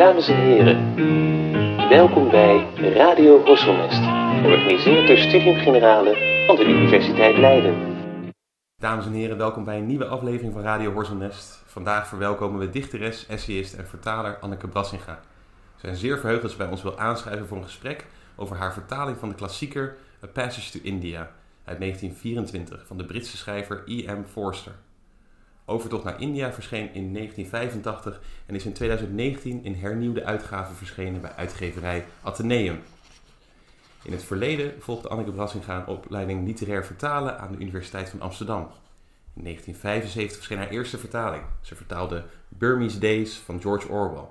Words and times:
Dames 0.00 0.28
en 0.28 0.36
heren, 0.36 0.94
welkom 1.88 2.30
bij 2.30 2.74
Radio 2.76 3.44
Horselnest, 3.44 4.02
georganiseerd 4.42 5.06
door 5.06 5.18
Studium 5.18 5.56
Generale 5.56 6.44
van 6.46 6.56
de 6.56 6.64
Universiteit 6.64 7.36
Leiden. 7.36 7.74
Dames 8.76 9.06
en 9.06 9.12
heren, 9.12 9.36
welkom 9.36 9.64
bij 9.64 9.78
een 9.78 9.86
nieuwe 9.86 10.06
aflevering 10.06 10.52
van 10.52 10.62
Radio 10.62 10.92
Horselnest. 10.92 11.62
Vandaag 11.66 12.08
verwelkomen 12.08 12.60
we 12.60 12.70
dichteres, 12.70 13.26
essayist 13.26 13.74
en 13.74 13.86
vertaler 13.86 14.38
Anneke 14.38 14.68
Brassinga. 14.68 15.20
We 15.74 15.80
zijn 15.80 15.96
zeer 15.96 16.18
verheugd 16.18 16.42
dat 16.42 16.50
ze 16.50 16.56
bij 16.56 16.68
ons 16.68 16.82
wil 16.82 16.98
aanschrijven 16.98 17.46
voor 17.46 17.56
een 17.56 17.64
gesprek 17.64 18.06
over 18.36 18.56
haar 18.56 18.72
vertaling 18.72 19.18
van 19.18 19.28
de 19.28 19.34
klassieker 19.34 19.96
A 20.24 20.26
Passage 20.26 20.70
to 20.70 20.78
India 20.82 21.30
uit 21.64 21.78
1924 21.78 22.86
van 22.86 22.96
de 22.96 23.04
Britse 23.04 23.36
schrijver 23.36 23.82
E.M. 23.86 24.24
Forster. 24.24 24.72
Overtocht 25.70 26.04
naar 26.04 26.20
India 26.20 26.52
verscheen 26.52 26.94
in 26.94 27.12
1985 27.14 28.20
en 28.46 28.54
is 28.54 28.64
in 28.64 28.72
2019 28.72 29.64
in 29.64 29.74
hernieuwde 29.74 30.24
uitgave 30.24 30.74
verschenen 30.74 31.20
bij 31.20 31.32
uitgeverij 31.32 32.06
Atheneum. 32.22 32.82
In 34.02 34.12
het 34.12 34.24
verleden 34.24 34.74
volgde 34.78 35.08
Anneke 35.08 35.32
Brassinga 35.32 35.76
een 35.76 35.86
opleiding 35.86 36.46
literair 36.46 36.84
vertalen 36.84 37.38
aan 37.38 37.52
de 37.52 37.58
Universiteit 37.58 38.08
van 38.08 38.20
Amsterdam. 38.20 38.60
In 39.34 39.42
1975 39.42 40.36
verscheen 40.36 40.58
haar 40.58 40.68
eerste 40.68 40.98
vertaling. 40.98 41.42
Ze 41.60 41.74
vertaalde 41.76 42.24
Burmese 42.48 42.98
Days 42.98 43.36
van 43.36 43.60
George 43.60 43.88
Orwell. 43.88 44.28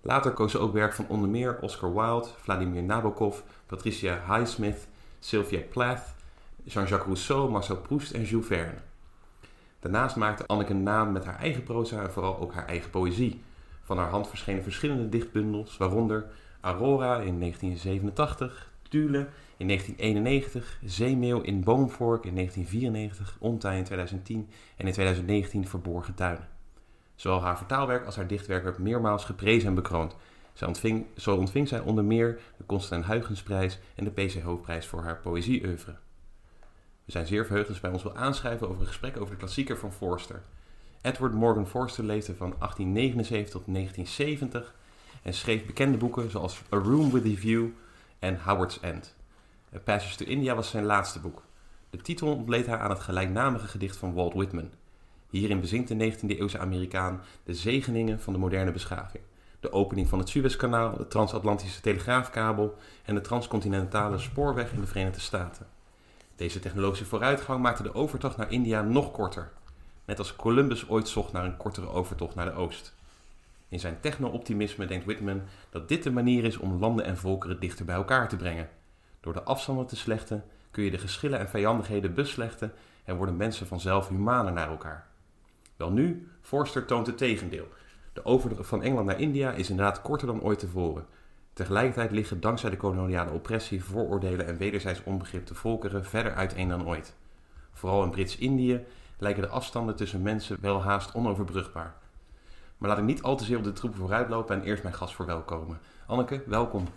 Later 0.00 0.30
koos 0.32 0.50
ze 0.50 0.58
ook 0.58 0.72
werk 0.72 0.94
van 0.94 1.08
onder 1.08 1.28
meer 1.28 1.58
Oscar 1.60 1.94
Wilde, 1.94 2.28
Vladimir 2.36 2.82
Nabokov, 2.82 3.40
Patricia 3.66 4.22
Highsmith, 4.26 4.86
Sylvia 5.18 5.60
Plath, 5.70 6.14
Jean-Jacques 6.64 7.06
Rousseau, 7.06 7.50
Marcel 7.50 7.76
Proust 7.76 8.12
en 8.12 8.24
Jules 8.24 8.46
Verne. 8.46 8.85
Daarnaast 9.86 10.16
maakte 10.16 10.46
Anneke 10.46 10.72
een 10.72 10.82
naam 10.82 11.12
met 11.12 11.24
haar 11.24 11.38
eigen 11.38 11.62
proza 11.62 12.02
en 12.02 12.12
vooral 12.12 12.38
ook 12.38 12.54
haar 12.54 12.66
eigen 12.66 12.90
poëzie. 12.90 13.40
Van 13.82 13.98
haar 13.98 14.10
hand 14.10 14.28
verschenen 14.28 14.62
verschillende 14.62 15.08
dichtbundels, 15.08 15.76
waaronder 15.76 16.26
Aurora 16.60 17.20
in 17.20 17.40
1987, 17.40 18.70
Tule 18.88 19.28
in 19.56 19.66
1991, 19.66 20.78
Zeemeeuw 20.84 21.40
in 21.40 21.64
Boomvork 21.64 22.24
in 22.24 22.34
1994, 22.34 23.36
Ontij 23.38 23.78
in 23.78 23.84
2010 23.84 24.48
en 24.76 24.86
in 24.86 24.92
2019 24.92 25.68
Verborgen 25.68 26.14
Tuinen. 26.14 26.48
Zowel 27.14 27.42
haar 27.42 27.56
vertaalwerk 27.56 28.04
als 28.04 28.16
haar 28.16 28.26
dichtwerk 28.26 28.64
werd 28.64 28.78
meermaals 28.78 29.24
geprezen 29.24 29.68
en 29.68 29.74
bekroond. 29.74 30.16
Zij 30.52 30.68
ontving, 30.68 31.06
zo 31.16 31.36
ontving 31.36 31.68
zij 31.68 31.80
onder 31.80 32.04
meer 32.04 32.38
de 32.56 32.66
Constantijn 32.66 33.12
Huygensprijs 33.12 33.78
en 33.94 34.04
de 34.04 34.10
PC 34.10 34.42
Hoofdprijs 34.42 34.86
voor 34.86 35.02
haar 35.02 35.20
poëzieoeuvre. 35.20 35.94
We 37.06 37.12
zijn 37.12 37.26
zeer 37.26 37.46
verheugd 37.46 37.68
dat 37.68 37.80
bij 37.80 37.90
ons 37.90 38.02
wil 38.02 38.16
aanschrijven 38.16 38.68
over 38.68 38.80
een 38.80 38.86
gesprek 38.86 39.16
over 39.16 39.30
de 39.30 39.36
klassieker 39.36 39.78
van 39.78 39.92
Forster. 39.92 40.42
Edward 41.00 41.32
Morgan 41.32 41.66
Forster 41.66 42.04
leefde 42.04 42.34
van 42.34 42.54
1879 42.58 43.50
tot 43.50 43.74
1970 43.74 44.74
en 45.22 45.34
schreef 45.34 45.66
bekende 45.66 45.96
boeken 45.96 46.30
zoals 46.30 46.62
A 46.72 46.76
Room 46.76 47.10
with 47.10 47.36
a 47.36 47.40
View 47.40 47.66
en 48.18 48.40
Howard's 48.44 48.80
End. 48.80 49.14
A 49.74 49.78
Passage 49.78 50.16
to 50.16 50.24
India 50.24 50.54
was 50.54 50.70
zijn 50.70 50.84
laatste 50.84 51.20
boek. 51.20 51.42
De 51.90 51.96
titel 51.98 52.34
ontleed 52.34 52.66
hij 52.66 52.76
aan 52.76 52.90
het 52.90 53.00
gelijknamige 53.00 53.66
gedicht 53.66 53.96
van 53.96 54.14
Walt 54.14 54.34
Whitman. 54.34 54.70
Hierin 55.30 55.60
bezinkt 55.60 55.88
de 55.88 56.12
19e-eeuwse 56.12 56.58
Amerikaan 56.58 57.20
de 57.44 57.54
zegeningen 57.54 58.20
van 58.20 58.32
de 58.32 58.38
moderne 58.38 58.72
beschaving. 58.72 59.22
De 59.60 59.72
opening 59.72 60.08
van 60.08 60.18
het 60.18 60.28
Suezkanaal, 60.28 60.96
de 60.96 61.08
transatlantische 61.08 61.80
telegraafkabel 61.80 62.76
en 63.04 63.14
de 63.14 63.20
transcontinentale 63.20 64.18
spoorweg 64.18 64.72
in 64.72 64.80
de 64.80 64.86
Verenigde 64.86 65.20
Staten. 65.20 65.75
Deze 66.36 66.58
technologische 66.58 67.04
vooruitgang 67.04 67.62
maakte 67.62 67.82
de 67.82 67.94
overtocht 67.94 68.36
naar 68.36 68.52
India 68.52 68.82
nog 68.82 69.12
korter. 69.12 69.52
Net 70.04 70.18
als 70.18 70.36
Columbus 70.36 70.88
ooit 70.88 71.08
zocht 71.08 71.32
naar 71.32 71.44
een 71.44 71.56
kortere 71.56 71.88
overtocht 71.88 72.34
naar 72.34 72.44
de 72.44 72.52
oost. 72.52 72.94
In 73.68 73.80
zijn 73.80 74.00
techno-optimisme 74.00 74.86
denkt 74.86 75.04
Whitman 75.04 75.42
dat 75.70 75.88
dit 75.88 76.02
de 76.02 76.10
manier 76.10 76.44
is 76.44 76.56
om 76.56 76.78
landen 76.78 77.04
en 77.04 77.16
volkeren 77.16 77.60
dichter 77.60 77.84
bij 77.84 77.94
elkaar 77.94 78.28
te 78.28 78.36
brengen. 78.36 78.68
Door 79.20 79.32
de 79.32 79.42
afstanden 79.42 79.86
te 79.86 79.96
slechten 79.96 80.44
kun 80.70 80.84
je 80.84 80.90
de 80.90 80.98
geschillen 80.98 81.38
en 81.38 81.48
vijandigheden 81.48 82.14
beslechten 82.14 82.72
en 83.04 83.16
worden 83.16 83.36
mensen 83.36 83.66
vanzelf 83.66 84.08
humaner 84.08 84.52
naar 84.52 84.68
elkaar. 84.68 85.06
Wel 85.76 85.90
nu, 85.90 86.28
Forster 86.40 86.84
toont 86.84 87.06
het 87.06 87.18
tegendeel. 87.18 87.68
De 88.12 88.24
overtocht 88.24 88.68
van 88.68 88.82
Engeland 88.82 89.06
naar 89.06 89.20
India 89.20 89.52
is 89.52 89.70
inderdaad 89.70 90.02
korter 90.02 90.26
dan 90.26 90.42
ooit 90.42 90.58
tevoren. 90.58 91.06
Tegelijkertijd 91.56 92.10
liggen 92.10 92.40
dankzij 92.40 92.70
de 92.70 92.76
koloniale 92.76 93.30
oppressie, 93.30 93.84
vooroordelen 93.84 94.46
en 94.46 94.56
wederzijds 94.56 95.02
onbegrip 95.04 95.46
de 95.46 95.54
volkeren 95.54 96.04
verder 96.04 96.34
uiteen 96.34 96.68
dan 96.68 96.86
ooit. 96.86 97.14
Vooral 97.72 98.02
in 98.02 98.10
Brits-Indië 98.10 98.84
lijken 99.18 99.42
de 99.42 99.48
afstanden 99.48 99.96
tussen 99.96 100.22
mensen 100.22 100.56
wel 100.60 100.82
haast 100.82 101.14
onoverbrugbaar. 101.14 101.94
Maar 102.78 102.88
laat 102.88 102.98
ik 102.98 103.04
niet 103.04 103.22
al 103.22 103.36
te 103.36 103.44
zeer 103.44 103.56
op 103.56 103.64
de 103.64 103.72
troepen 103.72 103.98
vooruitlopen 103.98 104.56
en 104.56 104.62
eerst 104.62 104.82
mijn 104.82 104.94
gast 104.94 105.14
verwelkomen. 105.14 105.78
Anneke, 106.06 106.42
welkom. 106.46 106.88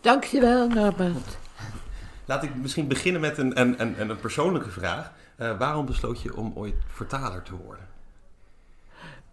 Dankjewel, 0.00 0.68
Norbert. 0.68 1.38
Laat 2.24 2.42
ik 2.42 2.54
misschien 2.54 2.88
beginnen 2.88 3.20
met 3.20 3.38
een, 3.38 3.60
een, 3.60 3.80
een, 3.80 4.10
een 4.10 4.20
persoonlijke 4.20 4.70
vraag. 4.70 5.12
Uh, 5.36 5.58
waarom 5.58 5.86
besloot 5.86 6.22
je 6.22 6.36
om 6.36 6.52
ooit 6.54 6.76
vertaler 6.86 7.42
te 7.42 7.56
worden? 7.56 7.89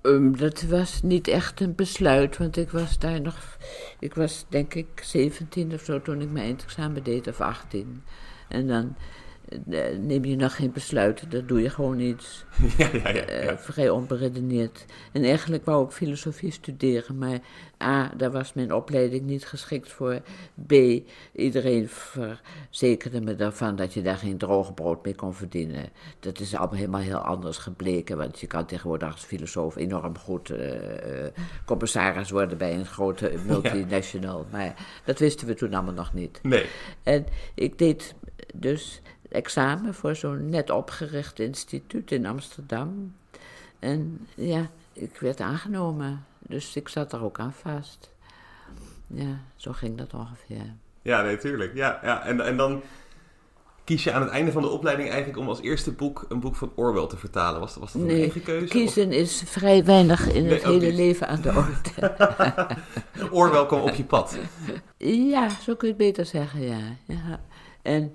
Um, 0.07 0.37
dat 0.37 0.61
was 0.61 1.01
niet 1.01 1.27
echt 1.27 1.59
een 1.59 1.75
besluit, 1.75 2.37
want 2.37 2.57
ik 2.57 2.69
was 2.71 2.99
daar 2.99 3.21
nog. 3.21 3.57
Ik 3.99 4.13
was 4.13 4.45
denk 4.49 4.73
ik 4.73 4.87
17 5.03 5.73
of 5.73 5.81
zo 5.81 6.01
toen 6.01 6.21
ik 6.21 6.31
mijn 6.31 6.45
eindexamen 6.45 7.03
deed, 7.03 7.27
of 7.27 7.41
18. 7.41 8.03
En 8.47 8.67
dan 8.67 8.95
neem 9.99 10.25
je 10.25 10.35
nog 10.35 10.55
geen 10.55 10.71
besluiten, 10.71 11.29
dat 11.29 11.47
doe 11.47 11.61
je 11.61 11.69
gewoon 11.69 11.99
iets. 11.99 12.45
Ja, 12.77 12.89
ja, 12.93 13.09
ja, 13.09 13.41
ja. 13.41 13.57
Vrij 13.57 13.89
onberedeneerd. 13.89 14.85
En 15.11 15.23
eigenlijk 15.23 15.65
wou 15.65 15.85
ik 15.85 15.91
filosofie 15.91 16.51
studeren, 16.51 17.17
maar 17.17 17.39
A, 17.83 18.11
daar 18.17 18.31
was 18.31 18.53
mijn 18.53 18.73
opleiding 18.73 19.25
niet 19.25 19.45
geschikt 19.45 19.91
voor. 19.91 20.21
B, 20.67 20.73
iedereen 21.31 21.87
verzekerde 21.89 23.21
me 23.21 23.35
daarvan 23.35 23.75
dat 23.75 23.93
je 23.93 24.01
daar 24.01 24.17
geen 24.17 24.37
droog 24.37 24.73
brood 24.73 25.05
mee 25.05 25.15
kon 25.15 25.33
verdienen. 25.33 25.89
Dat 26.19 26.39
is 26.39 26.55
allemaal 26.55 26.75
helemaal 26.77 27.01
heel 27.01 27.17
anders 27.17 27.57
gebleken, 27.57 28.17
want 28.17 28.39
je 28.39 28.47
kan 28.47 28.65
tegenwoordig 28.65 29.11
als 29.11 29.23
filosoof 29.23 29.75
enorm 29.75 30.17
goed 30.17 30.49
uh, 30.49 30.57
commissaris 31.65 32.29
worden 32.29 32.57
bij 32.57 32.73
een 32.73 32.85
grote 32.85 33.33
multinational. 33.45 34.45
Maar 34.51 34.75
dat 35.05 35.19
wisten 35.19 35.47
we 35.47 35.53
toen 35.53 35.73
allemaal 35.73 35.93
nog 35.93 36.13
niet. 36.13 36.39
Nee. 36.43 36.65
En 37.03 37.25
ik 37.55 37.77
deed 37.77 38.15
dus 38.53 39.01
examen 39.29 39.93
voor 39.93 40.15
zo'n 40.15 40.49
net 40.49 40.69
opgericht 40.69 41.39
instituut 41.39 42.11
in 42.11 42.25
Amsterdam. 42.25 43.15
En 43.79 44.27
ja, 44.35 44.69
ik 44.93 45.17
werd 45.19 45.39
aangenomen. 45.41 46.25
Dus 46.39 46.75
ik 46.75 46.87
zat 46.89 47.13
er 47.13 47.23
ook 47.23 47.39
aan 47.39 47.53
vast. 47.53 48.11
Ja, 49.07 49.39
zo 49.55 49.71
ging 49.71 49.97
dat 49.97 50.13
ongeveer. 50.13 50.73
Ja, 51.01 51.21
natuurlijk. 51.21 51.75
Ja, 51.75 51.99
ja. 52.03 52.23
En, 52.25 52.41
en 52.41 52.57
dan 52.57 52.81
kies 53.83 54.03
je 54.03 54.11
aan 54.11 54.21
het 54.21 54.29
einde 54.31 54.51
van 54.51 54.61
de 54.61 54.67
opleiding 54.67 55.09
eigenlijk 55.09 55.39
om 55.39 55.47
als 55.47 55.61
eerste 55.61 55.91
boek 55.91 56.25
een 56.29 56.39
boek 56.39 56.55
van 56.55 56.71
Orwell 56.75 57.07
te 57.07 57.17
vertalen. 57.17 57.59
Was, 57.59 57.75
was 57.75 57.91
dat 57.91 58.01
een 58.01 58.07
nee, 58.07 58.21
eigen 58.21 58.43
keuze? 58.43 58.67
kiezen 58.67 59.11
is 59.11 59.43
vrij 59.45 59.85
weinig 59.85 60.27
in 60.33 60.43
Nee, 60.43 60.53
het 60.53 60.63
hele 60.63 60.85
niet. 60.85 60.93
leven 60.95 61.27
aan 61.27 61.41
de 61.41 61.49
orde. 61.49 62.15
Orwell 63.37 63.65
kwam 63.65 63.81
op 63.81 63.93
je 63.93 64.03
pad. 64.03 64.37
ja, 64.97 65.49
zo 65.49 65.75
kun 65.75 65.87
je 65.87 65.93
het 65.93 66.03
beter 66.03 66.25
zeggen, 66.25 66.61
ja. 66.61 66.79
ja. 67.05 67.39
En 67.81 68.11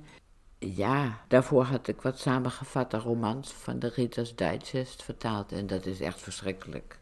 ja, 0.63 1.21
daarvoor 1.29 1.63
had 1.63 1.89
ik 1.89 2.01
wat 2.01 2.19
samengevatte 2.19 2.99
romans 2.99 3.53
van 3.53 3.79
de 3.79 3.93
Reader's 3.95 4.35
Digest 4.35 5.03
vertaald. 5.03 5.53
En 5.53 5.67
dat 5.67 5.87
is 5.87 6.01
echt 6.01 6.21
verschrikkelijk. 6.21 6.99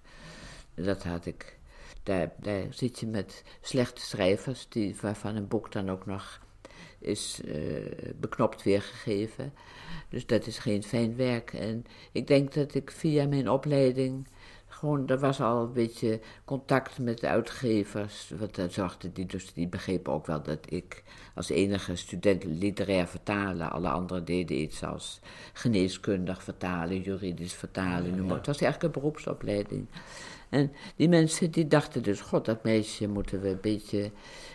Dat 0.74 1.02
had 1.02 1.26
ik. 1.26 1.58
Daar, 2.02 2.32
daar 2.36 2.66
zit 2.70 3.00
je 3.00 3.06
met 3.06 3.42
slechte 3.60 4.00
schrijvers, 4.00 4.68
die, 4.68 4.96
waarvan 5.00 5.36
een 5.36 5.48
boek 5.48 5.72
dan 5.72 5.90
ook 5.90 6.06
nog 6.06 6.40
is 6.98 7.40
eh, 7.44 8.12
beknopt 8.16 8.62
weergegeven. 8.62 9.52
Dus 10.08 10.26
dat 10.26 10.46
is 10.46 10.58
geen 10.58 10.82
fijn 10.82 11.16
werk. 11.16 11.52
En 11.52 11.84
ik 12.12 12.26
denk 12.26 12.54
dat 12.54 12.74
ik 12.74 12.90
via 12.90 13.26
mijn 13.26 13.50
opleiding 13.50 14.26
gewoon, 14.70 15.08
er 15.08 15.18
was 15.18 15.40
al 15.40 15.62
een 15.62 15.72
beetje 15.72 16.20
contact 16.44 16.98
met 16.98 17.20
de 17.20 17.28
uitgevers. 17.28 18.32
Want 18.38 18.54
dan 18.54 18.70
zorgde 18.70 19.12
die, 19.12 19.26
dus 19.26 19.52
die 19.52 19.68
begrepen 19.68 20.12
ook 20.12 20.26
wel 20.26 20.42
dat 20.42 20.58
ik 20.68 21.02
als 21.34 21.48
enige 21.48 21.96
student 21.96 22.44
literair 22.44 23.06
vertalen. 23.06 23.70
Alle 23.70 23.88
anderen 23.88 24.24
deden 24.24 24.60
iets 24.60 24.84
als 24.84 25.20
geneeskundig 25.52 26.42
vertalen, 26.42 27.00
juridisch 27.00 27.54
vertalen. 27.54 28.16
noem 28.16 28.26
maar. 28.26 28.36
Het 28.36 28.46
was 28.46 28.60
eigenlijk 28.60 28.94
een 28.94 29.00
beroepsopleiding. 29.00 29.86
En 30.50 30.72
die 30.96 31.08
mensen 31.08 31.50
die 31.50 31.68
dachten 31.68 32.02
dus, 32.02 32.20
god, 32.20 32.44
dat 32.44 32.64
meisje 32.64 33.08
moeten 33.08 33.40
we 33.40 33.48
een 33.48 33.60
beetje, 33.60 34.02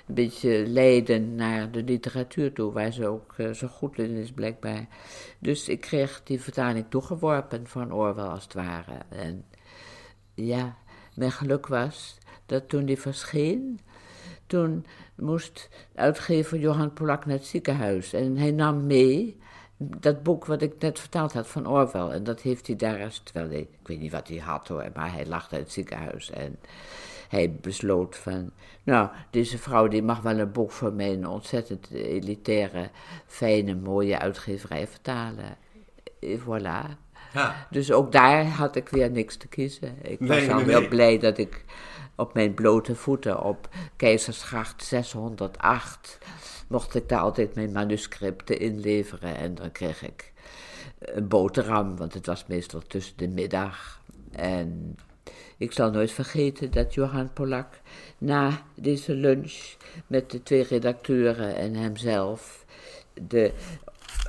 een 0.07 0.15
beetje 0.15 0.67
leiden 0.67 1.35
naar 1.35 1.71
de 1.71 1.83
literatuur 1.83 2.53
toe, 2.53 2.71
waar 2.71 2.91
ze 2.91 3.07
ook 3.07 3.33
eh, 3.37 3.51
zo 3.51 3.67
goed 3.67 3.99
in 3.99 4.15
is 4.15 4.31
blijkbaar. 4.31 4.87
Dus 5.39 5.69
ik 5.69 5.81
kreeg 5.81 6.21
die 6.23 6.41
vertaling 6.41 6.85
toegeworpen 6.89 7.67
van 7.67 7.93
Orwell 7.93 8.25
als 8.25 8.43
het 8.43 8.53
ware. 8.53 8.97
En 9.09 9.45
ja, 10.35 10.75
mijn 11.13 11.31
geluk 11.31 11.67
was 11.67 12.17
dat 12.45 12.69
toen 12.69 12.85
die 12.85 12.99
verscheen, 12.99 13.79
toen 14.47 14.85
moest 15.15 15.69
uitgever 15.95 16.59
Johan 16.59 16.93
Polak 16.93 17.25
naar 17.25 17.35
het 17.35 17.45
ziekenhuis. 17.45 18.13
En 18.13 18.37
hij 18.37 18.51
nam 18.51 18.85
mee 18.85 19.37
dat 19.77 20.23
boek 20.23 20.45
wat 20.45 20.61
ik 20.61 20.73
net 20.79 20.99
vertaald 20.99 21.33
had 21.33 21.47
van 21.47 21.67
Orwell. 21.67 22.09
En 22.09 22.23
dat 22.23 22.41
heeft 22.41 22.67
hij 22.67 22.75
daar, 22.75 22.97
hij, 23.33 23.59
ik 23.59 23.87
weet 23.87 23.99
niet 23.99 24.11
wat 24.11 24.27
hij 24.27 24.37
had 24.37 24.67
hoor, 24.67 24.89
maar 24.93 25.11
hij 25.11 25.25
lag 25.25 25.51
in 25.51 25.57
het 25.57 25.71
ziekenhuis. 25.71 26.31
En 26.31 26.59
hij 27.29 27.55
besloot 27.61 28.17
van, 28.17 28.51
nou, 28.83 29.09
deze 29.29 29.57
vrouw 29.57 29.87
die 29.87 30.03
mag 30.03 30.21
wel 30.21 30.39
een 30.39 30.51
boek 30.51 30.71
voor 30.71 30.93
mij 30.93 31.13
een 31.13 31.27
ontzettend 31.27 31.91
elitaire, 31.91 32.89
fijne, 33.25 33.75
mooie 33.75 34.19
uitgeverij 34.19 34.87
vertalen. 34.87 35.57
Voilà. 36.25 37.04
Ja. 37.35 37.67
Dus 37.69 37.91
ook 37.91 38.11
daar 38.11 38.45
had 38.45 38.75
ik 38.75 38.89
weer 38.89 39.11
niks 39.11 39.37
te 39.37 39.47
kiezen. 39.47 39.95
Ik 40.01 40.19
was 40.19 40.47
al 40.47 40.55
nee, 40.55 40.65
heel 40.65 40.79
nee. 40.79 40.89
blij 40.89 41.19
dat 41.19 41.37
ik 41.37 41.65
op 42.15 42.33
mijn 42.33 42.53
blote 42.53 42.95
voeten 42.95 43.43
op 43.43 43.69
Keizersgracht 43.95 44.83
608 44.83 46.17
mocht 46.67 46.95
ik 46.95 47.09
daar 47.09 47.19
altijd 47.19 47.55
mijn 47.55 47.71
manuscripten 47.71 48.59
inleveren 48.59 49.37
en 49.37 49.55
dan 49.55 49.71
kreeg 49.71 50.03
ik 50.03 50.33
een 50.99 51.27
boterham, 51.27 51.97
want 51.97 52.13
het 52.13 52.25
was 52.25 52.45
meestal 52.47 52.81
tussen 52.87 53.17
de 53.17 53.27
middag. 53.27 54.01
En 54.31 54.95
ik 55.57 55.71
zal 55.71 55.91
nooit 55.91 56.11
vergeten 56.11 56.71
dat 56.71 56.93
Johan 56.93 57.33
Polak 57.33 57.79
na 58.17 58.61
deze 58.75 59.13
lunch 59.13 59.75
met 60.07 60.31
de 60.31 60.43
twee 60.43 60.63
redacteuren 60.63 61.55
en 61.55 61.75
hemzelf 61.75 62.65
de 63.13 63.53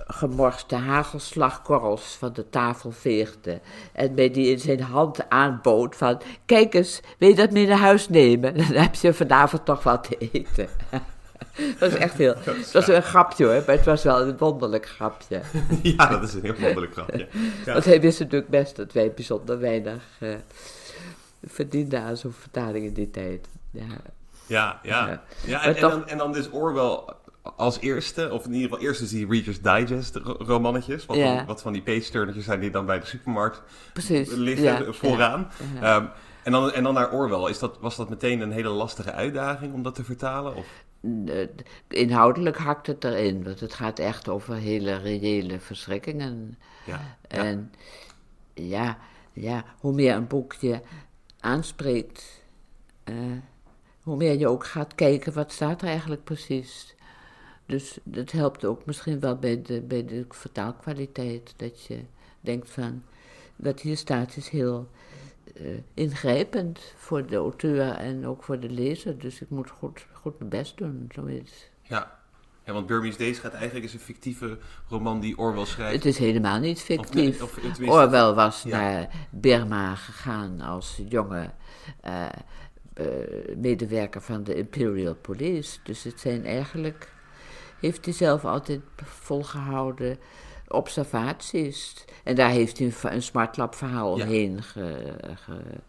gemorste 0.06 0.74
hagelslagkorrels 0.74 2.16
van 2.18 2.32
de 2.32 2.50
tafel 2.50 2.90
veegde 2.90 3.60
en 3.92 4.14
mij 4.14 4.30
die 4.30 4.50
in 4.50 4.58
zijn 4.58 4.80
hand 4.80 5.28
aanbood 5.28 5.96
van, 5.96 6.20
kijk 6.46 6.74
eens, 6.74 7.00
wil 7.18 7.28
je 7.28 7.34
dat 7.34 7.50
mee 7.50 7.66
naar 7.66 7.78
huis 7.78 8.08
nemen? 8.08 8.56
Dan 8.56 8.64
heb 8.64 8.94
je 8.94 9.14
vanavond 9.14 9.64
toch 9.64 9.82
wat 9.82 10.04
te 10.04 10.16
eten. 10.32 10.68
Dat 11.78 11.90
was 11.90 11.94
echt 11.94 12.14
heel, 12.14 12.34
het 12.40 12.72
was 12.72 12.88
een 12.88 13.02
grapje 13.02 13.44
hoor, 13.44 13.62
maar 13.66 13.76
het 13.76 13.84
was 13.84 14.02
wel 14.02 14.20
een 14.20 14.36
wonderlijk 14.38 14.88
grapje. 14.88 15.40
ja, 15.82 16.06
dat 16.06 16.22
is 16.22 16.34
een 16.34 16.42
heel 16.42 16.54
wonderlijk 16.54 16.92
grapje. 16.92 17.28
Ja. 17.64 17.72
Want 17.72 17.84
hij 17.84 18.00
wist 18.00 18.18
natuurlijk 18.18 18.50
best 18.50 18.76
dat 18.76 18.92
wij 18.92 19.12
bijzonder 19.12 19.58
weinig 19.58 20.02
eh, 20.18 20.34
verdienden 21.46 22.02
aan 22.02 22.16
zo'n 22.16 22.32
vertaling 22.32 22.84
in 22.84 22.92
die 22.92 23.10
tijd. 23.10 23.48
Ja. 23.70 23.82
Ja, 24.46 24.80
ja. 24.82 25.06
Ja. 25.06 25.22
ja 25.44 25.56
Maar 25.56 25.74
en, 25.74 25.80
dan, 25.80 26.08
en 26.08 26.18
dan 26.18 26.32
dus 26.32 26.50
Orwell 26.50 27.00
als 27.56 27.80
eerste, 27.80 28.32
of 28.32 28.44
in 28.44 28.52
ieder 28.52 28.68
geval 28.68 28.84
eerst 28.84 29.00
dus 29.00 29.10
die 29.10 29.26
Reader's 29.28 29.60
Digest 29.62 30.16
ro- 30.16 30.36
romannetjes. 30.38 31.06
Wat, 31.06 31.16
Ja. 31.16 31.36
van, 31.36 31.46
wat 31.46 31.62
van 31.62 31.72
die 31.72 31.82
page-turnetjes 31.82 32.44
zijn 32.44 32.60
die 32.60 32.70
dan 32.70 32.86
bij 32.86 33.00
de 33.00 33.06
supermarkt 33.06 33.62
Precies. 33.92 34.30
liggen 34.30 34.64
ja, 34.86 34.92
vooraan. 34.92 35.50
ja. 35.80 35.96
Ehm, 35.96 36.06
en, 36.42 36.52
dan, 36.52 36.72
en 36.72 36.82
dan 36.82 36.94
naar 36.94 37.12
Orwell. 37.12 37.50
Is 37.50 37.58
dat, 37.58 37.78
was 37.80 37.96
dat 37.96 38.08
meteen 38.08 38.40
een 38.40 38.52
hele 38.52 38.68
lastige 38.68 39.12
uitdaging 39.12 39.72
om 39.74 39.82
dat 39.82 39.94
te 39.94 40.04
vertalen? 40.04 40.54
Of? 40.56 40.66
Eh, 41.26 41.48
Inhoudelijk 41.88 42.56
hakt 42.56 42.86
het 42.86 43.04
erin, 43.04 43.44
want 43.44 43.60
het 43.60 43.74
gaat 43.74 43.98
echt 43.98 44.28
over 44.28 44.54
hele 44.54 44.96
reële 44.96 45.60
verschrikkingen. 45.60 46.58
Ja. 46.86 47.00
En 47.28 47.72
ja, 48.54 48.98
ja, 49.32 49.64
hoe 49.80 49.92
meer 49.92 50.14
een 50.14 50.26
boek 50.26 50.52
je 50.52 50.80
aanspreekt, 51.40 52.42
eh, 53.04 53.14
hoe 54.02 54.16
meer 54.16 54.38
je 54.38 54.48
ook 54.48 54.66
gaat 54.66 54.94
kijken 54.94 55.32
wat 55.32 55.52
staat 55.52 55.82
er 55.82 55.88
eigenlijk 55.88 56.24
precies. 56.24 56.94
Dus 57.66 57.98
dat 58.04 58.30
helpt 58.32 58.64
ook 58.64 58.84
misschien 58.86 59.20
wel 59.20 59.36
bij 59.36 59.62
de, 59.62 59.80
bij 59.80 60.04
de 60.04 60.24
vertaalkwaliteit. 60.28 61.52
Dat 61.56 61.84
je 61.84 62.00
denkt 62.40 62.70
van, 62.70 63.02
wat 63.56 63.80
hier 63.80 63.96
staat 63.96 64.36
is 64.36 64.48
heel 64.48 64.88
eh, 65.54 65.66
ingrijpend 65.94 66.80
voor 66.96 67.26
de 67.26 67.36
auteur 67.36 67.90
en 67.90 68.26
ook 68.26 68.42
voor 68.42 68.60
de 68.60 68.70
lezer. 68.70 69.18
Dus 69.18 69.40
ik 69.40 69.50
moet 69.50 69.70
goed, 69.70 70.06
goed 70.12 70.38
mijn 70.38 70.50
best 70.50 70.76
doen, 70.76 71.08
zoiets. 71.14 71.68
Ja. 71.82 72.20
ja, 72.64 72.72
want 72.72 72.86
Burmese 72.86 73.18
Days 73.18 73.38
gaat 73.38 73.52
eigenlijk 73.52 73.84
is 73.84 73.92
een 73.92 73.98
fictieve 74.00 74.58
roman 74.88 75.20
die 75.20 75.38
Orwell 75.38 75.64
schrijft. 75.64 75.94
Het 75.94 76.04
is 76.04 76.18
helemaal 76.18 76.58
niet 76.60 76.76
Of 76.78 76.82
fictief. 76.84 77.42
of 77.42 77.50
tenminste- 77.54 77.90
Orwell 77.90 78.32
was 78.32 78.62
Ja. 78.62 78.80
naar 78.80 79.26
Burma 79.30 79.94
gegaan 79.94 80.60
als 80.60 81.00
jonge 81.08 81.50
eh, 82.00 82.26
eh, 82.94 83.06
medewerker 83.56 84.20
van 84.20 84.44
de 84.44 84.54
Imperial 84.54 85.14
Police. 85.14 85.78
Dus 85.84 86.02
het 86.02 86.20
zijn 86.20 86.44
eigenlijk, 86.44 87.12
heeft 87.80 88.04
hij 88.04 88.14
zelf 88.14 88.44
altijd 88.44 88.80
volgehouden 89.04 90.18
observaties. 90.68 92.04
En 92.24 92.34
daar 92.34 92.50
heeft 92.50 92.78
hij 92.78 92.86
een, 92.86 93.12
een 93.14 93.22
smartlap 93.22 93.74
verhaal 93.74 94.16
Ja. 94.18 94.24
omheen 94.24 94.62
ge- 94.62 95.14
ge- 95.34 95.80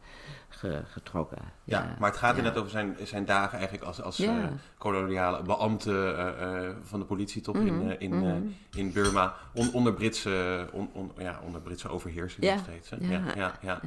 ge- 0.49 0.83
getrokken. 0.87 1.37
Ja, 1.63 1.95
maar 1.99 2.09
het 2.09 2.19
gaat 2.19 2.35
inderdaad 2.37 2.59
over 2.59 2.71
zijn, 2.71 2.95
zijn 3.03 3.25
dagen 3.25 3.57
eigenlijk 3.57 3.87
als, 3.87 4.01
als 4.01 4.19
eh, 4.19 4.33
koloniale 4.77 5.41
beambte 5.43 6.13
eh, 6.13 6.65
eh, 6.65 6.75
van 6.83 6.99
de 6.99 7.05
politietop 7.05 7.55
in, 7.55 7.75
Mhm, 7.77 7.89
eh, 7.89 7.95
in, 7.99 8.55
in 8.75 8.91
Burma. 8.93 9.33
On- 9.53 9.73
onder, 9.73 9.93
Britse, 9.93 10.67
on- 10.71 10.89
on- 10.93 11.11
ja, 11.17 11.39
onder 11.45 11.61
Britse 11.61 11.89
overheersing 11.89 12.45
nog 12.51 12.59
steeds. 12.59 12.89
Hè? 12.89 12.97
Ja. 12.99 13.21
Ja. 13.35 13.51
Ja, 13.61 13.79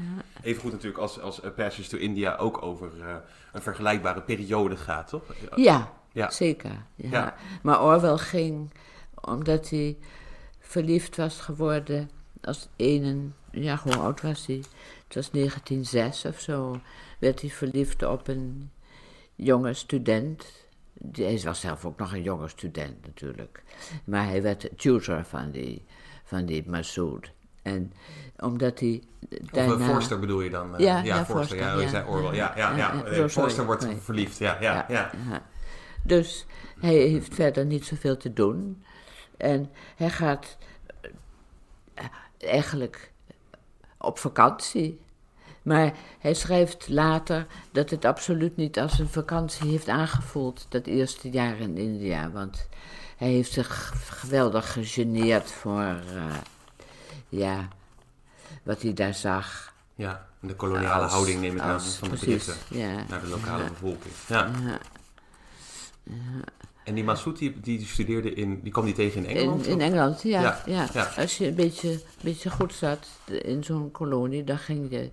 Even 0.43 0.63
goed 0.63 0.73
natuurlijk 0.73 1.01
als, 1.01 1.21
als 1.21 1.41
Passage 1.57 1.89
to 1.89 1.97
India 1.99 2.37
ook 2.37 2.63
over 2.63 2.91
een 3.53 3.63
vergelijkbare 3.63 4.21
periode 4.23 4.77
gaat, 4.77 5.09
toch? 5.09 5.23
Ja, 5.57 5.91
Ja. 6.13 6.31
zeker. 6.31 6.71
Ja. 6.95 7.09
Ja. 7.11 7.35
Maar 7.63 7.83
Orwell 7.85 8.17
ging 8.17 8.71
omdat 9.21 9.69
hij 9.71 9.97
verliefd 10.59 11.17
was 11.17 11.41
geworden 11.41 12.11
als 12.43 12.69
enen... 12.77 13.35
Ja, 13.51 13.81
hoe 13.83 13.97
oud 13.97 14.21
was 14.21 14.47
hij? 14.47 14.63
Het 15.05 15.15
was 15.15 15.31
1906 15.31 16.25
of 16.25 16.41
zo. 16.41 16.81
Werd 17.19 17.41
hij 17.41 17.51
verliefd 17.51 18.03
op 18.07 18.29
een 18.29 18.71
jonge 19.35 19.75
student. 19.75 20.47
Hij 21.13 21.41
was 21.45 21.61
zelf 21.61 21.85
ook 21.85 21.99
nog 21.99 22.13
een 22.13 22.23
jonge 22.23 22.49
student 22.49 23.07
natuurlijk. 23.07 23.63
Maar 24.05 24.27
hij 24.27 24.43
werd 24.43 24.69
tutor 24.77 25.25
van 25.25 25.51
die, 25.51 25.85
van 26.25 26.47
die 26.47 26.65
Massoud. 26.69 27.33
En 27.63 27.93
omdat 28.39 28.81
hij 28.81 29.03
Of 29.43 29.49
daarna... 29.51 29.85
eh, 29.85 29.91
Forster 29.91 30.21
bedoel 30.21 30.41
je 30.41 30.51
dan? 30.51 30.75
Ja, 30.79 31.03
ja, 31.03 31.25
Forster. 31.25 31.35
Forster, 31.37 31.59
Ja, 31.59 31.81
ja. 31.81 31.89
zei 31.89 32.09
Orwell. 32.09 32.35
Ja, 32.35 32.53
ja, 32.57 32.77
ja. 32.77 32.95
Ja, 33.05 33.15
ja. 33.15 33.29
Forster 33.29 33.67
wordt 33.67 33.87
verliefd. 34.01 34.39
Ja, 34.39 34.57
ja, 34.61 34.85
ja. 34.89 35.11
Dus 36.03 36.47
hij 36.81 36.95
heeft 36.95 37.35
verder 37.35 37.65
niet 37.65 37.85
zoveel 37.85 38.17
te 38.17 38.33
doen. 38.33 38.83
En 39.37 39.71
hij 39.97 40.11
gaat 40.11 40.57
eh, 41.95 42.05
eigenlijk 42.39 43.13
op 43.99 44.19
vakantie. 44.19 45.01
Maar 45.63 45.93
hij 46.19 46.35
schrijft 46.35 46.89
later 46.89 47.47
dat 47.73 47.91
het 47.91 48.05
absoluut 48.05 48.57
niet 48.57 48.79
als 48.79 48.99
een 48.99 49.09
vakantie 49.09 49.71
heeft 49.71 49.89
aangevoeld, 49.89 50.67
dat 50.69 50.87
eerste 50.87 51.31
jaar 51.31 51.59
in 51.59 51.77
India. 51.77 52.31
Want 52.31 52.69
hij 53.17 53.29
heeft 53.29 53.53
zich 53.53 53.93
geweldig 54.21 54.73
gegeneerd 54.73 55.51
voor, 55.51 55.81
eh, 56.15 56.37
ja, 57.29 57.69
wat 58.63 58.83
hij 58.83 58.93
daar 58.93 59.15
zag. 59.15 59.75
Ja, 59.95 60.27
de 60.41 60.55
koloniale 60.55 61.03
Als- 61.03 61.13
houding 61.13 61.41
neem 61.41 61.55
ik 61.57 61.61
aan 61.61 61.81
van 61.81 62.09
de 62.11 62.17
Britten 62.17 62.55
ja. 62.69 63.05
naar 63.09 63.21
de 63.21 63.27
lokale 63.29 63.63
Ja. 63.63 63.69
bevolking. 63.69 64.15
Ja. 64.27 64.51
Ja. 64.65 64.79
En 66.85 66.95
die 66.95 67.05
Massoud, 67.05 67.39
die, 67.39 67.61
die 67.61 67.87
studeerde 67.87 68.35
in, 68.35 68.61
die 68.63 68.73
kwam 68.73 68.85
die 68.85 68.95
tegen 68.95 69.25
in 69.25 69.37
Engeland? 69.37 69.67
In, 69.67 69.73
in 69.73 69.81
Engeland, 69.81 70.23
ja, 70.23 70.41
Ja, 70.41 70.63
ja, 70.67 70.89
ja. 70.93 71.13
Als 71.17 71.39
je 71.39 71.47
een 71.47 71.55
beetje, 71.55 72.01
beetje 72.23 72.51
goed 72.51 72.75
zat 72.75 73.09
in 73.43 73.65
zo'n 73.65 73.91
kolonie, 73.91 74.45
dan 74.45 74.59
ging 74.59 74.91
je... 74.91 75.11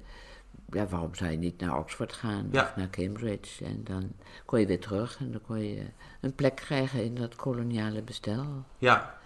Ja, 0.69 0.87
waarom 0.87 1.15
zou 1.15 1.31
je 1.31 1.37
niet 1.37 1.59
naar 1.59 1.77
Oxford 1.77 2.13
gaan 2.13 2.45
of 2.53 2.75
naar 2.75 2.89
Cambridge? 2.89 3.65
En 3.65 3.81
dan 3.83 4.11
kon 4.45 4.59
je 4.59 4.65
weer 4.65 4.79
terug 4.79 5.17
en 5.19 5.31
dan 5.31 5.41
kon 5.41 5.59
je 5.59 5.85
een 6.21 6.35
plek 6.35 6.55
krijgen 6.55 7.03
in 7.03 7.15
dat 7.15 7.35
koloniale 7.35 8.01
bestel. 8.01 8.45
Ja, 8.77 9.19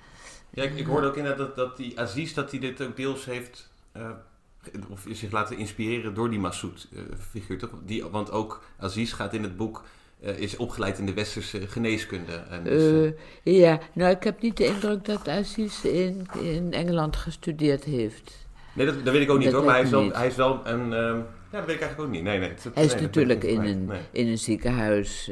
ja 0.50 0.64
ik, 0.64 0.76
ik 0.76 0.86
hoorde 0.86 1.08
ook 1.08 1.16
inderdaad 1.16 1.48
dat, 1.48 1.56
dat 1.56 1.78
die 1.78 2.00
Aziz, 2.00 2.34
dat 2.34 2.52
hij 2.52 2.60
dit 2.60 2.82
ook 2.82 2.96
deels 2.96 3.26
heeft, 3.26 3.70
eh, 3.92 4.10
of 4.90 5.06
zich 5.10 5.32
laten 5.32 5.58
inspireren 5.58 6.14
door 6.14 6.30
die 6.30 6.40
Massoud-figuur, 6.40 7.58
toch? 7.58 7.72
Die, 7.86 8.06
want 8.06 8.32
ook 8.32 8.64
Aziz 8.78 9.14
gaat 9.14 9.34
in 9.34 9.44
het 9.44 9.58
boek, 9.58 9.84
eh, 10.22 10.38
is 10.38 10.58
opgeleid 10.58 10.98
in 11.00 11.06
de 11.06 11.14
westerse 11.14 11.68
geneeskunde. 11.68 12.32
En 12.50 12.64
dus, 12.64 12.82
eh, 12.92 13.06
Eh, 13.06 13.14
ja, 13.60 13.80
nou, 13.94 14.16
ik 14.16 14.24
heb 14.24 14.42
niet 14.42 14.58
de 14.58 14.66
indruk 14.66 15.06
dat 15.06 15.28
Aziz 15.28 15.84
in, 15.84 16.26
in 16.42 16.74
Engeland 16.74 17.16
gestudeerd 17.16 17.84
heeft. 17.84 18.48
nee, 18.74 18.86
dat, 18.86 19.06
dat 19.06 19.14
weet 19.14 19.22
ik 19.24 19.30
ook 19.30 19.38
niet 19.38 19.46
dat 19.52 19.56
hoor, 19.56 19.64
maar 19.66 19.74
hij 19.76 19.84
is, 19.84 19.90
wel, 19.90 20.04
niet. 20.04 20.16
hij 20.16 20.28
is 20.28 20.36
wel 20.36 20.62
een, 20.64 20.94
ehm, 20.94 21.18
ja, 21.52 21.58
dat 21.58 21.66
weet 21.66 21.76
ik 21.76 21.82
eigenlijk 21.82 22.00
ook 22.00 22.10
niet. 22.10 22.24
Nee, 22.24 22.40
nee. 22.40 22.54
dat- 22.64 22.74
Hij 22.76 22.84
is 22.86 22.94
nee, 22.94 23.02
natuurlijk 23.02 23.44
in 23.44 23.62
een, 23.62 23.86
Nee. 23.86 24.00
in 24.12 24.28
een 24.28 24.38
ziekenhuis. 24.38 25.30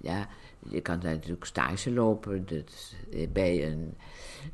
ja, 0.00 0.28
je 0.68 0.80
kan 0.80 1.00
daar 1.00 1.12
natuurlijk 1.12 1.44
stage 1.44 1.90
lopen. 1.92 2.46
Dat, 2.46 2.94
eh, 3.12 3.26
bij, 3.32 3.66
een, 3.66 3.96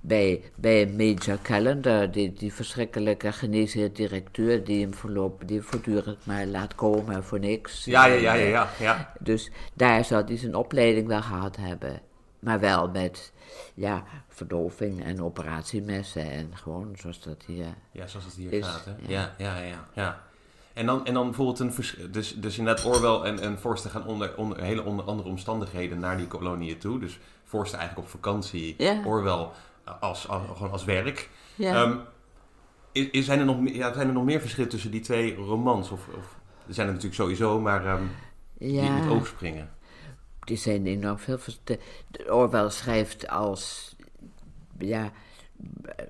bij, 0.00 0.42
bij 0.54 0.87
Major 0.87 1.38
Calendar, 1.42 2.11
die, 2.11 2.33
die 2.33 2.52
verschrikkelijke 2.52 3.33
geneesheer 3.33 3.92
directeur 3.92 4.64
die 4.64 4.83
hem 4.83 4.95
voorlopig, 4.95 5.47
die 5.47 5.57
hem 5.59 5.66
voortdurend 5.66 6.26
maar 6.26 6.47
laat 6.47 6.75
komen 6.75 7.25
voor 7.25 7.38
niks. 7.38 7.85
Ja, 7.85 8.04
ja, 8.07 8.14
ja, 8.14 8.35
ja, 8.35 8.47
ja, 8.49 8.68
ja. 8.78 9.12
Dus 9.21 9.50
daar 9.75 10.04
zou 10.04 10.25
hij 10.25 10.37
zijn 10.37 10.54
opleiding 10.54 11.07
wel 11.07 11.23
gehad 11.23 11.57
hebben. 11.57 12.00
Maar 12.38 12.61
wel 12.61 12.88
met 12.88 13.33
ja, 13.75 14.04
verdoving 14.28 15.04
en 15.04 15.23
operatiemessen 15.23 16.30
en 16.30 16.50
gewoon 16.52 16.92
zoals 16.99 17.23
dat 17.23 17.42
hier. 17.47 17.66
Ja, 17.92 18.07
zoals 18.07 18.25
het 18.25 18.35
hier 18.35 18.52
Is, 18.52 18.66
gaat, 18.66 18.85
hè? 18.85 18.92
ja. 19.12 19.35
Ja, 19.38 19.57
ja, 19.57 19.62
ja. 19.62 19.88
ja. 19.95 20.23
En, 20.73 20.87
dan, 20.87 21.07
en 21.07 21.14
dan 21.14 21.25
bijvoorbeeld 21.26 21.59
een... 21.59 21.73
vers- 21.73 21.97
Dus, 22.11 22.35
dus 22.35 22.59
inderdaad 22.59 22.85
Orwell 22.85 23.30
en, 23.30 23.38
en 23.40 23.59
Forster 23.59 23.90
gaan 23.90 24.07
onder, 24.07 24.37
onder 24.37 24.62
hele 24.62 24.85
onder 24.85 25.04
andere 25.04 25.28
omstandigheden 25.28 25.99
naar 25.99 26.16
die 26.16 26.26
koloniën 26.26 26.78
toe. 26.78 26.99
Dus 26.99 27.18
Forster 27.45 27.78
eigenlijk 27.78 28.09
op 28.09 28.12
vakantie, 28.14 28.75
Ja. 28.78 29.02
Orwell 29.04 29.47
als, 30.00 30.28
als, 30.28 30.42
gewoon 30.57 30.73
als 30.73 30.85
werk. 30.85 31.28
Ja. 31.54 31.83
Ehm, 31.85 31.99
is, 32.92 33.11
is- 33.11 33.25
zijn, 33.25 33.38
er 33.38 33.45
nog, 33.45 33.61
meer- 33.61 33.75
ja, 33.75 33.92
zijn 33.92 34.07
er 34.07 34.12
nog 34.12 34.25
meer 34.25 34.40
verschillen 34.40 34.71
tussen 34.71 34.90
die 34.90 35.00
twee 35.00 35.35
romans? 35.35 35.90
Of, 35.90 36.09
of 36.09 36.37
Er 36.66 36.75
zijn 36.75 36.87
er 36.87 36.92
natuurlijk 36.92 37.21
sowieso, 37.21 37.61
maar 37.61 37.87
ehm, 37.87 38.02
die 38.59 38.80
in 38.80 38.92
het 38.92 39.09
oog 39.11 39.26
springen. 39.26 39.71
Die 40.45 40.57
zijn 40.57 40.87
enorm 40.87 41.18
veel. 41.18 41.38
De 41.64 41.78
Orwell 42.35 42.71
schrijft 42.71 43.28
als 43.28 43.97
ja, 44.78 45.12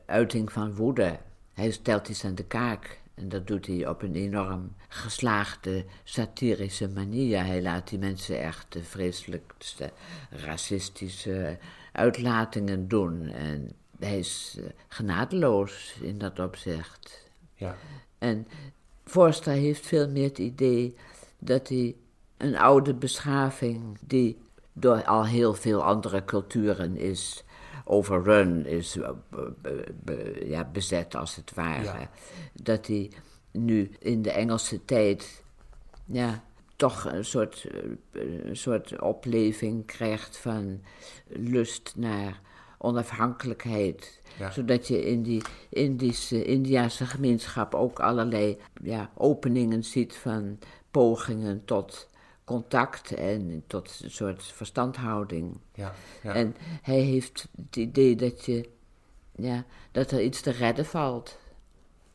uiting 0.07 0.53
van 0.53 0.75
woede. 0.75 1.19
Hij 1.55 1.71
stelt 1.71 2.09
iets 2.09 2.25
aan 2.25 2.35
de 2.35 2.45
kaak. 2.45 3.01
En 3.19 3.29
dat 3.29 3.47
doet 3.47 3.67
hij 3.67 3.89
op 3.89 4.03
een 4.03 4.15
enorm 4.15 4.75
geslaagde 4.89 5.85
satirische 6.05 6.89
manier. 6.89 7.45
Hij 7.45 7.63
laat 7.63 7.89
die 7.89 7.99
mensen 7.99 8.41
echt 8.43 8.73
de 8.73 8.83
vreselijkste 8.83 9.91
racistische 10.31 11.59
uitlatingen 11.93 12.89
doen. 12.89 13.27
En 13.27 13.73
hij 13.99 14.19
is 14.19 14.57
uh, 14.59 14.65
genadeloos 14.89 15.95
in 16.01 16.19
dat 16.19 16.39
opzicht. 16.39 17.31
Ja. 17.55 17.77
En 18.19 18.47
Forster 19.05 19.53
heeft 19.53 19.87
veel 19.87 20.09
meer 20.09 20.29
het 20.29 20.39
idee 20.39 20.97
dat 21.39 21.69
hij 21.69 21.97
een 22.37 22.57
oude 22.57 22.95
beschaving, 22.95 23.99
die 24.01 24.39
door 24.73 25.05
al 25.05 25.27
heel 25.27 25.55
veel 25.55 25.83
andere 25.83 26.25
culturen 26.25 26.97
is 26.97 27.45
overrun, 27.89 28.67
is 28.67 28.97
uh, 28.97 29.09
ja, 30.45 30.65
bezet 30.73 31.15
als 31.15 31.37
het 31.37 31.55
ware, 31.55 32.09
dat 32.53 32.87
hij 32.87 33.11
nu 33.51 33.91
in 33.99 34.23
de 34.23 34.31
Engelse 34.31 34.85
tijd 34.85 35.45
ja, 36.05 36.45
toch 36.77 37.05
een 37.05 37.25
soort, 37.25 37.69
uh, 38.13 38.43
een 38.45 38.57
soort 38.57 39.01
opleving 39.01 39.87
krijgt 39.87 40.37
van 40.37 40.81
lust 41.29 41.93
naar 41.97 42.41
onafhankelijkheid. 42.79 44.21
Zodat 44.51 44.89
je 44.89 45.05
in 45.05 45.23
die 45.23 45.43
Indische, 45.69 46.45
Indiase 46.45 47.07
gemeenschap 47.07 47.75
ook 47.75 48.01
allerlei 48.01 48.59
ja, 48.83 49.11
openingen 49.15 49.85
ziet 49.85 50.17
van 50.17 50.59
pogingen 50.91 51.65
tot 51.65 52.09
contact 52.49 53.15
en 53.15 53.63
tot 53.67 54.01
een 54.03 54.11
soort 54.11 54.43
verstandhouding. 54.43 55.59
Ja, 55.75 55.93
ja. 56.23 56.35
En 56.35 56.57
hij 56.83 57.01
heeft 57.01 57.49
het 57.57 57.77
idee 57.77 58.17
dat, 58.17 58.45
je, 58.45 58.69
ja, 59.33 59.65
dat 59.93 60.11
er 60.11 60.23
iets 60.23 60.41
te 60.41 60.51
redden 60.51 60.87
valt. 60.87 61.39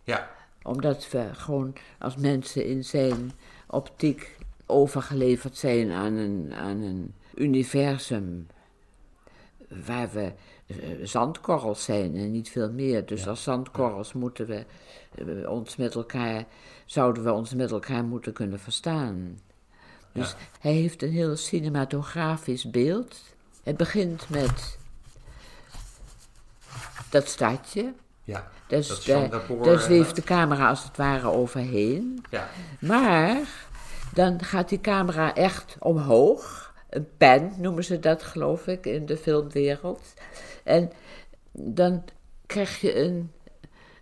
Ja. 0.03 0.31
Omdat 0.63 1.09
we 1.09 1.29
gewoon 1.33 1.75
als 1.99 2.15
mensen 2.15 2.65
in 2.65 2.83
zijn 2.83 3.31
optiek 3.67 4.37
overgeleverd 4.65 5.57
zijn 5.57 5.91
aan 5.91 6.13
een, 6.13 6.53
aan 6.53 6.81
een 6.81 7.13
universum 7.35 8.47
waar 9.85 10.11
we 10.11 10.33
uh, 10.67 11.05
zandkorrels 11.05 11.83
zijn 11.83 12.15
en 12.15 12.31
niet 12.31 12.49
veel 12.49 12.71
meer. 12.71 13.05
Dus 13.05 13.27
als 13.27 13.43
zandkorrels 13.43 14.13
moeten 14.13 14.47
we 14.47 14.65
uh, 15.15 15.49
ons 15.49 15.75
met 15.75 15.95
elkaar, 15.95 16.45
zouden 16.85 17.23
we 17.23 17.31
ons 17.31 17.53
met 17.53 17.71
elkaar 17.71 18.03
moeten 18.03 18.33
kunnen 18.33 18.59
verstaan. 18.59 19.39
Dus 20.13 20.29
Ja. 20.29 20.35
hij 20.59 20.71
heeft 20.73 21.03
een 21.03 21.11
heel 21.11 21.35
cinematografisch 21.35 22.69
beeld. 22.69 23.21
Het 23.63 23.77
begint 23.77 24.29
met 24.29 24.77
dat 27.09 27.27
stadje. 27.27 27.93
Ja. 28.23 28.51
Is- 28.67 28.87
Dat 28.87 29.03
daar, 29.05 29.29
daar 29.29 29.41
zweeft 29.47 29.89
inderdaad. 29.89 30.15
de 30.15 30.21
camera 30.23 30.69
als 30.69 30.83
het 30.83 30.97
ware 30.97 31.27
overheen. 31.27 32.25
Ja. 32.29 32.49
Maar 32.79 33.37
dan 34.13 34.43
gaat 34.43 34.69
die 34.69 34.81
camera 34.81 35.35
echt 35.35 35.75
omhoog. 35.79 36.73
Een 36.89 37.07
pen 37.17 37.51
noemen 37.57 37.83
ze 37.83 37.99
dat, 37.99 38.23
geloof 38.23 38.67
ik, 38.67 38.85
in 38.85 39.05
de 39.05 39.17
filmwereld. 39.17 40.13
En 40.63 40.91
dan 41.51 42.03
krijg 42.45 42.81
je 42.81 42.95
een, 42.99 43.31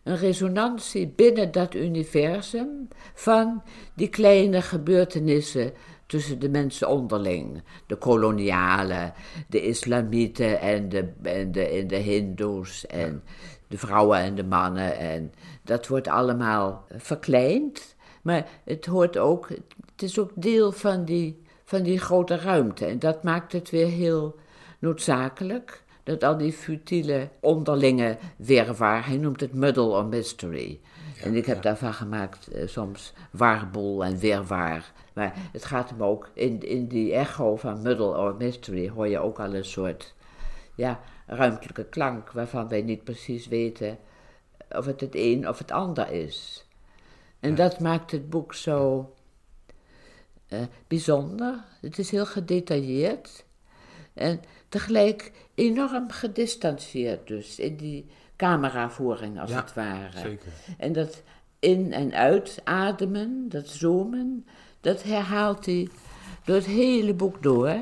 een 0.03 0.17
resonantie 0.17 1.07
binnen 1.07 1.51
dat 1.51 1.73
universum 1.75 2.87
van 3.13 3.63
die 3.93 4.09
kleine 4.09 4.61
gebeurtenissen 4.61 5.73
tussen 6.11 6.39
de 6.39 6.49
mensen 6.49 6.89
onderling. 6.89 7.63
De 7.85 7.95
kolonialen, 7.95 9.13
de 9.47 9.61
islamieten 9.61 10.59
en 10.59 10.89
de, 10.89 11.11
en 11.23 11.51
de, 11.51 11.67
en 11.67 11.87
de 11.87 11.95
hindoes 11.95 12.85
en 12.87 13.23
de 13.67 13.77
vrouwen 13.77 14.17
en 14.17 14.35
de 14.35 14.43
mannen. 14.43 14.97
En 14.97 15.33
dat 15.63 15.87
wordt 15.87 16.07
allemaal 16.07 16.85
verkleind. 16.97 17.95
Maar 18.21 18.47
het 18.63 18.85
hoort 18.85 19.17
ook, 19.17 19.49
het 19.91 20.01
is 20.01 20.19
ook 20.19 20.31
deel 20.35 20.71
van 20.71 21.05
die, 21.05 21.41
van 21.63 21.83
die 21.83 21.99
grote 21.99 22.35
ruimte. 22.35 22.85
En 22.85 22.99
dat 22.99 23.23
maakt 23.23 23.51
het 23.51 23.69
weer 23.69 23.87
heel 23.87 24.35
noodzakelijk. 24.79 25.83
Dat 26.03 26.23
al 26.23 26.37
die 26.37 26.53
futiele 26.53 27.29
onderlinge 27.39 28.17
wirwar, 28.35 29.05
hij 29.05 29.17
noemt 29.17 29.39
het 29.39 29.53
muddle 29.53 29.89
or 29.89 30.05
mystery. 30.05 30.79
en 31.23 31.35
ik 31.35 31.45
heb 31.45 31.61
daarvan 31.61 31.93
gemaakt 31.93 32.47
eh, 32.47 32.67
soms 32.67 33.13
warboel 33.31 34.03
en 34.03 34.17
wirwar. 34.17 34.91
Maar 35.13 35.33
het 35.51 35.65
gaat 35.65 35.89
hem 35.89 36.03
ook, 36.03 36.29
in, 36.33 36.59
in 36.59 36.87
die 36.87 37.13
echo 37.13 37.55
van 37.55 37.81
muddle 37.81 38.17
or 38.17 38.35
mystery 38.35 38.89
hoor 38.89 39.07
je 39.07 39.19
ook 39.19 39.39
al 39.39 39.53
een 39.55 39.65
soort 39.65 40.13
ja, 40.75 40.99
ruimtelijke 41.25 41.85
klank 41.85 42.31
waarvan 42.31 42.67
wij 42.67 42.81
niet 42.81 43.03
precies 43.03 43.47
weten 43.47 43.97
of 44.69 44.85
het 44.85 45.01
het 45.01 45.15
een 45.15 45.47
of 45.49 45.57
het 45.57 45.71
ander 45.71 46.11
is. 46.11 46.65
En 47.39 47.55
dat 47.55 47.79
maakt 47.79 48.11
het 48.11 48.29
boek 48.29 48.53
zo 48.53 49.13
eh, 50.47 50.59
bijzonder. 50.87 51.63
Het 51.81 51.99
is 51.99 52.11
heel 52.11 52.25
gedetailleerd 52.25 53.45
en 54.13 54.41
tegelijk 54.69 55.31
enorm 55.55 56.09
gedistanceerd 56.09 57.27
dus 57.27 57.59
in 57.59 57.77
die 57.77 58.05
cameravoering 58.35 59.39
als 59.39 59.49
Ja, 59.49 59.61
het 59.61 59.73
ware. 59.73 60.19
Zeker. 60.19 60.51
En 60.77 60.93
dat 60.93 61.21
in- 61.59 61.93
en 61.93 62.13
uitademen, 62.13 63.49
dat 63.49 63.67
zoomen, 63.67 64.45
dat 64.81 65.03
herhaalt 65.03 65.65
hij 65.65 65.89
door 66.45 66.55
het 66.55 66.65
hele 66.65 67.13
boek 67.13 67.43
door. 67.43 67.75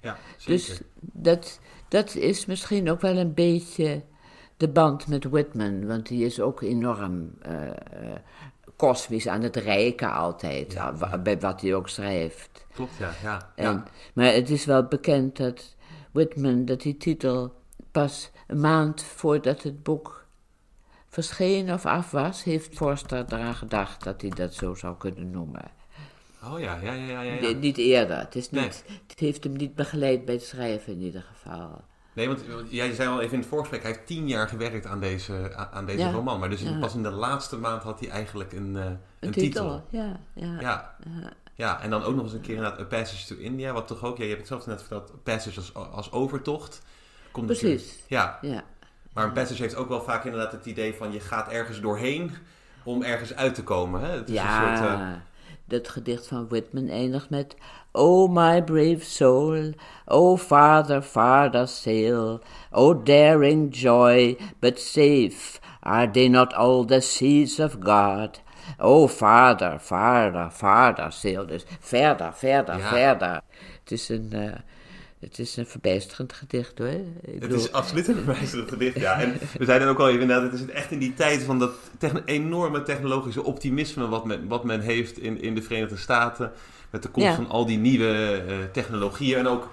Ja, 0.00 0.16
zeker. 0.36 0.46
Dus 0.46 0.80
dat, 1.00 1.60
dat 1.88 2.14
is 2.14 2.46
misschien 2.46 2.90
ook 2.90 3.00
wel 3.00 3.16
een 3.16 3.34
beetje 3.34 4.02
de 4.56 4.68
band 4.68 5.06
met 5.06 5.24
Whitman, 5.24 5.86
want 5.86 6.08
die 6.08 6.24
is 6.24 6.40
ook 6.40 6.60
enorm 6.60 7.30
eh, 7.40 7.52
kosmisch 8.76 9.28
aan 9.28 9.42
het 9.42 9.56
rijken 9.56 10.12
altijd, 10.12 10.80
bij 11.22 11.40
wat 11.40 11.60
hij 11.60 11.74
ook 11.74 11.88
schrijft. 11.88 12.66
Klopt, 12.74 12.96
ja. 12.98 13.12
ja. 13.22 13.52
En, 13.54 13.64
ja. 13.64 13.84
Maar 14.14 14.32
het 14.32 14.50
is 14.50 14.64
wel 14.64 14.84
bekend 14.84 15.36
dat 15.36 15.74
Whitman, 16.10 16.64
dat 16.64 16.80
die 16.80 16.96
titel 16.96 17.52
pas 17.90 18.30
een 18.46 18.60
maand 18.60 19.02
voordat 19.02 19.62
het 19.62 19.82
boek 19.82 20.26
verscheen 21.08 21.72
of 21.72 21.86
af 21.86 22.10
was, 22.10 22.42
heeft 22.42 22.74
Forster 22.74 23.24
eraan 23.28 23.54
gedacht 23.54 24.04
dat 24.04 24.20
hij 24.20 24.30
dat 24.30 24.54
zo 24.54 24.74
zou 24.74 24.96
kunnen 24.96 25.30
noemen. 25.30 25.70
Oh 26.52 26.60
ja, 26.60 26.78
ja, 26.82 26.92
ja, 26.92 27.04
ja. 27.06 27.20
ja, 27.22 27.40
Ni- 27.40 27.46
ja. 27.48 27.54
Niet 27.56 27.76
eerder. 27.78 28.18
Het, 28.18 28.34
is 28.34 28.50
Nee. 28.50 28.64
het 29.06 29.18
heeft 29.18 29.44
hem 29.44 29.52
niet 29.52 29.74
begeleid 29.74 30.24
bij 30.24 30.34
het 30.34 30.44
schrijven 30.44 30.92
in 30.92 31.00
ieder 31.00 31.24
geval. 31.32 31.80
Nee, 32.12 32.26
want 32.26 32.44
jij 32.68 32.92
zei 32.94 33.08
al 33.08 33.20
even 33.20 33.32
in 33.32 33.38
het 33.38 33.48
voorgesprek, 33.48 33.82
hij 33.82 33.90
heeft 33.92 34.06
tien 34.06 34.28
jaar 34.28 34.48
gewerkt 34.48 34.86
aan 34.86 35.00
deze, 35.00 35.52
aan- 35.72 35.86
deze 35.86 35.98
Ja. 35.98 36.10
roman. 36.10 36.38
Maar 36.40 36.50
dus 36.50 36.62
Ja. 36.62 36.78
pas 36.78 36.94
in 36.94 37.02
de 37.02 37.10
laatste 37.10 37.56
maand 37.56 37.82
had 37.82 38.00
hij 38.00 38.08
eigenlijk 38.08 38.52
een, 38.52 38.76
eh, 38.76 38.84
een, 38.84 38.98
Een, 39.20 39.30
titel. 39.30 39.40
titel. 39.40 39.84
Ja, 39.90 40.20
ja. 40.34 40.60
Ja. 40.60 40.96
ja, 41.54 41.80
en 41.82 41.90
dan 41.90 42.02
ook 42.02 42.14
nog 42.14 42.24
eens 42.24 42.32
een 42.32 42.40
keer 42.40 42.54
inderdaad 42.54 42.80
A 42.80 42.84
Passage 42.84 43.26
to 43.34 43.40
India, 43.40 43.72
wat 43.72 43.86
toch 43.86 44.04
ook, 44.04 44.16
ja, 44.16 44.22
je 44.22 44.28
hebt 44.28 44.40
het 44.40 44.48
zelf 44.50 44.66
net 44.66 44.80
verteld, 44.80 45.10
A 45.10 45.16
Passage 45.22 45.60
als, 45.60 45.74
als 45.92 46.12
overtocht. 46.12 46.82
Komt 47.30 47.46
Precies. 47.46 47.98
Ja, 48.06 48.38
ja. 48.42 48.64
maar 49.12 49.24
een 49.24 49.32
passage 49.32 49.62
heeft 49.62 49.76
ook 49.76 49.88
wel 49.88 50.02
vaak 50.02 50.24
inderdaad 50.24 50.52
het 50.52 50.66
idee 50.66 50.94
van 50.94 51.12
je 51.12 51.20
gaat 51.20 51.48
ergens 51.48 51.80
doorheen 51.80 52.30
om 52.82 53.02
ergens 53.02 53.34
uit 53.34 53.54
te 53.54 53.62
komen. 53.62 54.00
Hè? 54.00 54.10
Het 54.10 54.28
is 54.28 54.34
ja. 54.34 54.70
een 54.72 54.76
soort, 54.78 54.90
eh, 54.90 55.08
Dat 55.66 55.88
gedicht 55.88 56.26
van 56.26 56.48
Whitman 56.48 56.88
eindigt 56.88 57.30
met 57.30 57.56
O 57.92 58.26
my 58.26 58.62
brave 58.62 59.00
soul, 59.00 59.72
O 60.06 60.36
farther, 60.36 61.02
farther 61.02 61.66
sail, 61.66 62.40
O 62.70 62.94
daring 63.02 63.74
joy, 63.74 64.36
but 64.60 64.80
safe 64.80 65.60
are 65.80 66.10
they 66.10 66.28
not 66.28 66.54
all 66.54 66.84
the 66.84 67.00
seas 67.00 67.60
of 67.60 67.76
God? 67.80 68.40
O 68.78 69.06
farther, 69.08 69.78
farther, 69.80 70.50
farther 70.50 71.12
sail. 71.12 71.46
Dus 71.46 71.64
verder, 71.80 72.32
verder, 72.32 72.78
Ja. 72.78 72.88
verder. 72.88 73.40
Het 73.80 73.92
is 73.92 74.08
een, 74.08 74.28
eh, 74.32 74.52
het 75.24 75.38
is 75.38 75.56
een 75.56 75.66
verbijsterend 75.66 76.32
gedicht 76.32 76.78
hoor. 76.78 76.86
Ik 76.88 77.00
Het 77.24 77.40
bedoel- 77.40 77.58
is 77.58 77.72
absoluut 77.72 78.08
een 78.08 78.14
verwijzend 78.14 78.68
gedicht, 78.68 78.98
ja. 79.00 79.20
En 79.20 79.32
we 79.58 79.64
zeiden 79.64 79.88
ook 79.88 79.98
al 79.98 80.08
even 80.08 80.20
inderdaad, 80.20 80.50
het 80.52 80.60
is 80.60 80.66
echt 80.74 80.90
in 80.90 80.98
die 80.98 81.14
tijd 81.14 81.42
van 81.42 81.58
dat 81.58 81.72
techn- 81.98 82.22
enorme 82.24 82.82
technologische 82.82 83.42
optimisme 83.44 84.08
wat 84.08 84.24
men, 84.24 84.48
wat 84.48 84.64
men 84.64 84.80
heeft 84.80 85.18
in, 85.18 85.40
in 85.42 85.54
de 85.54 85.62
Verenigde 85.62 85.96
Staten. 85.96 86.52
Met 86.90 87.02
de 87.02 87.08
komst 87.08 87.28
Ja. 87.28 87.34
van 87.34 87.48
al 87.48 87.66
die 87.66 87.78
nieuwe 87.78 88.42
eh, 88.48 88.54
technologieën 88.72 89.38
en 89.38 89.46
ook 89.46 89.70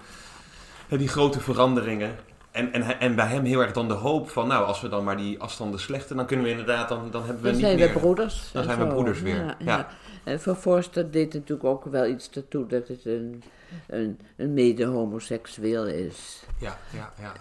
eh, 0.90 0.98
die 1.00 1.08
grote 1.08 1.40
veranderingen. 1.40 2.16
En, 2.52 2.74
en, 2.74 3.00
en 3.00 3.16
bij 3.16 3.26
hem 3.28 3.44
heel 3.44 3.62
erg 3.62 3.72
dan 3.72 3.88
de 3.88 3.94
hoop 3.94 4.30
van, 4.30 4.48
nou, 4.48 4.66
als 4.66 4.82
we 4.82 4.90
dan 4.90 5.04
maar 5.04 5.18
die 5.18 5.40
afstanden 5.40 5.80
slechten, 5.80 6.16
dan 6.16 6.26
kunnen 6.26 6.46
we 6.46 6.52
inderdaad, 6.52 6.90
dan, 6.90 7.08
dan 7.12 7.24
hebben 7.26 7.42
we 7.42 7.48
Dan 7.48 7.52
niet 7.58 7.62
zijn 7.66 7.78
meer... 7.78 7.94
we 7.94 8.00
broeders. 8.00 8.50
Dan 8.54 8.64
zijn 8.64 8.80
we 8.80 8.86
broeders 8.88 9.22
weer, 9.22 9.36
Ja, 9.36 9.56
ja. 9.60 9.88
En 10.24 10.42
voor 10.42 10.56
Forster 10.56 11.12
deed 11.12 11.34
natuurlijk 11.34 11.64
ook 11.64 11.86
wel 11.86 12.06
iets 12.08 12.30
ertoe 12.30 12.68
dat 12.68 12.88
het 12.88 13.06
een, 13.06 13.44
een, 13.88 14.20
een 14.36 14.54
mede-homoseksueel 14.54 15.86
is. 15.88 16.44
Ja, 16.60 16.80
ja, 16.94 17.14
ja. 17.20 17.34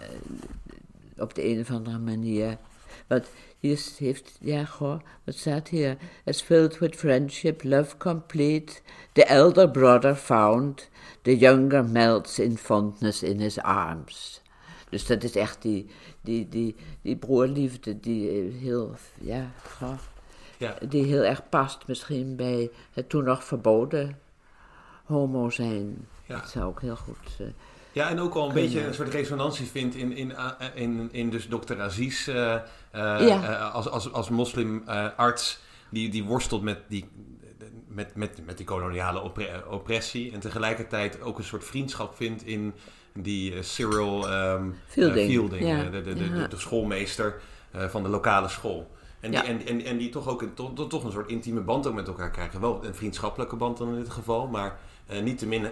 Op 1.17 1.33
de 1.33 1.45
een 1.45 1.59
of 1.59 1.71
andere 1.71 1.99
manier 1.99 2.57
Want 3.07 3.27
hier 3.59 3.79
heeft, 3.97 4.37
ja, 4.39 4.65
goh, 4.65 4.99
wat 5.23 5.35
staat 5.35 5.67
hier? 5.67 5.97
As 6.25 6.41
filled 6.41 6.79
with 6.79 6.95
friendship, 6.95 7.63
love 7.63 7.97
complete, 7.97 8.73
the 9.11 9.25
elder 9.25 9.69
brother 9.69 10.15
found, 10.15 10.89
the 11.21 11.37
younger 11.37 11.85
melts 11.85 12.39
in 12.39 12.57
fondness 12.57 13.23
in 13.23 13.39
his 13.39 13.59
arms. 13.59 14.41
Dus 14.89 15.05
dat 15.05 15.23
is 15.23 15.35
echt 15.35 15.61
die, 15.61 15.89
die, 16.21 16.49
die, 16.49 16.75
die 17.01 17.15
broerliefde 17.15 17.99
die 17.99 18.29
eh, 18.29 18.61
heel, 18.61 18.95
ja, 19.19 19.51
goh, 19.77 19.97
Ja. 20.57 20.75
die 20.89 21.05
heel 21.05 21.23
erg 21.23 21.49
past 21.49 21.87
misschien 21.87 22.35
bij 22.35 22.69
het 22.93 23.09
toen 23.09 23.23
nog 23.23 23.43
verboden 23.43 24.19
homo 25.03 25.49
zijn. 25.49 26.07
Ja. 26.31 26.39
Dat 26.39 26.49
zou 26.49 26.65
ook 26.65 26.81
heel 26.81 26.95
goed... 26.95 27.17
eh, 27.39 27.45
Ja, 27.91 28.09
en 28.09 28.19
ook 28.19 28.33
al 28.33 28.47
een 28.47 28.53
beetje 28.53 28.85
een 28.85 28.93
soort 28.93 29.09
resonantie 29.09 29.65
vindt 29.65 29.95
in, 29.95 30.15
in, 30.15 30.35
eh, 30.35 30.49
in, 30.73 31.09
in 31.11 31.29
dus 31.29 31.47
dokter 31.47 31.81
Aziz 31.81 32.27
eh, 32.27 32.55
Ja. 32.91 33.69
als, 33.73 33.89
als, 33.89 34.11
als 34.13 34.29
moslimarts. 34.29 35.59
die, 35.89 36.09
die 36.09 36.23
worstelt 36.23 36.61
met 36.61 36.79
die, 36.87 37.09
met, 37.87 38.15
met, 38.15 38.45
met 38.45 38.57
die 38.57 38.65
koloniale 38.65 39.19
oppre- 39.21 39.63
oppressie. 39.69 40.31
En 40.31 40.39
tegelijkertijd 40.39 41.21
ook 41.21 41.37
een 41.37 41.43
soort 41.43 41.63
vriendschap 41.63 42.15
vindt 42.15 42.43
in 42.45 42.73
die 43.13 43.63
Cyril 43.63 44.29
ehm, 44.29 44.65
eh, 44.69 44.75
Fielding, 44.87 45.29
Fielding, 45.29 45.67
ja. 45.67 45.83
de, 45.83 46.01
de, 46.01 46.13
de, 46.47 46.57
schoolmeester 46.57 47.41
van 47.73 48.03
de 48.03 48.09
lokale 48.09 48.47
school. 48.47 48.91
En 49.19 49.31
die, 49.31 49.39
en, 49.41 49.65
en, 49.65 49.83
en 49.85 49.97
die 49.97 50.09
toch 50.09 50.27
ook 50.27 50.41
een, 50.41 50.53
toch, 50.53 50.87
toch- 50.89 51.03
een 51.03 51.11
soort 51.11 51.29
intieme 51.29 51.61
band 51.61 51.87
ook 51.87 51.93
met 51.93 52.07
elkaar 52.07 52.31
krijgen. 52.31 52.61
Wel 52.61 52.85
een 52.85 52.95
vriendschappelijke 52.95 53.55
band 53.55 53.77
dan 53.77 53.87
in 53.87 53.95
dit 53.95 54.09
geval, 54.09 54.47
maar 54.47 54.77
eh 55.07 55.21
niet 55.21 55.37
te 55.37 55.47
min 55.47 55.67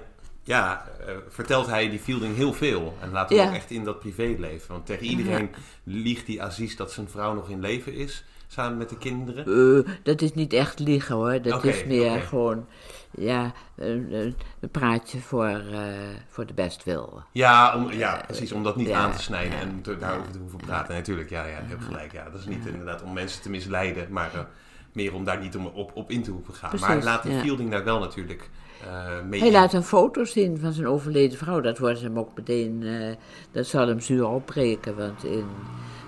ja, 0.50 0.86
eh, 1.06 1.13
vertelt 1.27 1.68
hij 1.68 1.89
die 1.89 2.00
Fielding 2.00 2.36
heel 2.36 2.53
veel. 2.53 2.98
En 3.01 3.12
laat 3.12 3.29
hem 3.29 3.38
Ja. 3.38 3.48
ook 3.48 3.53
echt 3.53 3.72
in 3.72 3.84
dat 3.84 4.00
privéleven. 4.00 4.72
Want 4.74 4.86
tegen 4.86 5.06
iedereen 5.06 5.50
liegt 5.84 6.25
die 6.25 6.44
Aziz 6.44 6.75
dat 6.75 6.91
zijn 6.91 7.10
vrouw 7.10 7.34
nog 7.34 7.50
in 7.50 7.60
leven 7.60 7.94
is. 7.94 8.24
Samen 8.48 8.77
met 8.77 8.89
de 8.89 8.98
kinderen. 8.98 9.46
Eh, 9.86 9.94
dat 10.03 10.22
is 10.22 10.34
niet 10.34 10.53
echt 10.53 10.79
liegen 10.79 11.15
hoor. 11.15 11.41
Dat 11.41 11.63
is 11.63 11.84
meer 11.86 12.22
gewoon 12.22 12.65
ja, 13.12 13.53
een, 13.75 14.36
praatje 14.72 15.20
voor, 15.20 15.48
eh, 15.72 15.79
voor 16.27 16.46
de 16.46 16.53
bestwil. 16.53 17.24
Ja, 17.32 17.75
om, 17.75 17.91
ja 17.91 18.24
precies. 18.27 18.51
Om 18.51 18.63
dat 18.63 18.75
niet 18.75 18.88
ja, 18.88 18.98
aan 19.00 19.12
te 19.13 19.22
snijden 19.22 19.60
en 19.60 19.82
te- 19.82 19.98
daarover 19.98 20.32
te 20.32 20.38
hoeven 20.39 20.60
praten. 20.60 20.96
Natuurlijk, 20.96 21.29
ja, 21.29 21.44
ja, 21.46 21.58
je 21.58 21.68
hebt 21.68 21.84
gelijk. 21.84 22.12
Ja, 22.12 22.24
dat 22.29 22.39
is 22.39 22.46
niet 22.46 22.65
inderdaad 22.65 23.03
om 23.03 23.13
mensen 23.13 23.41
te 23.41 23.50
misleiden. 23.50 24.08
Maar 24.12 24.48
meer 24.94 25.13
om 25.13 25.24
daar 25.24 25.39
niet 25.39 25.56
om, 25.56 25.65
op, 25.65 25.91
op 25.94 26.12
in 26.12 26.24
te 26.24 26.32
hoeven 26.32 26.53
gaan. 26.53 26.79
maar 26.79 27.03
laat 27.03 27.24
de. 27.24 27.39
Fielding 27.39 27.72
daar 27.72 27.84
wel 27.84 28.00
natuurlijk 28.00 28.50
eh 28.83 29.39
Hij 29.39 29.51
laat 29.51 29.74
een 29.74 29.83
foto 29.83 30.24
zien 30.25 30.57
van 30.59 30.74
zijn 30.74 30.88
overleden 30.88 31.38
vrouw. 31.38 31.62
Dat 31.62 31.77
wordt 31.77 32.01
hem 32.01 32.19
ook 32.19 32.36
meteen, 32.36 32.83
eh, 32.83 33.15
dat 33.51 33.65
zal 33.65 33.88
hem 33.88 34.00
zuur 34.00 34.27
opbreken. 34.27 34.95
Want 34.95 35.24
in 35.24 35.45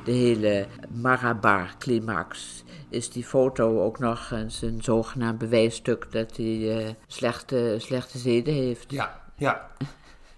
de 0.06 0.12
hele 0.12 0.66
Marabar-climax 0.92 2.64
is 2.90 3.10
die 3.10 3.24
foto 3.24 3.82
ook 3.82 4.00
nog 4.00 4.32
eens 4.32 4.62
een 4.62 4.84
zogenaamd 4.84 5.38
bewijsstuk 5.38 6.12
dat 6.12 6.38
hij 6.38 6.78
eh, 6.86 6.90
slechte, 7.08 7.76
slechte 7.78 8.18
zeden 8.18 8.54
heeft. 8.54 8.92
Ja, 8.92 9.22
ja. 9.38 9.70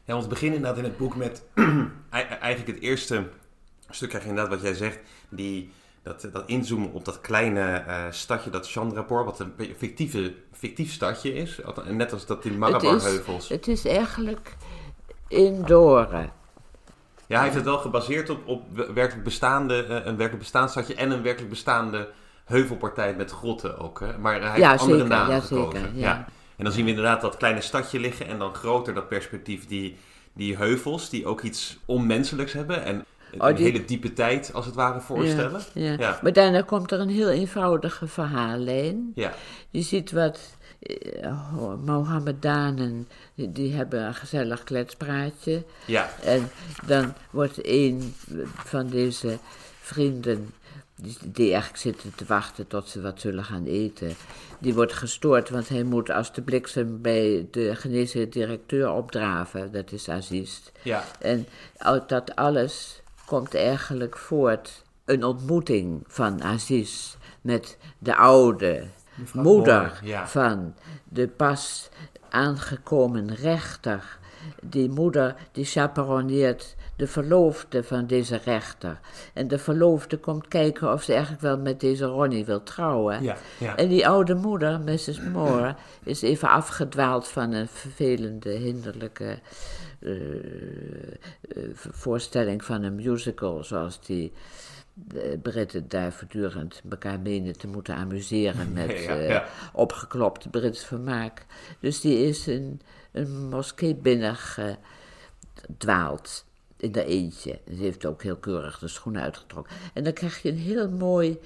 Ja, 0.05 0.13
want 0.13 0.23
we 0.23 0.29
beginnen 0.29 0.55
inderdaad 0.57 0.79
in 0.83 0.89
het 0.89 0.97
boek 0.97 1.15
met 1.15 1.43
ei- 2.09 2.23
eigenlijk 2.23 2.67
het 2.67 2.79
eerste 2.79 3.27
stuk 3.89 4.09
krijg 4.09 4.23
je 4.23 4.29
inderdaad 4.29 4.53
wat 4.53 4.63
jij 4.63 4.73
zegt, 4.73 4.99
die, 5.29 5.71
dat, 6.01 6.29
dat 6.31 6.43
inzoomen 6.45 6.91
op 6.91 7.05
dat 7.05 7.21
kleine 7.21 7.83
stadje, 8.09 8.49
dat 8.49 8.69
Chandrapur, 8.71 9.23
wat 9.23 9.39
een 9.39 9.53
fictieve, 9.77 10.33
fictief 10.67 10.91
stadje 10.91 11.33
is. 11.33 11.59
Net 11.89 12.13
als 12.13 12.25
dat 12.25 12.41
die 12.41 12.51
het, 12.51 12.59
Marabar-heuvels. 12.59 13.43
is, 13.43 13.49
het 13.49 13.67
is 13.67 13.85
eigenlijk 13.85 14.55
in 15.27 15.61
Doren. 15.61 16.31
Ja, 17.27 17.35
hij 17.35 17.43
heeft 17.43 17.55
het 17.55 17.65
wel 17.65 17.77
gebaseerd 17.77 18.29
op, 18.29 18.47
op 18.47 18.61
werkelijk 18.93 19.23
bestaande, 19.23 19.83
eh, 19.83 19.89
een 19.89 20.03
werkelijk 20.03 20.39
bestaand 20.39 20.69
stadje 20.69 20.95
en 20.95 21.11
een 21.11 21.21
werkelijk 21.21 21.49
bestaande 21.49 22.09
heuvelpartij 22.45 23.13
met 23.15 23.31
grotten 23.31 23.77
ook. 23.77 23.99
Hè? 23.99 24.17
Maar 24.17 24.41
hij 24.41 24.59
Ja, 24.59 24.69
heeft 24.69 24.81
andere 24.81 24.99
zeker, 24.99 25.15
namen 25.15 25.35
ja, 25.35 25.41
gekozen. 25.41 25.81
zeker, 25.81 25.99
ja. 25.99 26.25
En 26.55 26.63
dan 26.63 26.73
zien 26.73 26.83
we 26.83 26.89
inderdaad 26.89 27.21
dat 27.21 27.37
kleine 27.37 27.61
stadje 27.61 27.99
liggen 27.99 28.27
en 28.27 28.39
dan 28.39 28.53
groter 28.53 28.93
dat 28.93 29.07
perspectief 29.07 29.67
die, 29.67 29.97
die 30.33 30.57
heuvels, 30.57 31.09
die 31.09 31.25
ook 31.25 31.41
iets 31.41 31.77
onmenselijks 31.85 32.53
hebben 32.53 32.83
en 32.83 33.05
Oh, 33.41 33.47
een 33.49 33.55
die- 33.55 33.65
hele 33.65 33.85
diepe 33.85 34.13
tijd 34.13 34.53
als 34.53 34.65
het 34.65 34.75
ware 34.75 35.01
voorstellen. 35.01 35.61
Ja, 35.73 35.83
ja. 35.91 35.95
Ja. 35.99 36.19
Maar 36.21 36.33
daarna 36.33 36.61
komt 36.61 36.91
er 36.91 36.99
een 36.99 37.09
heel 37.09 37.29
eenvoudige 37.29 38.07
verhaallijn. 38.07 39.11
Ja, 39.15 39.33
Je 39.69 39.81
ziet 39.81 40.11
wat 40.11 40.39
eh, 40.79 41.31
Mohammedanen, 41.85 43.07
die, 43.35 43.51
die 43.51 43.73
hebben 43.73 44.03
een 44.05 44.15
gezellig 44.15 44.63
kletspraatje. 44.63 45.63
ja, 45.85 46.09
En 46.23 46.49
dan 46.85 47.13
wordt 47.29 47.59
een 47.61 48.13
van 48.65 48.87
deze 48.87 49.37
vrienden, 49.81 50.53
die, 51.25 51.51
eigenlijk 51.51 51.77
zitten 51.81 52.11
te 52.15 52.25
wachten 52.27 52.67
tot 52.67 52.89
ze 52.89 53.01
wat 53.01 53.19
zullen 53.19 53.43
gaan 53.43 53.65
eten, 53.65 54.13
die 54.59 54.73
wordt 54.73 54.93
gestoord, 54.93 55.49
want 55.49 55.69
hij 55.69 55.83
moet 55.83 56.09
als 56.09 56.33
de 56.33 56.41
bliksem 56.41 57.01
bij 57.01 57.47
de 57.51 57.75
geneesheer 57.75 58.29
directeur 58.29 58.91
opdraven. 58.91 59.71
Dat 59.71 59.91
is 59.91 60.09
Aziz. 60.09 60.59
ja, 60.81 61.03
En 61.19 61.47
dat 62.07 62.35
alles 62.35 63.01
komt 63.25 63.55
eigenlijk 63.55 64.17
voort 64.17 64.83
een 65.05 65.23
ontmoeting 65.23 66.03
van 66.07 66.43
Aziz 66.43 67.15
met 67.41 67.77
de 67.97 68.15
oude 68.15 68.87
Mevrouw 69.15 69.43
moeder 69.43 69.81
Moore, 69.81 70.07
ja. 70.07 70.27
van 70.27 70.75
de 71.03 71.27
pas 71.27 71.89
aangekomen 72.29 73.35
rechter. 73.35 74.17
Die 74.61 74.89
moeder 74.89 75.35
die 75.51 75.65
chaperoneert 75.65 76.75
de 76.95 77.07
verloofde 77.07 77.83
van 77.83 78.07
deze 78.07 78.39
rechter. 78.45 78.99
En 79.33 79.47
de 79.47 79.57
verloofde 79.57 80.17
komt 80.17 80.47
kijken 80.47 80.93
of 80.93 81.03
ze 81.03 81.11
eigenlijk 81.11 81.41
wel 81.41 81.57
met 81.57 81.79
deze 81.79 82.05
Ronnie 82.05 82.45
wil 82.45 82.63
trouwen. 82.63 83.23
ja, 83.23 83.37
ja. 83.59 83.77
En 83.77 83.87
die 83.87 84.07
oude 84.07 84.33
moeder, 84.33 84.79
Mrs. 84.79 85.21
Moore, 85.21 85.75
is 86.03 86.21
even 86.21 86.49
afgedwaald 86.49 87.27
van 87.27 87.51
een 87.51 87.67
vervelende, 87.67 88.49
hinderlijke 88.49 89.39
eh, 89.99 91.11
eh, 91.11 91.17
voorstelling 91.73 92.63
van 92.63 92.83
een 92.83 92.95
musical, 92.95 93.63
zoals 93.63 94.01
die 94.01 94.31
de 94.93 95.39
Britten 95.41 95.87
daar 95.87 96.11
voortdurend 96.11 96.81
elkaar 96.89 97.19
menen 97.19 97.57
te 97.57 97.67
moeten 97.67 97.95
amuseren 97.95 98.73
met 98.79 98.89
Ja, 98.89 99.17
eh, 99.17 99.27
ja. 99.27 99.45
opgeklopt 99.73 100.51
Brits 100.51 100.85
vermaak. 100.85 101.45
Dus 101.79 102.01
die 102.01 102.27
is 102.27 102.47
een, 102.47 102.81
een 103.11 103.49
moskee 103.49 103.95
binnengedwaald 103.95 106.45
in 106.83 106.91
de 106.91 107.05
eentje. 107.05 107.59
Ze 107.67 107.81
heeft 107.83 108.05
ook 108.05 108.23
heel 108.23 108.35
keurig 108.35 108.79
de 108.79 108.87
schoenen 108.87 109.21
uitgetrokken. 109.21 109.75
En 109.93 110.03
dan 110.03 110.13
krijg 110.13 110.41
je 110.41 110.49
een 110.49 110.57
heel 110.57 110.89
mooi, 110.89 111.39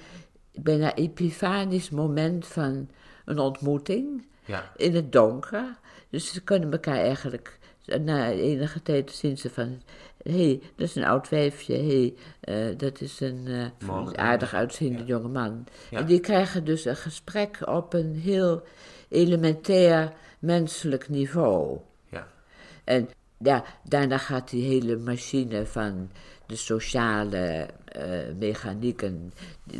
bijna 0.52 0.94
epifanisch 0.94 1.90
moment 1.90 2.46
van 2.46 2.88
een 3.24 3.38
ontmoeting 3.38 4.26
ja. 4.44 4.72
in 4.76 4.94
het 4.94 5.12
donker. 5.12 5.78
Dus 6.10 6.32
ze 6.32 6.40
kunnen 6.40 6.72
elkaar 6.72 6.96
eigenlijk, 6.96 7.58
na 8.00 8.30
enige 8.30 8.82
tijd 8.82 9.10
zien 9.10 9.38
ze 9.38 9.50
van, 9.50 9.82
hé, 10.22 10.46
hey, 10.46 10.60
dat 10.76 10.88
is 10.88 10.94
een 10.94 11.04
oud 11.04 11.28
wijfje, 11.28 11.74
hé, 11.74 11.86
hey, 11.86 12.14
eh, 12.40 12.78
dat 12.78 13.00
is 13.00 13.20
een 13.20 13.72
eh, 13.88 14.12
aardig 14.12 14.54
uitziende 14.54 14.98
Ja. 14.98 15.04
jonge 15.04 15.28
man. 15.28 15.66
Ja. 15.90 15.98
En 15.98 16.06
die 16.06 16.20
krijgen 16.20 16.64
dus 16.64 16.84
een 16.84 16.96
gesprek 16.96 17.58
op 17.64 17.94
een 17.94 18.14
heel 18.14 18.62
elementair 19.08 20.12
menselijk 20.38 21.08
niveau. 21.08 21.78
ja. 22.10 22.28
En 22.84 23.08
ja, 23.38 23.64
daarna 23.84 24.18
gaat 24.18 24.50
die 24.50 24.64
hele 24.64 24.96
machine 24.96 25.66
van 25.66 26.10
de 26.46 26.56
sociale 26.56 27.68
eh, 27.84 28.08
mechanieken 28.38 29.32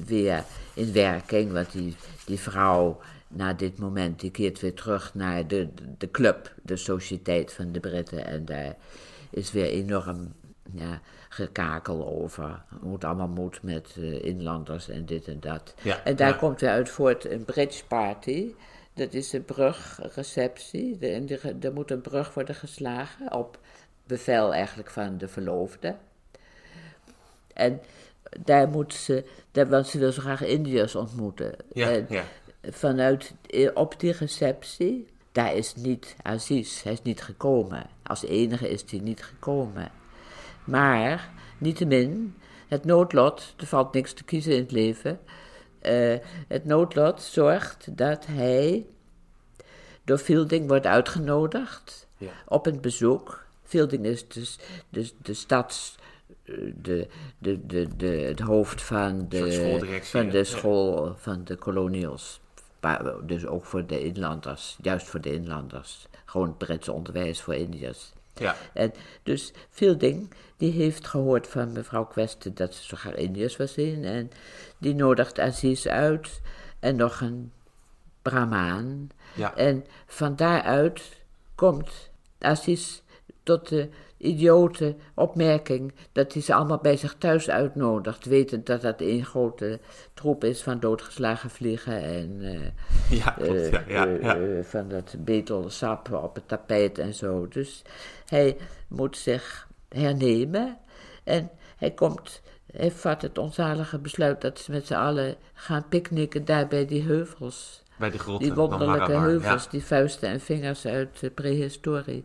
weer 0.06 0.44
in 0.74 0.92
werking. 0.92 1.52
Want 1.52 1.72
die, 1.72 1.96
die 2.24 2.38
vrouw, 2.38 3.00
na 3.28 3.52
dit 3.52 3.78
moment, 3.78 4.20
die 4.20 4.30
keert 4.30 4.60
weer 4.60 4.74
terug 4.74 5.14
naar 5.14 5.46
de, 5.46 5.68
de 5.98 6.10
club, 6.10 6.54
de 6.62 6.76
sociëteit 6.76 7.52
van 7.52 7.72
de 7.72 7.80
Britten. 7.80 8.26
En 8.26 8.44
daar 8.44 8.76
is 9.30 9.52
weer 9.52 9.68
enorm 9.68 10.32
ja, 10.72 11.00
gekakel 11.28 12.06
over 12.06 12.62
hoe 12.80 12.92
het 12.92 13.04
allemaal 13.04 13.28
moet 13.28 13.62
met 13.62 13.94
eh, 13.96 14.24
inlanders 14.24 14.88
en 14.88 15.06
dit 15.06 15.28
en 15.28 15.40
dat. 15.40 15.74
Ja, 15.82 16.04
en 16.04 16.16
daar 16.16 16.28
ja. 16.28 16.36
komt 16.36 16.60
weer 16.60 16.70
uit 16.70 16.88
voort 16.88 17.30
een 17.30 17.44
bridge 17.44 17.84
party. 17.86 18.54
Dat 18.98 19.14
is 19.14 19.32
een 19.32 19.44
brugreceptie. 19.44 20.98
De- 20.98 21.24
die- 21.24 21.58
er 21.60 21.72
moet 21.72 21.90
een 21.90 22.00
brug 22.00 22.34
worden 22.34 22.54
geslagen 22.54 23.32
op 23.32 23.58
bevel 24.06 24.52
eigenlijk 24.54 24.90
van 24.90 25.18
de 25.18 25.28
verloofde. 25.28 25.96
En 27.52 27.80
daar 28.44 28.68
moet 28.68 28.94
ze, 28.94 29.24
daar, 29.50 29.68
want 29.68 29.86
ze 29.86 29.98
wil 29.98 30.12
zo 30.12 30.20
graag 30.20 30.44
Indiërs 30.44 30.94
ontmoeten. 30.94 31.54
Ja, 31.72 31.90
En 31.90 32.06
ja. 32.08 32.24
vanuit, 32.62 33.34
eh, 33.50 33.70
op 33.74 34.00
die 34.00 34.12
receptie, 34.12 35.08
daar 35.32 35.54
is 35.54 35.74
niet 35.74 36.16
Aziz, 36.22 36.82
hij 36.82 36.92
is 36.92 37.02
niet 37.02 37.22
gekomen. 37.22 37.86
Als 38.02 38.24
enige 38.24 38.68
is 38.68 38.84
hij 38.90 39.00
niet 39.00 39.22
gekomen. 39.22 39.90
Maar, 40.64 41.30
niettemin, 41.58 42.34
het 42.68 42.84
noodlot, 42.84 43.54
er 43.56 43.66
valt 43.66 43.92
niks 43.92 44.12
te 44.12 44.24
kiezen 44.24 44.52
in 44.52 44.60
het 44.62 44.70
leven. 44.72 45.20
Eh, 45.88 46.18
het 46.48 46.64
noodlot 46.64 47.22
zorgt 47.22 47.96
dat 47.96 48.26
hij 48.26 48.86
door 50.04 50.18
Fielding 50.18 50.68
wordt 50.68 50.86
uitgenodigd 50.86 52.06
Ja. 52.16 52.30
op 52.46 52.66
een 52.66 52.80
bezoek. 52.80 53.46
Fielding 53.64 54.04
is 54.06 54.28
dus, 54.28 54.58
dus 54.88 55.14
de 55.22 55.34
de, 56.74 57.06
de, 57.38 57.66
de, 57.66 57.96
de, 57.96 58.06
het 58.06 58.40
hoofd 58.40 58.82
van 58.82 59.26
de, 59.28 60.00
van 60.02 60.28
de 60.28 60.44
school 60.44 61.14
van 61.16 61.44
de 61.44 61.56
kolonials. 61.56 62.40
Dus 63.26 63.46
ook 63.46 63.64
voor 63.64 63.86
de 63.86 64.04
inlanders, 64.04 64.78
juist 64.82 65.06
voor 65.06 65.20
de 65.20 65.32
inlanders. 65.32 66.06
Gewoon 66.24 66.48
het 66.48 66.58
Britse 66.58 66.92
onderwijs 66.92 67.40
voor 67.40 67.54
Indiërs. 67.54 68.12
Ja, 68.38 68.56
En 68.72 68.92
dus 69.22 69.52
veel 69.70 69.98
ding, 69.98 70.34
die 70.56 70.72
heeft 70.72 71.06
gehoord 71.06 71.46
van 71.46 71.72
mevrouw 71.72 72.04
Kwesten 72.04 72.54
dat 72.54 72.74
ze 72.74 72.96
zo 72.96 73.10
Indiërs 73.10 73.56
wil 73.56 73.68
zien. 73.68 74.04
En 74.04 74.30
die 74.78 74.94
nodigt 74.94 75.40
Aziz 75.40 75.86
uit 75.86 76.40
en 76.80 76.96
nog 76.96 77.20
een 77.20 77.52
Brahmaan. 78.22 79.10
ja. 79.34 79.54
En 79.54 79.86
van 80.06 80.36
daaruit 80.36 81.02
komt 81.54 82.10
Aziz 82.38 83.00
tot 83.42 83.68
de 83.68 83.88
idiote 84.18 84.96
opmerking 85.14 85.92
dat 86.12 86.32
hij 86.32 86.42
ze 86.42 86.54
allemaal 86.54 86.78
bij 86.78 86.96
zich 86.96 87.14
thuis 87.18 87.50
uitnodigt, 87.50 88.24
wetend 88.24 88.66
dat 88.66 88.80
dat 88.80 89.00
een 89.00 89.24
grote 89.24 89.78
troep 90.14 90.44
is 90.44 90.62
van 90.62 90.80
doodgeslagen 90.80 91.50
vliegen 91.50 92.02
en 92.02 92.38
eh, 92.42 93.18
ja, 93.18 93.30
klopt. 93.30 93.50
eh, 93.50 93.70
Ja, 93.72 93.82
ja, 93.88 94.06
eh, 94.06 94.22
ja. 94.22 94.36
eh, 94.36 94.64
van 94.64 94.88
dat 94.88 95.14
betelsap 95.18 96.12
op 96.12 96.34
het 96.34 96.48
tapijt 96.48 96.98
en 96.98 97.14
zo. 97.14 97.48
Dus 97.48 97.82
hij 98.26 98.56
moet 98.88 99.16
zich 99.16 99.68
hernemen 99.88 100.78
en 101.24 101.50
hij 101.76 101.90
komt, 101.90 102.42
hij 102.72 102.90
vat 102.90 103.22
het 103.22 103.38
onzalige 103.38 103.98
besluit 103.98 104.40
dat 104.40 104.58
ze 104.58 104.70
met 104.70 104.86
z'n 104.86 104.94
allen 104.94 105.34
gaan 105.52 105.84
picknicken 105.88 106.44
daar 106.44 106.68
bij 106.68 106.86
die 106.86 107.02
heuvels. 107.02 107.82
Bij 107.96 108.10
de 108.10 108.18
grotten. 108.18 108.46
Die 108.46 108.56
wonderlijke 108.56 109.12
heuvels, 109.18 109.68
die 109.68 109.84
vuisten 109.84 110.28
en 110.28 110.40
vingers 110.40 110.86
uit 110.86 111.20
de 111.20 111.30
prehistorie. 111.30 112.24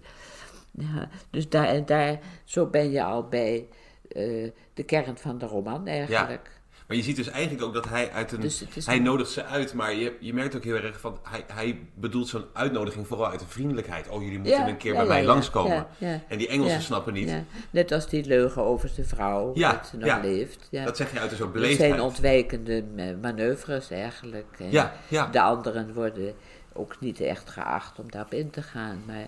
Ja, 0.77 1.09
dus 1.29 1.49
daar 1.49 1.67
en 1.67 1.85
daar, 1.85 2.19
zo 2.43 2.65
ben 2.65 2.91
je 2.91 3.03
al 3.03 3.27
bij 3.27 3.67
eh, 4.11 4.49
de 4.73 4.83
kern 4.85 5.17
van 5.17 5.37
de 5.37 5.45
roman 5.45 5.87
eigenlijk. 5.87 6.51
Maar 6.87 6.97
je 6.97 7.03
ziet 7.03 7.15
dus 7.15 7.29
eigenlijk 7.29 7.63
ook 7.63 7.73
dat 7.73 7.89
hij 7.89 8.11
uit 8.11 8.31
een... 8.31 8.39
Dus 8.39 8.59
het 8.59 8.85
hij 8.85 8.95
een- 8.95 9.03
nodigt 9.03 9.29
ze 9.31 9.43
uit, 9.45 9.73
maar 9.73 9.93
je, 9.93 10.15
je 10.19 10.33
merkt 10.33 10.55
ook 10.55 10.63
heel 10.63 10.75
erg 10.75 10.99
van... 10.99 11.17
Hij, 11.29 11.43
hij 11.53 11.79
bedoelt 11.93 12.27
zo'n 12.27 12.45
uitnodiging 12.53 13.07
vooral 13.07 13.29
uit 13.29 13.39
de 13.39 13.45
vriendelijkheid. 13.47 14.09
Oh, 14.09 14.21
jullie 14.23 14.39
moeten 14.39 14.57
Ja, 14.59 14.67
een 14.67 14.77
keer 14.77 14.91
ja, 14.93 14.97
bij 14.97 15.07
ja, 15.07 15.13
mij 15.13 15.25
langskomen. 15.25 15.87
En 16.27 16.37
die 16.37 16.47
Engelsen 16.47 16.81
snappen 16.81 17.13
niet. 17.13 17.33
Net 17.71 17.91
als 17.91 18.09
die 18.09 18.25
leugen 18.25 18.63
over 18.63 18.89
zijn 18.89 19.07
vrouw, 19.07 19.51
Ja, 19.55 19.71
dat 19.71 19.87
ze 19.87 19.97
nog 19.97 20.21
leeft. 20.21 20.67
Ja. 20.71 20.85
Dat 20.85 20.97
zeg 20.97 21.11
je 21.13 21.19
uit 21.19 21.31
een 21.31 21.37
soort 21.37 21.51
beleefdheid. 21.53 21.89
zijn 21.89 22.01
ontwijkende 22.03 22.83
ma- 22.95 23.15
manoeuvres 23.21 23.89
eigenlijk. 23.89 24.55
En 24.59 24.71
Ja, 24.71 24.93
ja. 25.07 25.27
De 25.27 25.41
anderen 25.41 25.93
worden 25.93 26.33
ook 26.73 26.99
niet 26.99 27.19
echt 27.21 27.49
geacht 27.49 27.99
om 27.99 28.11
daarop 28.11 28.33
in 28.33 28.49
te 28.49 28.61
gaan. 28.61 29.01
Maar 29.05 29.27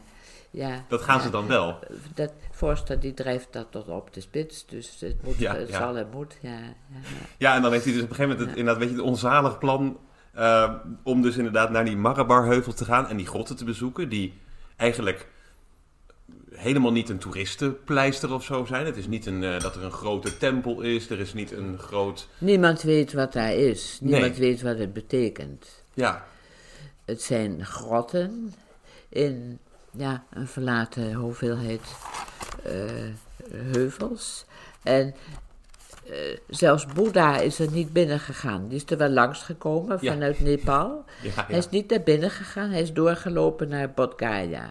ja, 0.56 0.86
Dat 0.88 1.02
gaan 1.02 1.18
ja, 1.18 1.24
ze 1.24 1.30
dan 1.30 1.48
wel. 1.48 1.80
Dat 2.14 2.32
Forster 2.52 3.00
die 3.00 3.14
drijft 3.14 3.48
dat 3.52 3.68
tot 3.72 3.88
op 3.88 4.14
de 4.14 4.22
spits, 4.22 4.66
dus 4.66 4.96
het, 5.00 5.24
moet, 5.24 5.38
Ja, 5.38 5.56
het 5.56 5.70
ja. 5.70 5.78
zal 5.78 5.98
en 5.98 6.08
moet. 6.12 6.38
Ja, 6.42 6.50
ja, 6.60 6.60
ja. 6.90 7.26
Ja, 7.38 7.56
en 7.56 7.62
dan 7.62 7.72
heeft 7.72 7.84
hij 7.84 7.94
dus 7.94 8.02
op 8.04 8.10
een 8.10 8.16
gegeven 8.16 8.38
moment 8.38 8.50
het, 8.50 8.60
inderdaad, 8.60 8.84
weet 8.84 8.92
je, 8.96 9.02
het 9.02 9.12
onzalig 9.12 9.58
plan... 9.58 9.98
eh, 10.34 10.74
om 11.04 11.22
dus 11.22 11.38
inderdaad 11.38 11.70
naar 11.70 11.86
die 11.86 11.98
Marabar-heuvel 11.98 12.74
te 12.74 12.86
gaan 12.86 13.08
en 13.08 13.18
die 13.18 13.26
grotten 13.28 13.56
te 13.56 13.64
bezoeken. 13.66 14.10
Die 14.10 14.34
eigenlijk 14.76 15.28
helemaal 16.52 16.92
niet 16.92 17.10
een 17.10 17.18
toeristenpleister 17.18 18.34
of 18.34 18.44
zo 18.44 18.66
zijn. 18.66 18.86
Het 18.86 18.98
is 18.98 19.08
niet 19.08 19.26
een, 19.26 19.44
eh, 19.44 19.60
dat 19.60 19.76
er 19.76 19.84
een 19.84 19.92
grote 19.92 20.38
tempel 20.38 20.82
is. 20.82 21.10
Er 21.10 21.20
is 21.20 21.34
niet 21.34 21.52
een 21.52 21.80
groot... 21.80 22.28
Niemand 22.38 22.82
weet 22.82 23.14
wat 23.14 23.34
daar 23.34 23.54
is, 23.54 23.98
niemand 24.02 24.38
Nee. 24.38 24.40
weet 24.50 24.62
wat 24.62 24.78
het 24.78 24.94
betekent. 24.94 25.84
Ja, 25.94 26.26
Het 27.06 27.22
zijn 27.22 27.66
grotten 27.66 28.54
in 29.10 29.60
ja, 29.98 30.24
een 30.34 30.48
verlaten 30.48 31.14
hoeveelheid 31.14 31.82
eh, 32.64 32.72
heuvels. 33.74 34.46
En 34.84 35.16
eh, 36.10 36.38
zelfs 36.48 36.86
Boeddha 36.86 37.38
is 37.38 37.60
er 37.60 37.72
niet 37.72 37.94
binnen 37.94 38.20
gegaan. 38.20 38.68
Die 38.68 38.78
is 38.78 38.86
er 38.92 38.98
wel 38.98 39.10
langs 39.10 39.42
gekomen 39.44 39.98
Ja. 40.02 40.12
vanuit 40.12 40.40
Nepal. 40.40 41.04
ja, 41.22 41.46
Hij 41.48 41.58
is 41.58 41.70
niet 41.70 41.90
naar 41.90 42.02
binnen 42.04 42.30
gegaan, 42.30 42.70
hij 42.70 42.82
is 42.82 42.94
doorgelopen 42.94 43.68
naar 43.68 43.92
Bodh 43.92 44.14
Gaya. 44.26 44.68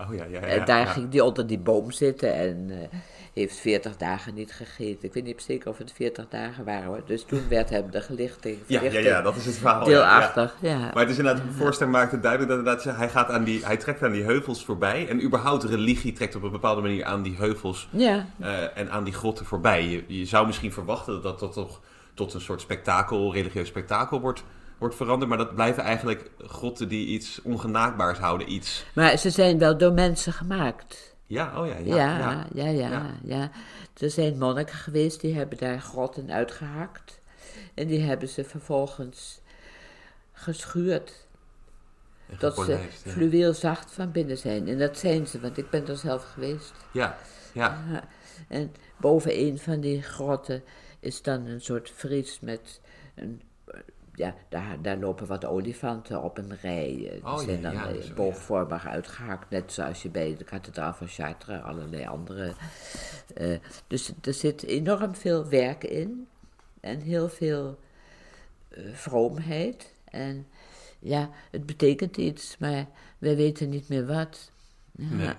Oh 0.00 0.14
ja, 0.14 0.24
ja, 0.24 0.40
ja. 0.40 0.46
en 0.46 0.64
daar 0.64 0.80
ja. 0.80 0.86
ging 0.86 1.12
hij 1.12 1.20
onder 1.20 1.46
die 1.46 1.58
boom 1.58 1.90
zitten 1.90 2.34
en 2.34 2.66
eh, 2.70 2.98
heeft 3.34 3.56
40 3.56 3.96
dagen 3.96 4.34
niet 4.34 4.52
gegeten. 4.52 5.08
Ik 5.08 5.12
weet 5.14 5.24
niet 5.24 5.42
zeker 5.42 5.70
of 5.70 5.78
het 5.78 5.92
40 5.92 6.28
dagen 6.28 6.64
waren 6.64 6.86
hoor. 6.86 7.02
Dus 7.06 7.24
toen 7.24 7.48
werd 7.48 7.70
hem 7.70 7.90
de 7.90 8.00
gelichting, 8.00 8.58
Ja, 8.66 8.82
ja, 8.82 8.98
ja, 8.98 9.22
dat 9.22 9.36
is 9.36 9.46
het 9.46 9.56
verhaal. 9.56 9.80
ja. 9.80 9.86
deelachtig. 9.86 10.56
Ja, 10.60 10.78
Maar 10.78 11.02
het 11.02 11.10
is 11.10 11.18
inderdaad, 11.18 11.42
Forster 11.56 11.88
maakt 11.88 12.12
het 12.12 12.22
duidelijk 12.22 12.50
dat 12.50 12.58
inderdaad, 12.58 12.96
hij, 12.96 13.08
gaat 13.08 13.28
aan 13.30 13.44
die, 13.44 13.64
hij 13.64 13.76
trekt 13.76 14.02
aan 14.02 14.12
die 14.12 14.22
heuvels 14.24 14.64
voorbij. 14.64 15.08
En 15.08 15.22
überhaupt 15.22 15.64
religie 15.64 16.12
trekt 16.12 16.34
op 16.34 16.42
een 16.42 16.50
bepaalde 16.50 16.80
manier 16.80 17.04
aan 17.04 17.22
die 17.22 17.36
heuvels 17.36 17.88
ja. 17.90 18.26
eh, 18.40 18.78
en 18.78 18.90
aan 18.90 19.04
die 19.04 19.14
grotten 19.14 19.46
voorbij. 19.46 19.88
Je, 19.88 20.04
je 20.06 20.24
zou 20.24 20.46
misschien 20.46 20.72
verwachten 20.72 21.22
dat 21.22 21.40
dat 21.40 21.52
toch 21.52 21.80
tot 22.14 22.34
een 22.34 22.40
soort 22.40 22.60
spektakel, 22.60 23.32
religieus 23.32 23.68
spektakel 23.68 24.20
wordt, 24.20 24.44
wordt 24.78 24.94
veranderd. 24.94 25.28
Maar 25.28 25.38
dat 25.38 25.54
blijven 25.54 25.82
eigenlijk 25.82 26.30
grotten 26.38 26.88
die 26.88 27.06
iets 27.06 27.42
ongenaakbaars 27.42 28.18
houden. 28.18 28.52
Iets, 28.52 28.84
Maar 28.94 29.16
ze 29.18 29.30
zijn 29.30 29.58
wel 29.58 29.78
door 29.78 29.92
mensen 29.92 30.32
gemaakt. 30.32 31.16
ja, 31.26 31.60
oh 31.60 31.66
ja, 31.66 31.76
ja. 31.76 31.94
Ja, 31.96 32.18
ja. 32.18 32.46
ja, 32.54 32.66
ja, 32.68 32.88
Ja. 32.88 33.14
ja. 33.24 33.50
Er 34.00 34.10
zijn 34.10 34.38
monniken 34.38 34.74
geweest 34.74 35.20
die 35.20 35.34
hebben 35.34 35.58
daar 35.58 35.80
grotten 35.80 36.30
uitgehakt. 36.30 37.20
En 37.74 37.86
die 37.86 38.00
hebben 38.00 38.28
ze 38.28 38.44
vervolgens 38.44 39.40
geschuurd. 40.32 41.26
Dat 42.38 42.56
ze 42.56 42.78
fluweelzacht 43.06 43.92
van 43.92 44.12
binnen 44.12 44.38
zijn. 44.38 44.68
En 44.68 44.78
dat 44.78 44.98
zijn 44.98 45.26
ze, 45.26 45.40
want 45.40 45.58
ik 45.58 45.70
ben 45.70 45.88
er 45.88 45.96
zelf 45.96 46.24
geweest. 46.32 46.72
Ja, 46.92 47.18
ja, 47.52 47.84
Ja. 47.92 48.04
En 48.48 48.72
boven 48.96 49.38
een 49.40 49.58
van 49.58 49.80
die 49.80 50.02
grotten 50.02 50.62
is 51.00 51.22
dan 51.22 51.46
een 51.46 51.60
soort 51.60 51.90
vries 51.94 52.40
met 52.40 52.80
een. 53.14 53.42
Ja, 54.18 54.34
daar, 54.48 54.82
daar 54.82 54.96
lopen 54.96 55.26
wat 55.26 55.44
olifanten 55.44 56.22
op 56.22 56.38
een 56.38 56.56
rij. 56.62 56.88
eh, 57.06 57.12
Die 57.12 57.24
Oh, 57.24 57.30
ja, 57.32 57.38
zijn 57.38 57.62
dan 57.62 57.72
ja, 57.72 57.88
eh, 57.88 57.96
oh, 57.96 58.02
ja. 58.04 58.14
boogvormig 58.14 58.86
uitgehaakt, 58.86 59.50
net 59.50 59.72
zoals 59.72 60.02
je 60.02 60.08
bij 60.08 60.36
de 60.36 60.44
kathedraal 60.44 60.94
van 60.94 61.08
Chartres, 61.08 61.62
allerlei 61.62 62.06
andere. 62.06 62.52
eh, 63.34 63.58
dus 63.86 64.12
er 64.22 64.34
zit 64.34 64.62
enorm 64.62 65.14
veel 65.14 65.48
werk 65.48 65.84
in 65.84 66.26
en 66.80 67.00
heel 67.00 67.28
veel 67.28 67.78
vroomheid. 68.92 69.94
En 70.04 70.46
ja, 70.98 71.30
het 71.50 71.66
betekent 71.66 72.16
iets, 72.16 72.56
maar 72.58 72.86
wij 73.18 73.36
weten 73.36 73.68
niet 73.68 73.88
meer 73.88 74.06
wat. 74.06 74.50
Nee. 74.92 75.34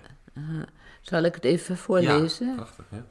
Zal 1.01 1.23
ik 1.23 1.35
het 1.35 1.45
even 1.45 1.77
voorlezen? 1.77 2.47
ja. 2.47 2.55
Prachtig, 2.55 2.85
ja. 2.91 3.05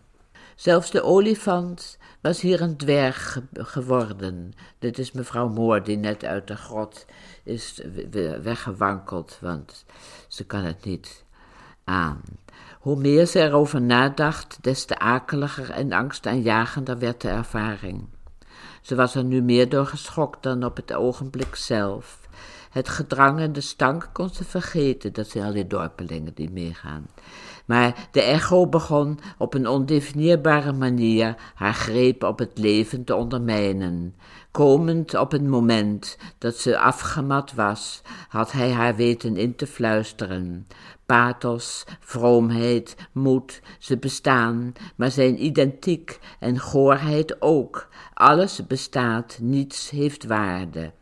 Zelfs 0.58 0.90
de 0.90 1.02
olifant 1.02 1.98
was 2.20 2.40
hier 2.40 2.60
een 2.60 2.76
dwerg 2.76 3.32
ge- 3.32 3.42
geworden. 3.64 4.52
Dit 4.78 4.98
is 4.98 5.12
mevrouw 5.12 5.48
Moor, 5.48 5.82
die 5.82 5.96
net 5.96 6.24
uit 6.24 6.46
de 6.46 6.56
grot 6.56 7.06
is 7.44 7.80
we- 7.94 8.08
we- 8.10 8.40
weggewankeld, 8.42 9.38
want 9.40 9.84
ze 10.28 10.44
kan 10.44 10.60
het 10.64 10.84
niet 10.84 11.24
aan. 11.84 12.20
Hoe 12.78 12.96
meer 12.96 13.26
ze 13.26 13.40
erover 13.40 13.82
nadacht, 13.82 14.58
des 14.60 14.84
te 14.84 14.98
akeliger 14.98 15.70
en 15.70 15.92
angstaanjagender 15.92 16.98
werd 16.98 17.20
de 17.20 17.28
ervaring. 17.28 18.06
Ze 18.82 18.94
was 18.94 19.14
er 19.14 19.24
nu 19.24 19.42
meer 19.42 19.68
door 19.68 19.86
geschokt 19.86 20.42
dan 20.42 20.64
op 20.64 20.76
het 20.76 20.92
ogenblik 20.92 21.54
zelf. 21.54 22.20
Het 22.70 22.88
gedrang 22.88 23.40
en 23.40 23.52
de 23.52 23.60
stank 23.60 24.08
kon 24.12 24.28
ze 24.28 24.44
vergeten, 24.44 25.12
dat 25.12 25.28
zijn 25.28 25.44
al 25.44 25.52
die 25.52 25.66
dorpelingen 25.66 26.34
die 26.34 26.50
meegaan. 26.50 27.06
Maar 27.68 28.08
de 28.10 28.22
echo 28.22 28.66
begon 28.66 29.18
op 29.38 29.54
een 29.54 29.68
ondefinieerbare 29.68 30.72
manier 30.72 31.34
haar 31.54 31.74
greep 31.74 32.22
op 32.22 32.38
het 32.38 32.58
leven 32.58 33.04
te 33.04 33.14
ondermijnen. 33.14 34.14
Komend 34.50 35.14
op 35.14 35.32
een 35.32 35.48
moment 35.48 36.18
dat 36.38 36.56
ze 36.56 36.78
afgemat 36.78 37.54
was, 37.54 38.02
had 38.28 38.52
hij 38.52 38.70
haar 38.70 38.96
weten 38.96 39.36
in 39.36 39.56
te 39.56 39.66
fluisteren. 39.66 40.66
Pathos, 41.06 41.84
vroomheid, 42.00 42.96
moed, 43.12 43.60
ze 43.78 43.98
bestaan, 43.98 44.72
maar 44.96 45.10
zijn 45.10 45.44
identiek 45.44 46.18
en 46.38 46.58
goorheid 46.58 47.42
ook. 47.42 47.88
Alles 48.14 48.66
bestaat, 48.66 49.38
niets 49.40 49.90
heeft 49.90 50.24
waarde. 50.24 50.92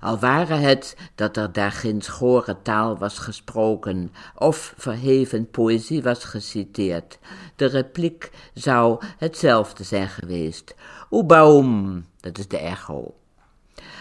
Al 0.00 0.18
ware 0.18 0.54
het 0.54 0.96
dat 1.14 1.36
er 1.36 1.72
ginds 1.72 2.08
gore 2.08 2.62
taal 2.62 2.98
was 2.98 3.18
gesproken 3.18 4.12
of 4.34 4.74
verheven 4.76 5.50
poëzie 5.50 6.02
was 6.02 6.24
geciteerd, 6.24 7.18
de 7.56 7.66
repliek 7.66 8.30
zou 8.54 9.04
hetzelfde 9.18 9.84
zijn 9.84 10.08
geweest. 10.08 10.74
Oebaum, 11.10 12.06
dat 12.20 12.38
is 12.38 12.48
de 12.48 12.58
echo. 12.58 13.17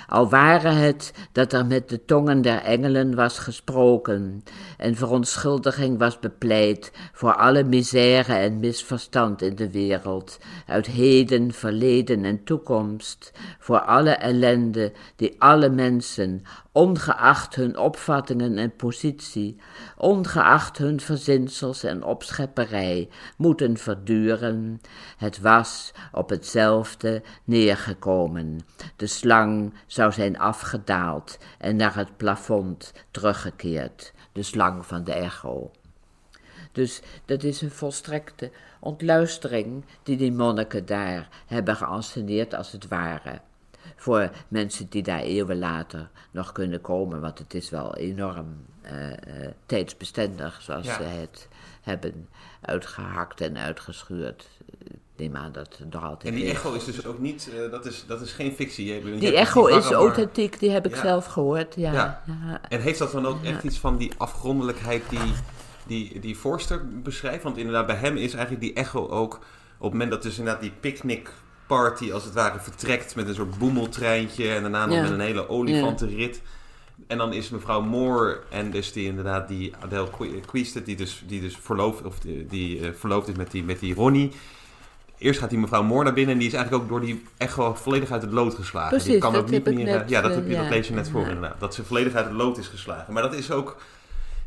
Al 0.08 0.30
ware 0.30 0.70
het 0.70 1.14
dat 1.32 1.54
er 1.54 1.66
met 1.66 1.90
de 1.90 2.06
tongen 2.06 2.42
der 2.42 2.62
engelen 2.62 3.16
was 3.16 3.40
gesproken 3.40 4.44
en 4.78 4.96
verontschuldiging 4.96 5.98
was 5.98 6.20
bepleit 6.20 6.92
voor 7.14 7.36
alle 7.36 7.64
misère 7.64 8.34
en 8.34 8.60
misverstand 8.60 9.42
in 9.42 9.56
de 9.56 9.72
wereld, 9.72 10.40
uit 10.68 10.86
heden, 10.86 11.52
verleden 11.52 12.26
en 12.26 12.44
toekomst, 12.44 13.32
voor 13.60 13.80
alle 13.80 14.12
ellende 14.12 14.92
die 15.16 15.36
alle 15.42 15.70
mensen, 15.70 16.44
ongeacht 16.78 17.56
hun 17.56 17.78
opvattingen 17.78 18.58
en 18.58 18.76
positie, 18.76 19.56
ongeacht 19.98 20.78
hun 20.78 21.00
verzinsels 21.00 21.84
en 21.84 22.04
opschepperij, 22.04 23.10
moeten 23.38 23.78
verduren. 23.78 24.82
Het 25.18 25.40
was 25.42 25.94
op 26.12 26.30
hetzelfde 26.30 27.22
neergekomen. 27.44 28.60
De 28.96 29.08
slang 29.08 29.74
zou 29.88 30.12
zijn 30.12 30.40
afgedaald 30.40 31.38
en 31.58 31.76
naar 31.76 31.96
het 31.96 32.18
plafond 32.18 32.94
teruggekeerd, 33.12 34.14
de 34.32 34.44
slang 34.44 34.86
van 34.86 35.04
de 35.04 35.14
echo. 35.14 35.72
Dus 36.72 37.02
dat 37.26 37.44
is 37.44 37.62
een 37.62 37.72
volstrekte 37.72 38.52
ontluistering 38.80 39.86
die 40.04 40.18
die 40.18 40.32
monniken 40.32 40.86
daar 40.86 41.28
hebben 41.46 41.76
geanceneerd 41.76 42.54
als 42.54 42.72
het 42.72 42.88
ware 42.88 43.42
voor 44.08 44.30
mensen 44.48 44.88
die 44.90 45.04
daar 45.04 45.20
eeuwen 45.20 45.60
later 45.60 46.10
nog 46.32 46.52
kunnen 46.52 46.82
komen. 46.82 47.22
Want 47.22 47.40
het 47.40 47.54
is 47.54 47.70
wel 47.70 47.96
enorm 47.96 48.46
uh, 48.86 49.10
uh, 49.10 49.14
tijdsbestendig, 49.66 50.62
zoals 50.62 50.86
ze 50.86 51.04
het 51.04 51.48
hebben 51.82 52.28
uitgehakt 52.62 53.42
en 53.42 53.58
uitgeschuurd. 53.58 54.48
Ik 54.84 55.00
neem 55.16 55.36
aan 55.36 55.52
dat 55.52 55.78
het 55.78 55.94
nog 55.94 56.04
altijd. 56.04 56.34
En 56.34 56.40
die 56.40 56.50
echo 56.50 56.74
is 56.74 56.86
dus 56.86 57.06
ook 57.06 57.20
niet, 57.20 57.50
uh, 57.54 57.72
dat, 57.72 57.86
is, 57.86 58.06
dat 58.08 58.22
is 58.22 58.32
geen 58.32 58.52
fictie. 58.52 59.18
Die 59.20 59.36
echo 59.36 59.66
is 59.66 59.92
authentiek, 59.92 60.60
die 60.60 60.70
heb 60.70 60.86
ik 60.86 60.96
ja. 60.96 61.02
zelf 61.02 61.26
gehoord. 61.26 61.76
Ja. 61.76 61.94
ja. 61.94 62.22
En 62.70 62.82
heeft 62.82 63.00
dat 63.00 63.12
dan 63.12 63.26
ook 63.26 63.44
echt 63.44 63.64
iets 63.64 63.80
van 63.80 63.98
die 63.98 64.12
afgrondelijkheid 64.18 65.04
die, 65.10 65.34
die, 65.88 66.20
die 66.20 66.36
Forster 66.36 67.02
beschrijft? 67.02 67.44
Want 67.44 67.58
inderdaad, 67.58 67.86
bij 67.86 67.96
hem 67.96 68.18
is 68.18 68.34
eigenlijk 68.34 68.62
die 68.62 68.74
echo 68.74 69.08
ook 69.08 69.34
op 69.78 69.84
het 69.84 69.92
moment 69.92 70.12
dat 70.12 70.24
dus 70.24 70.38
inderdaad 70.38 70.62
die 70.62 70.74
picknick 70.80 71.32
party 71.68 72.12
als 72.12 72.24
het 72.24 72.34
ware 72.34 72.60
vertrekt 72.60 73.16
met 73.16 73.28
een 73.28 73.36
soort 73.36 73.58
boemeltreintje 73.58 74.50
en 74.54 74.62
daarna 74.62 74.86
nog 74.86 74.96
ja. 74.96 75.02
met 75.02 75.12
een 75.12 75.20
hele 75.20 75.50
olifantenrit. 75.50 76.42
En 77.08 77.18
dan 77.18 77.34
is 77.34 77.50
mevrouw 77.50 77.82
Moore 77.82 78.40
en 78.50 78.72
dus 78.72 78.92
die 78.92 79.06
inderdaad 79.06 79.48
die 79.48 79.74
Adele 79.80 80.10
Queested, 80.46 80.86
die 80.86 80.96
dus, 80.96 81.24
die 81.28 81.42
dus 81.42 81.58
verloofd, 81.62 82.04
of 82.06 82.20
die, 82.20 82.46
die 82.46 82.80
uh, 82.80 82.90
verloofd 82.94 83.28
is 83.28 83.36
met 83.36 83.52
die, 83.52 83.64
met 83.64 83.80
die 83.80 83.94
Ronnie. 83.94 84.32
Eerst 85.18 85.40
gaat 85.40 85.50
die 85.50 85.60
mevrouw 85.60 85.84
Moore 85.84 86.04
naar 86.04 86.14
binnen 86.14 86.34
en 86.34 86.40
die 86.40 86.48
is 86.48 86.54
eigenlijk 86.54 86.84
ook 86.84 86.90
door 86.90 87.02
die 87.02 87.24
echo 87.38 87.74
volledig 87.74 88.12
uit 88.12 88.22
het 88.22 88.32
lood 88.32 88.56
geslagen. 88.56 88.90
Precies, 88.90 89.12
die 89.12 89.20
kan 89.20 89.34
dat 89.34 89.42
ook 89.42 89.50
niet 89.50 89.66
meer. 89.66 89.86
net, 89.86 90.10
ja, 90.10 90.22
dat, 90.22 90.32
uh, 90.32 90.38
heb 90.38 90.48
je, 90.48 90.56
dat 90.56 90.70
lees 90.70 90.88
je 90.88 90.94
net 90.94 91.10
voor 91.10 91.28
inderdaad. 91.28 91.60
Dat 91.60 91.74
ze 91.74 91.84
volledig 91.84 92.14
uit 92.14 92.26
het 92.26 92.36
lood 92.36 92.58
is 92.58 92.68
geslagen. 92.68 93.14
Maar 93.14 93.24
dat 93.24 93.34
is 93.34 93.52
ook. 93.52 93.78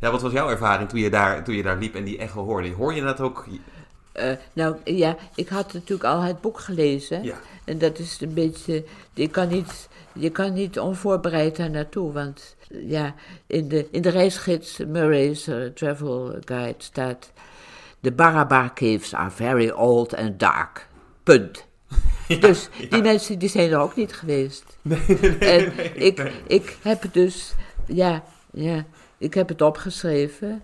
Ja, 0.00 0.10
wat 0.10 0.22
was 0.22 0.32
jouw 0.32 0.48
ervaring 0.48 0.88
toen 0.88 1.00
je 1.00 1.10
daar, 1.10 1.44
toen 1.44 1.54
je 1.54 1.62
daar 1.62 1.78
liep 1.78 1.94
en 1.94 2.04
die 2.04 2.18
echo 2.18 2.44
hoorde? 2.44 2.72
Hoor 2.72 2.94
je 2.94 3.02
dat 3.02 3.20
ook? 3.20 3.46
Uh, 4.14 4.32
nou 4.52 4.76
ja, 4.84 5.16
ik 5.34 5.48
had 5.48 5.72
natuurlijk 5.72 6.04
al 6.04 6.20
het 6.20 6.40
boek 6.40 6.60
gelezen. 6.60 7.22
Ja. 7.22 7.34
En 7.64 7.78
dat 7.78 7.98
is 7.98 8.20
een 8.20 8.34
beetje. 8.34 8.84
Je 9.14 9.28
kan 9.28 9.48
niet, 9.48 9.88
je 10.12 10.30
kan 10.30 10.52
niet 10.52 10.78
onvoorbereid 10.78 11.56
daar 11.56 11.70
naartoe. 11.70 12.12
Want 12.12 12.56
ja, 12.68 13.14
in 13.46 13.68
de, 13.68 13.88
in 13.90 14.02
de 14.02 14.08
reisgids 14.08 14.78
Murray's 14.78 15.46
uh, 15.46 15.66
Travel 15.66 16.34
Guide 16.44 16.74
staat. 16.78 17.32
The 18.00 18.12
Barabar 18.12 18.72
Caves 18.74 19.14
are 19.14 19.30
very 19.30 19.70
old 19.70 20.16
and 20.16 20.38
dark. 20.38 20.88
Punt. 21.22 21.68
Ja, 22.28 22.36
dus 22.36 22.68
ja. 22.78 22.88
die 22.88 23.02
mensen 23.02 23.38
die 23.38 23.48
zijn 23.48 23.70
er 23.70 23.78
ook 23.78 23.96
niet 23.96 24.12
geweest. 24.12 24.64
Nee, 24.82 25.00
nee, 25.06 25.18
nee, 25.18 25.38
En 25.38 25.72
nee, 25.76 25.92
ik, 25.92 26.32
ik 26.46 26.76
heb 26.82 27.04
dus, 27.12 27.54
ja, 27.86 28.24
ja, 28.52 28.84
ik 29.18 29.34
heb 29.34 29.48
het 29.48 29.62
opgeschreven. 29.62 30.62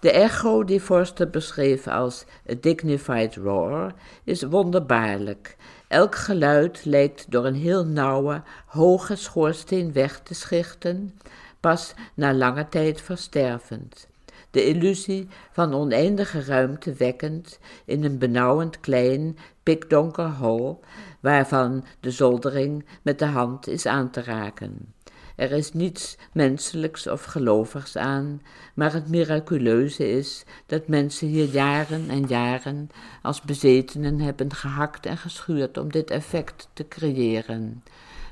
De 0.00 0.10
echo 0.10 0.64
die 0.64 0.80
Forster 0.80 1.30
beschreef 1.30 1.86
als 1.86 2.24
a 2.50 2.54
dignified 2.60 3.36
roar 3.36 3.94
is 4.24 4.42
wonderbaarlijk. 4.42 5.56
Elk 5.88 6.14
geluid 6.14 6.84
lijkt 6.84 7.30
door 7.30 7.46
een 7.46 7.54
heel 7.54 7.84
nauwe, 7.84 8.42
hoge 8.66 9.16
schoorsteen 9.16 9.92
weg 9.92 10.20
te 10.20 10.34
schichten, 10.34 11.18
pas 11.60 11.94
na 12.14 12.34
lange 12.34 12.68
tijd 12.68 13.00
verstervend. 13.00 14.08
De 14.50 14.64
illusie 14.64 15.28
van 15.52 15.74
oneindige 15.74 16.44
ruimte 16.44 16.92
wekkend 16.92 17.58
in 17.84 18.04
een 18.04 18.18
benauwend 18.18 18.80
klein, 18.80 19.38
pikdonker 19.62 20.30
hol, 20.30 20.80
waarvan 21.20 21.84
de 22.00 22.10
zoldering 22.10 22.84
met 23.02 23.18
de 23.18 23.26
hand 23.26 23.66
is 23.68 23.86
aan 23.86 24.10
te 24.10 24.22
raken. 24.22 24.94
Er 25.38 25.52
is 25.52 25.72
niets 25.72 26.16
menselijks 26.32 27.06
of 27.06 27.24
gelovigs 27.24 27.96
aan, 27.96 28.42
maar 28.74 28.92
het 28.92 29.08
miraculeuze 29.08 30.10
is 30.10 30.44
dat 30.66 30.88
mensen 30.88 31.28
hier 31.28 31.44
jaren 31.44 32.08
en 32.08 32.26
jaren 32.26 32.90
als 33.22 33.40
bezetenen 33.40 34.20
hebben 34.20 34.54
gehakt 34.54 35.06
en 35.06 35.16
geschuurd 35.16 35.78
om 35.78 35.92
dit 35.92 36.10
effect 36.10 36.68
te 36.72 36.88
creëren. 36.88 37.82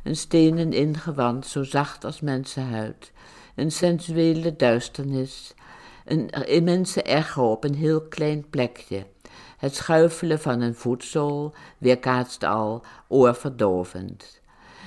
Een 0.03 0.17
stenen 0.17 0.73
ingewand 0.73 1.47
zo 1.47 1.63
zacht 1.63 2.05
als 2.05 2.21
mensenhuid, 2.21 3.13
een 3.55 3.73
sensuele 3.73 4.57
duisternis, 4.57 5.55
een 6.05 6.29
immense 6.31 7.03
echo 7.03 7.51
op 7.51 7.65
een 7.65 7.75
heel 7.75 8.03
klein 8.03 8.51
plekje. 8.51 9.07
Het 9.57 9.75
schuifelen 9.75 10.41
van 10.41 10.61
een 10.61 10.75
voetzool 10.75 11.55
weerkaatst 11.79 12.45
al 12.45 12.85
oorverdovend. 13.09 14.36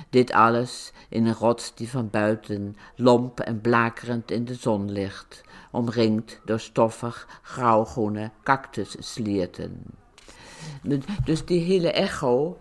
Dit 0.10 0.32
alles 0.32 0.92
in 1.10 1.26
een 1.26 1.34
rots 1.34 1.76
die 1.76 1.90
van 1.90 2.10
buiten 2.10 2.76
lomp 2.96 3.40
en 3.40 3.62
blakerend 3.62 4.32
in 4.32 4.46
de 4.46 4.54
zon 4.54 4.92
ligt, 4.92 5.42
omringd 5.72 6.40
door 6.46 6.60
stoffig 6.60 7.28
grauwgroene 7.42 8.32
cactusslierten. 8.44 9.84
Dus 11.24 11.46
die 11.46 11.62
hele 11.62 11.92
echo 11.92 12.58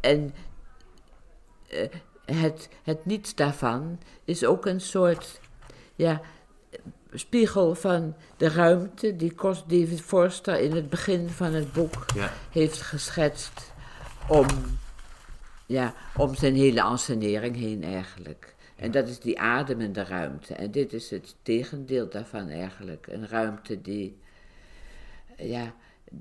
en 0.00 0.34
uh, 1.72 1.88
het, 2.24 2.68
het 2.82 3.06
niets 3.06 3.34
daarvan 3.34 3.98
is 4.24 4.44
ook 4.44 4.66
een 4.66 4.80
soort 4.80 5.40
ja, 5.94 6.20
spiegel 7.12 7.74
van 7.74 8.14
de 8.36 8.48
ruimte 8.48 9.16
die 9.16 9.34
Cos 9.34 9.64
David 9.66 10.00
Forster 10.00 10.60
in 10.60 10.74
het 10.74 10.88
begin 10.90 11.30
van 11.30 11.52
het 11.52 11.72
boek 11.72 12.04
Ja. 12.14 12.32
heeft 12.50 12.82
geschetst 12.82 13.72
om, 14.28 14.46
ja, 15.66 15.94
om 16.16 16.34
zijn 16.34 16.54
hele 16.54 16.82
ansenering 16.82 17.56
heen 17.56 17.84
eigenlijk. 17.84 18.54
En 18.76 18.90
dat 18.90 19.08
is 19.08 19.18
die 19.18 19.40
ademende 19.40 20.04
ruimte. 20.04 20.54
En 20.54 20.70
dit 20.70 20.92
is 20.92 21.10
het 21.10 21.36
tegendeel 21.42 22.08
daarvan 22.08 22.48
eigenlijk. 22.48 23.06
Een 23.06 23.28
ruimte 23.28 23.80
die 23.80 24.18
ja, 25.36 25.74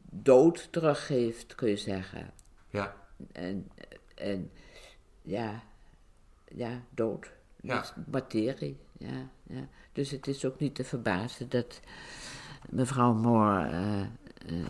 dood 0.10 0.68
teruggeeft, 0.72 1.56
kun 1.56 1.70
je 1.70 1.78
zeggen. 1.78 2.32
Ja. 2.70 2.96
En, 3.32 3.72
en 4.16 4.52
ja, 5.22 5.64
ja, 6.48 6.82
dood. 6.90 7.32
Ja. 7.62 7.86
Materie. 8.12 8.80
Ja, 8.98 9.30
ja. 9.44 9.68
Dus 9.94 10.12
het 10.12 10.28
is 10.28 10.46
ook 10.46 10.60
niet 10.60 10.76
te 10.76 10.84
verbazen 10.84 11.50
dat 11.50 11.80
mevrouw 12.70 13.14
Moore 13.14 13.68
eh, 13.70 14.02
eh, 14.02 14.08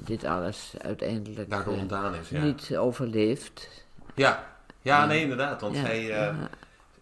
dit 0.03 0.23
alles 0.23 0.73
uiteindelijk 0.77 1.51
eh, 1.51 1.67
ontdaan 1.67 2.15
is, 2.15 2.29
ja. 2.29 2.43
niet 2.43 2.77
overleeft. 2.77 3.85
Ja, 4.15 4.50
ja 4.81 5.05
nee, 5.05 5.21
inderdaad. 5.21 5.61
Want 5.61 5.75
zij, 5.77 6.11
eh, 6.11 6.35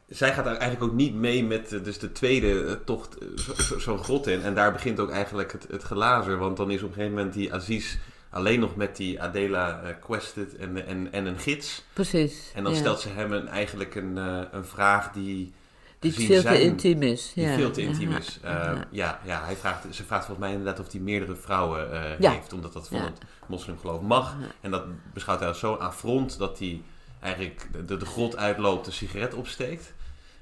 zij 0.08 0.34
gaat 0.34 0.46
eigenlijk 0.46 0.84
ook 0.84 0.94
niet 0.94 1.14
mee 1.14 1.44
met 1.44 1.74
eh, 1.74 1.84
dus 1.84 2.00
de 2.00 2.12
tweede 2.12 2.66
eh, 2.66 2.74
tocht 2.86 3.18
zo- 3.36 3.54
zo- 3.54 3.80
zo'n 3.80 4.04
grot 4.04 4.28
in. 4.28 4.42
En 4.42 4.56
daar 4.56 4.72
begint 4.72 5.00
ook 5.00 5.12
eigenlijk 5.12 5.52
het, 5.52 5.68
het 5.70 5.84
gelazer. 5.84 6.38
Want 6.38 6.58
dan 6.58 6.72
is 6.72 6.82
op 6.82 6.88
een 6.88 6.94
gegeven 6.94 7.16
moment 7.16 7.34
die 7.34 7.54
Aziz 7.54 7.98
alleen 8.30 8.60
nog 8.60 8.76
met 8.76 8.96
die 8.96 9.22
Adela 9.22 9.82
eh, 9.82 9.90
quested 10.02 10.56
en, 10.56 10.86
en, 10.88 11.12
en 11.12 11.26
een 11.26 11.40
gids. 11.40 11.84
Precies. 11.94 12.52
En 12.56 12.64
dan 12.64 12.74
ja. 12.74 12.80
stelt 12.80 13.00
ze 13.00 13.10
hem 13.10 13.32
een, 13.32 13.48
eigenlijk 13.48 13.96
een, 13.96 14.16
een 14.52 14.66
vraag 14.66 15.12
die... 15.12 15.54
Die 16.00 16.14
veel 16.14 16.42
te 16.42 16.62
intiem 16.62 17.02
is. 17.02 17.32
Die 17.36 17.46
ja. 17.46 17.56
veel 17.56 17.72
te 17.72 17.82
intiem 17.82 18.12
is. 18.12 18.40
Eh, 18.44 18.52
ja. 18.52 18.88
ja, 18.92 19.20
ja, 19.26 19.44
hij 19.44 19.56
vraagt, 19.56 19.86
ze 19.96 20.04
vraagt 20.04 20.26
volgens 20.26 20.48
mij 20.48 20.56
inderdaad 20.56 20.86
of 20.86 20.92
hij 20.92 21.02
meerdere 21.02 21.36
vrouwen 21.36 21.88
heeft. 22.20 22.54
Omdat 22.54 22.74
dat 22.74 22.88
van 22.88 23.02
het 23.02 23.18
moslimgeloof 23.48 24.02
mag. 24.02 24.36
En 24.62 24.72
dat 24.72 24.84
beschouwt 25.14 25.40
hij 25.40 25.48
als 25.48 25.60
zo 25.60 25.74
affront 25.74 26.38
dat 26.38 26.60
hij 26.60 26.82
eigenlijk 27.20 27.68
de, 27.88 27.98
de 27.98 28.06
grot 28.06 28.38
uitloopt, 28.38 28.88
een 28.88 28.94
sigaret 28.94 29.34
opsteekt. 29.34 29.94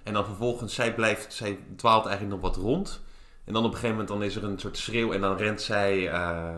En 0.04 0.13
dan 0.13 0.26
vervolgens, 0.26 0.74
zij 0.76 0.94
blijft, 0.96 1.34
zij 1.34 1.60
dwaalt 1.76 2.06
eigenlijk 2.06 2.42
nog 2.42 2.52
wat 2.52 2.63
rond. 2.63 3.02
En 3.46 3.54
dan 3.54 3.63
op 3.63 3.70
een 3.72 3.76
gegeven 3.78 3.96
moment 3.98 4.08
dan 4.13 4.24
is 4.24 4.36
er 4.36 4.44
een 4.44 4.60
soort 4.60 4.78
schreeuw 4.78 5.12
en 5.13 5.22
dan 5.22 5.38
rent 5.38 5.62
zij. 5.62 6.10
eh, 6.10 6.56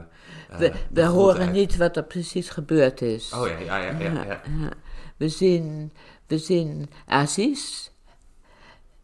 eh, 0.50 0.58
We, 0.60 0.72
we 0.90 1.04
horen 1.06 1.42
uit. 1.46 1.52
niet 1.52 1.78
wat 1.78 1.98
er 1.98 2.04
precies 2.04 2.50
gebeurd 2.50 3.02
is. 3.02 3.34
Oh 3.34 3.48
ja, 3.48 3.58
ja, 3.58 3.78
ja. 3.78 4.00
ja, 4.00 4.12
ja. 4.12 4.24
Ja, 4.24 4.42
ja. 4.60 4.70
We 5.18 5.30
zien, 5.30 5.94
we 6.28 6.38
zien 6.38 6.90
Aziz. 7.06 7.90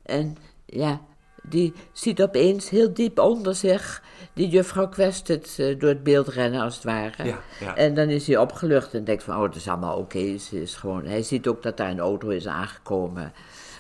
En 0.03 0.37
ja, 0.65 1.01
die 1.49 1.73
ziet 1.91 2.21
opeens 2.21 2.69
heel 2.69 2.93
diep 2.93 3.19
onder 3.19 3.55
zich 3.55 4.01
die 4.33 4.47
juffrouw 4.49 4.87
Quested 4.89 5.55
uh, 5.59 5.79
door 5.79 5.89
het 5.89 6.03
beeld 6.03 6.27
rennen, 6.27 6.61
als 6.61 6.75
het 6.75 6.83
ware. 6.83 7.23
Ja, 7.23 7.39
ja. 7.59 7.75
En 7.75 7.93
dan 7.95 8.09
is 8.09 8.27
hij 8.27 8.37
opgelucht 8.37 8.93
en 8.93 9.03
denkt 9.03 9.23
van, 9.23 9.35
oh, 9.35 9.43
het 9.43 9.55
is 9.55 9.67
allemaal 9.67 9.97
oké. 9.97 10.17
Is 10.51 10.75
gewoon... 10.75 11.05
Hij 11.05 11.21
ziet 11.23 11.47
ook 11.47 11.63
dat 11.63 11.77
daar 11.77 11.89
een 11.89 11.99
auto 11.99 12.27
is 12.29 12.47
aangekomen. 12.47 13.33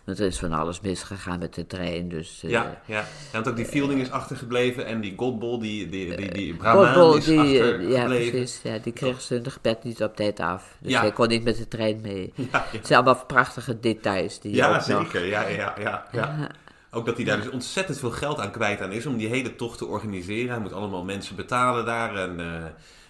Want 0.05 0.19
er 0.19 0.25
is 0.25 0.39
van 0.39 0.53
alles 0.53 0.81
misgegaan 0.81 1.39
met 1.39 1.53
de 1.53 1.67
trein, 1.67 2.09
dus... 2.09 2.41
eh, 2.43 2.49
Ja, 2.49 2.81
ja. 2.85 3.05
want 3.31 3.47
ook 3.47 3.55
die 3.55 3.65
Fielding 3.65 4.01
is 4.01 4.11
achtergebleven 4.11 4.85
en 4.85 5.01
die 5.01 5.13
Godbol, 5.17 5.59
die, 5.59 5.89
die, 5.89 6.15
die, 6.15 6.31
die 6.31 6.51
Godbol, 6.53 6.81
Brahmaan 6.81 7.17
is 7.17 7.25
die, 7.25 7.35
eh, 7.35 7.41
achtergebleven. 7.41 7.91
ja, 7.91 8.05
precies. 8.07 8.59
Ja, 8.63 8.77
die 8.77 8.93
kreeg 8.93 9.21
zijn 9.21 9.51
gebed 9.51 9.83
niet 9.83 10.03
op 10.03 10.15
tijd 10.15 10.39
af. 10.39 10.75
Dus 10.79 10.91
Ja. 10.91 10.99
hij 11.01 11.11
kon 11.11 11.27
niet 11.27 11.43
met 11.43 11.57
de 11.57 11.67
trein 11.67 11.99
mee. 12.01 12.33
Ja, 12.35 12.45
ja. 12.51 12.65
Het 12.77 12.87
zijn 12.87 13.03
allemaal 13.03 13.25
prachtige 13.25 13.79
details 13.79 14.39
die 14.39 14.55
Ja, 14.55 14.73
nog- 14.73 14.83
zeker. 14.83 15.25
Ja, 15.25 15.47
ja, 15.47 15.73
ja, 15.79 16.05
ja. 16.11 16.49
Ook 16.95 17.05
dat 17.05 17.15
hij 17.15 17.25
daar 17.25 17.41
dus 17.41 17.49
ontzettend 17.49 17.99
veel 17.99 18.11
geld 18.11 18.39
aan 18.39 18.51
kwijt 18.51 18.81
aan 18.81 18.91
is 18.91 19.05
om 19.05 19.17
die 19.17 19.27
hele 19.27 19.55
tocht 19.55 19.77
te 19.77 19.85
organiseren. 19.85 20.49
Hij 20.49 20.59
moet 20.59 20.73
allemaal 20.73 21.03
mensen 21.03 21.35
betalen 21.35 21.85
daar. 21.85 22.15
En, 22.15 22.39
eh, 22.39 22.63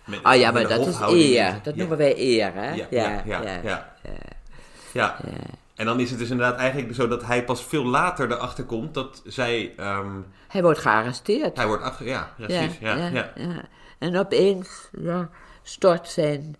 met, 0.05 0.23
Ah 0.23 0.35
ja, 0.35 0.51
maar 0.51 0.67
dat 0.67 0.87
is 0.87 0.99
eer. 0.99 1.59
Dat 1.63 1.73
Ja, 1.73 1.79
noemen 1.79 1.97
wij 1.97 2.17
eer, 2.17 2.53
hè? 2.53 2.73
Ja, 2.73 2.85
ja, 2.89 3.21
ja, 3.25 3.41
ja. 3.63 3.93
Ja. 4.93 5.17
En 5.75 5.85
dan 5.85 5.99
is 5.99 6.09
het 6.09 6.19
dus 6.19 6.29
inderdaad 6.29 6.57
eigenlijk 6.59 6.95
zo 6.95 7.07
dat 7.07 7.23
hij 7.25 7.43
pas 7.43 7.63
veel 7.63 7.85
later 7.85 8.31
erachter 8.31 8.63
komt 8.63 8.93
dat 8.93 9.21
zij... 9.25 9.73
ehm, 9.77 10.11
Hij 10.47 10.61
wordt 10.61 10.79
gearresteerd. 10.79 11.57
hij 11.57 11.67
wordt 11.67 11.83
achter... 11.83 12.05
Ja, 12.05 12.33
precies. 12.37 12.77
Ja, 12.79 12.95
ja. 13.07 13.31
En 13.97 14.17
opeens 14.17 14.89
ja, 15.01 15.29
stort 15.63 16.07
zijn, 16.07 16.55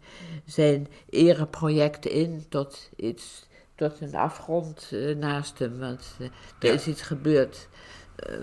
zijn 0.45 0.87
ereproject 1.09 2.05
in 2.05 2.45
tot 2.49 2.89
iets, 2.95 3.47
tot 3.75 4.01
een 4.01 4.15
afgrond 4.15 4.89
eh, 4.91 5.15
naast 5.15 5.59
hem. 5.59 5.79
Want 5.79 6.15
eh, 6.19 6.25
er 6.59 6.67
Ja. 6.67 6.73
is 6.73 6.87
iets 6.87 7.01
gebeurd 7.01 7.67
eh, 8.15 8.35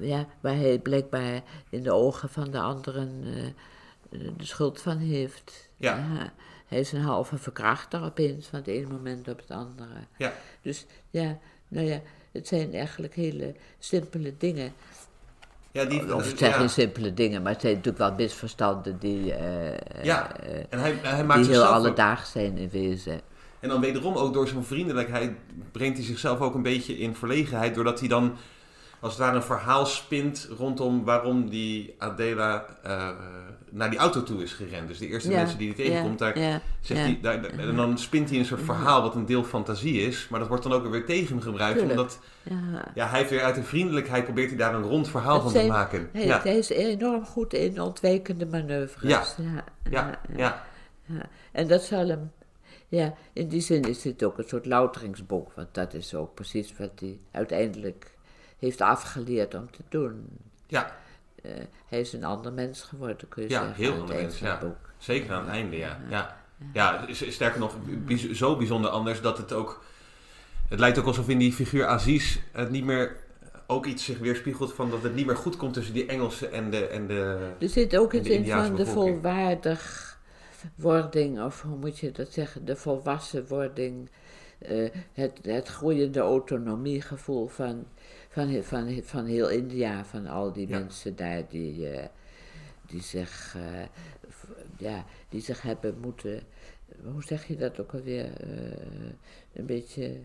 ja, 0.00 0.26
waar 0.40 0.56
hij 0.56 0.78
blijkbaar 0.78 1.42
in 1.70 1.82
de 1.82 1.92
ogen 1.92 2.28
van 2.28 2.50
de 2.50 2.60
anderen 2.60 3.24
de 4.10 4.44
schuld 4.44 4.80
van 4.80 4.98
heeft. 4.98 5.68
Ja. 5.76 6.04
Hij 6.66 6.80
is 6.80 6.92
een 6.92 7.00
halve 7.00 7.38
verkrachter 7.38 8.02
opeens 8.02 8.46
van 8.46 8.58
het 8.58 8.68
ene 8.68 8.86
moment 8.86 9.28
op 9.28 9.38
het 9.38 9.50
andere. 9.50 9.94
Ja. 10.18 10.32
Dus 10.62 10.86
ja, 11.10 11.38
nou 11.68 11.86
ja, 11.86 12.00
het 12.32 12.46
zijn 12.48 12.74
eigenlijk 12.74 13.14
hele 13.14 13.54
simpele 13.78 14.34
dingen. 14.38 14.72
Ja, 15.72 15.84
die, 15.84 16.14
Of 16.14 16.28
het 16.28 16.38
zijn 16.38 16.50
ja. 16.50 16.56
geen 16.56 16.70
simpele 16.70 17.14
dingen, 17.14 17.42
maar 17.42 17.52
het 17.52 17.60
zijn 17.60 17.74
natuurlijk 17.74 18.04
wel 18.04 18.14
misverstanden 18.14 18.98
die, 18.98 19.34
eh, 19.34 20.04
Ja, 20.04 20.36
en 20.68 20.78
hij, 20.78 20.98
hij 21.02 21.24
maakt 21.24 21.42
die 21.44 21.50
heel 21.52 21.64
alledaags 21.64 22.30
zijn 22.30 22.58
in 22.58 22.68
wezen. 22.70 23.20
En 23.60 23.68
dan 23.68 23.80
wederom 23.80 24.14
ook 24.14 24.32
door 24.32 24.48
zijn 24.48 24.64
vriendelijkheid 24.64 25.32
brengt 25.72 25.96
hij 25.96 26.06
zichzelf 26.06 26.40
ook 26.40 26.54
een 26.54 26.62
beetje 26.62 26.98
in 26.98 27.14
verlegenheid. 27.14 27.74
Doordat 27.74 27.98
hij 28.00 28.08
dan 28.08 28.36
als 29.00 29.12
het 29.12 29.22
ware 29.22 29.36
een 29.36 29.42
verhaal 29.42 29.86
spint 29.86 30.48
rondom 30.58 31.04
waarom 31.04 31.48
die 31.50 31.94
Adela 31.98 32.64
eh, 32.82 33.08
naar 33.70 33.90
die 33.90 33.98
auto 33.98 34.22
toe 34.22 34.42
is 34.42 34.52
gerend. 34.52 34.88
Dus 34.88 34.98
de 34.98 35.06
eerste 35.06 35.30
Ja, 35.30 35.36
mensen 35.36 35.58
die 35.58 35.66
hij 35.66 35.76
tegenkomt, 35.84 36.18
ja, 36.18 36.26
daar 36.32 36.38
ja, 36.38 36.60
zegt 36.80 37.00
hij, 37.00 37.18
daar, 37.22 37.44
en 37.44 37.76
dan 37.76 37.98
spint 37.98 38.30
hij 38.30 38.38
een 38.38 38.44
soort 38.44 38.62
verhaal 38.62 39.02
wat 39.02 39.14
een 39.14 39.26
deel 39.26 39.44
fantasie 39.44 40.00
is. 40.00 40.26
Maar 40.30 40.38
dat 40.40 40.48
wordt 40.48 40.62
dan 40.62 40.72
ook 40.72 40.88
weer 40.90 41.04
tegen 41.04 41.28
hem 41.28 41.40
gebruikt. 41.40 41.78
Tuurlijk. 41.78 41.98
Omdat 42.00 42.18
Ja. 42.42 42.90
ja, 42.94 43.06
hij 43.08 43.18
heeft 43.18 43.30
weer 43.30 43.42
uit 43.42 43.54
de 43.54 43.62
vriendelijkheid 43.62 44.24
probeert 44.24 44.48
hij 44.48 44.58
daar 44.58 44.74
een 44.74 44.82
rond 44.82 45.08
verhaal 45.08 45.32
Het 45.34 45.42
van 45.42 45.50
zijn- 45.50 45.66
te 45.66 45.72
maken. 45.72 46.08
Hij, 46.12 46.26
ja, 46.26 46.40
hij 46.42 46.58
is 46.58 46.68
enorm 46.68 47.24
goed 47.24 47.52
in 47.54 47.80
ontwijkende 47.80 48.46
manoeuvres. 48.46 49.34
Ja, 49.38 49.64
ja, 49.90 50.20
ja. 50.36 50.64
En 51.52 51.66
dat 51.68 51.82
zal 51.82 52.08
hem, 52.08 52.30
ja, 52.88 53.14
in 53.32 53.48
die 53.48 53.60
zin 53.60 53.82
is 53.82 54.02
dit 54.02 54.24
ook 54.24 54.38
een 54.38 54.48
soort 54.48 54.66
louteringsboek, 54.66 55.52
want 55.54 55.74
dat 55.74 55.94
is 55.94 56.14
ook 56.14 56.34
precies 56.34 56.76
wat 56.78 56.90
hij 57.00 57.18
uiteindelijk 57.30 58.10
heeft 58.58 58.80
afgeleerd 58.80 59.54
om 59.54 59.70
te 59.70 59.82
doen. 59.88 60.28
ja, 60.66 60.96
Eh, 61.42 61.52
hij 61.86 62.00
is 62.00 62.12
een 62.12 62.24
ander 62.24 62.52
mens 62.52 62.82
geworden, 62.82 63.28
kun 63.28 63.42
je 63.42 63.48
Ja, 63.48 63.58
zeggen. 63.64 63.82
heel 63.84 63.92
aan 63.92 64.00
ander 64.00 64.16
mens, 64.16 64.38
ja. 64.38 64.58
boek. 64.58 64.76
Zeker 64.98 65.32
aan 65.32 65.40
het 65.44 65.48
einde, 65.48 65.76
ja. 65.76 66.00
Ja, 66.08 66.36
ja 66.72 67.06
sterker 67.12 67.58
nog, 67.60 67.74
zo 68.32 68.56
bijzonder 68.56 68.90
anders 68.90 69.20
dat 69.20 69.38
het 69.38 69.52
ook... 69.52 69.84
Het 70.68 70.78
lijkt 70.78 70.98
ook 70.98 71.06
alsof 71.06 71.28
in 71.28 71.38
die 71.38 71.52
figuur 71.52 71.86
Aziz 71.86 72.38
het 72.52 72.70
niet 72.70 72.84
meer... 72.84 73.16
Ook 73.66 73.86
iets 73.86 74.04
zich 74.04 74.18
weerspiegelt 74.18 74.72
van 74.74 74.90
dat 74.90 75.02
het 75.02 75.14
niet 75.14 75.26
meer 75.26 75.36
goed 75.36 75.56
komt 75.56 75.74
tussen 75.74 75.94
die 75.94 76.06
Engelsen 76.06 76.52
en 76.52 76.70
de... 76.70 76.86
En 76.86 77.06
de 77.06 77.50
Er 77.58 77.68
zit 77.68 77.96
ook 77.96 78.12
iets 78.12 78.28
in 78.28 78.46
van 78.46 78.64
de 78.64 78.84
bevolking. 78.84 79.20
Volwaardigwording, 80.78 81.42
of 81.44 81.62
hoe 81.62 81.76
moet 81.76 81.98
je 81.98 82.12
dat 82.12 82.32
zeggen, 82.32 82.64
de 82.64 82.76
volwassenwording, 82.76 84.10
eh, 84.58 84.90
het, 85.12 85.38
het 85.42 85.68
groeiende 85.68 86.20
autonomiegevoel 86.20 87.46
van, 87.46 87.86
van, 88.28 88.62
van, 88.62 89.02
van 89.02 89.24
heel 89.24 89.48
India, 89.50 90.04
van 90.04 90.26
al 90.26 90.52
die 90.52 90.68
Ja. 90.68 90.78
mensen 90.78 91.16
daar 91.16 91.48
die, 91.48 91.88
eh, 91.88 92.06
die, 92.86 93.02
zich, 93.02 93.56
eh, 93.56 93.86
ja, 94.78 95.04
die 95.28 95.40
zich 95.40 95.62
hebben 95.62 95.98
moeten, 96.00 96.42
hoe 97.02 97.22
zeg 97.22 97.46
je 97.46 97.56
dat 97.56 97.80
ook 97.80 97.94
alweer, 97.94 98.30
een 99.52 99.66
beetje 99.66 100.20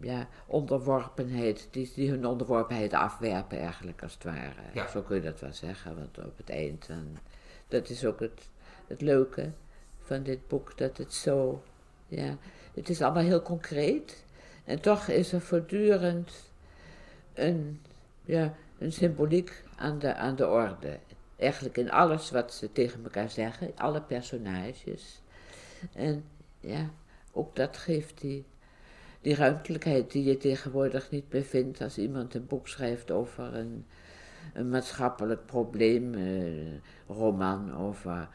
ja, 0.00 0.28
onderworpenheid, 0.46 1.68
die, 1.70 1.92
die 1.94 2.10
hun 2.10 2.26
onderworpenheid 2.26 2.92
afwerpen 2.92 3.58
eigenlijk 3.58 4.02
als 4.02 4.14
het 4.14 4.24
ware. 4.24 4.62
Ja. 4.74 4.88
Zo 4.88 5.02
kun 5.02 5.16
je 5.16 5.22
dat 5.22 5.40
wel 5.40 5.52
zeggen, 5.52 5.96
want 5.96 6.18
op 6.18 6.36
het 6.36 6.50
eind, 6.50 6.86
dan, 6.86 7.18
dat 7.68 7.88
is 7.88 8.04
ook 8.04 8.20
het, 8.20 8.48
het 8.88 9.00
leuke 9.00 9.50
van 10.02 10.22
dit 10.22 10.48
boek, 10.48 10.78
dat 10.78 10.96
het 10.96 11.14
zo, 11.14 11.62
ja, 12.08 12.36
het 12.74 12.88
is 12.88 13.02
allemaal 13.02 13.22
heel 13.22 13.42
concreet 13.42 14.24
en 14.64 14.80
toch 14.80 15.08
is 15.08 15.32
er 15.32 15.40
voortdurend 15.40 16.32
een, 17.34 17.80
ja, 18.24 18.54
een 18.78 18.92
symboliek 18.92 19.64
aan 19.76 19.98
de, 19.98 20.14
aan 20.14 20.36
de 20.36 20.48
orde. 20.48 20.98
Eigenlijk 21.36 21.76
in 21.76 21.90
alles 21.90 22.30
wat 22.30 22.54
ze 22.54 22.72
tegen 22.72 23.04
elkaar 23.04 23.30
zeggen, 23.30 23.72
alle 23.76 24.02
personages. 24.02 25.22
En 25.92 26.24
ja, 26.60 26.90
ook 27.32 27.56
dat 27.56 27.76
geeft 27.76 28.20
die, 28.20 28.44
die 29.20 29.34
ruimtelijkheid 29.34 30.10
die 30.10 30.24
je 30.24 30.36
tegenwoordig 30.36 31.10
niet 31.10 31.32
meer 31.32 31.42
vindt 31.42 31.80
als 31.80 31.98
iemand 31.98 32.34
een 32.34 32.46
boek 32.46 32.68
schrijft 32.68 33.10
over 33.10 33.54
een, 33.54 33.86
een 34.54 34.68
maatschappelijk 34.68 35.46
probleem, 35.46 36.14
eh, 36.14 37.16
roman 37.16 37.76
over 37.76 38.28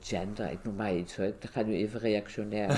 gender, 0.00 0.50
ik 0.50 0.58
noem 0.62 0.74
maar 0.74 0.94
iets 0.94 1.16
hoor, 1.16 1.26
ik 1.26 1.34
ga 1.50 1.62
nu 1.62 1.74
even 1.74 2.00
reactionair. 2.00 2.68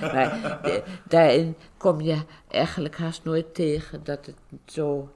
Maar 0.00 0.58
de- 0.62 0.82
daarin 1.08 1.56
kom 1.76 2.00
je 2.00 2.22
eigenlijk 2.48 2.96
haast 2.96 3.24
nooit 3.24 3.54
tegen 3.54 4.04
dat 4.04 4.26
het 4.26 4.36
zo, 4.64 5.12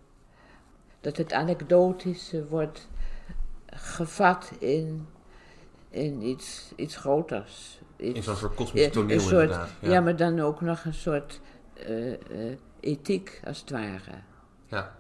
dat 1.01 1.17
het 1.17 1.33
anekdotische 1.33 2.47
wordt 2.47 2.89
gevat 3.67 4.53
in, 4.59 5.07
in 5.91 6.23
iets, 6.23 6.73
iets 6.77 6.97
groters. 6.97 7.81
Iets, 7.97 8.17
in 8.17 8.23
zo'n 8.23 8.37
soort 8.37 8.55
kosmisch 8.55 8.85
ja, 8.85 8.91
toneel 8.91 9.21
soort, 9.21 9.33
inderdaad. 9.43 9.71
ja. 9.81 10.01
maar 10.01 10.17
dan 10.17 10.41
ook 10.41 10.61
nog 10.61 10.85
een 10.85 10.95
soort 10.95 11.41
eh, 11.75 12.13
eh, 12.13 12.59
ethiek, 12.81 13.41
als 13.45 13.61
het 13.61 13.71
ware. 13.71 14.13
Ja. 14.67 14.97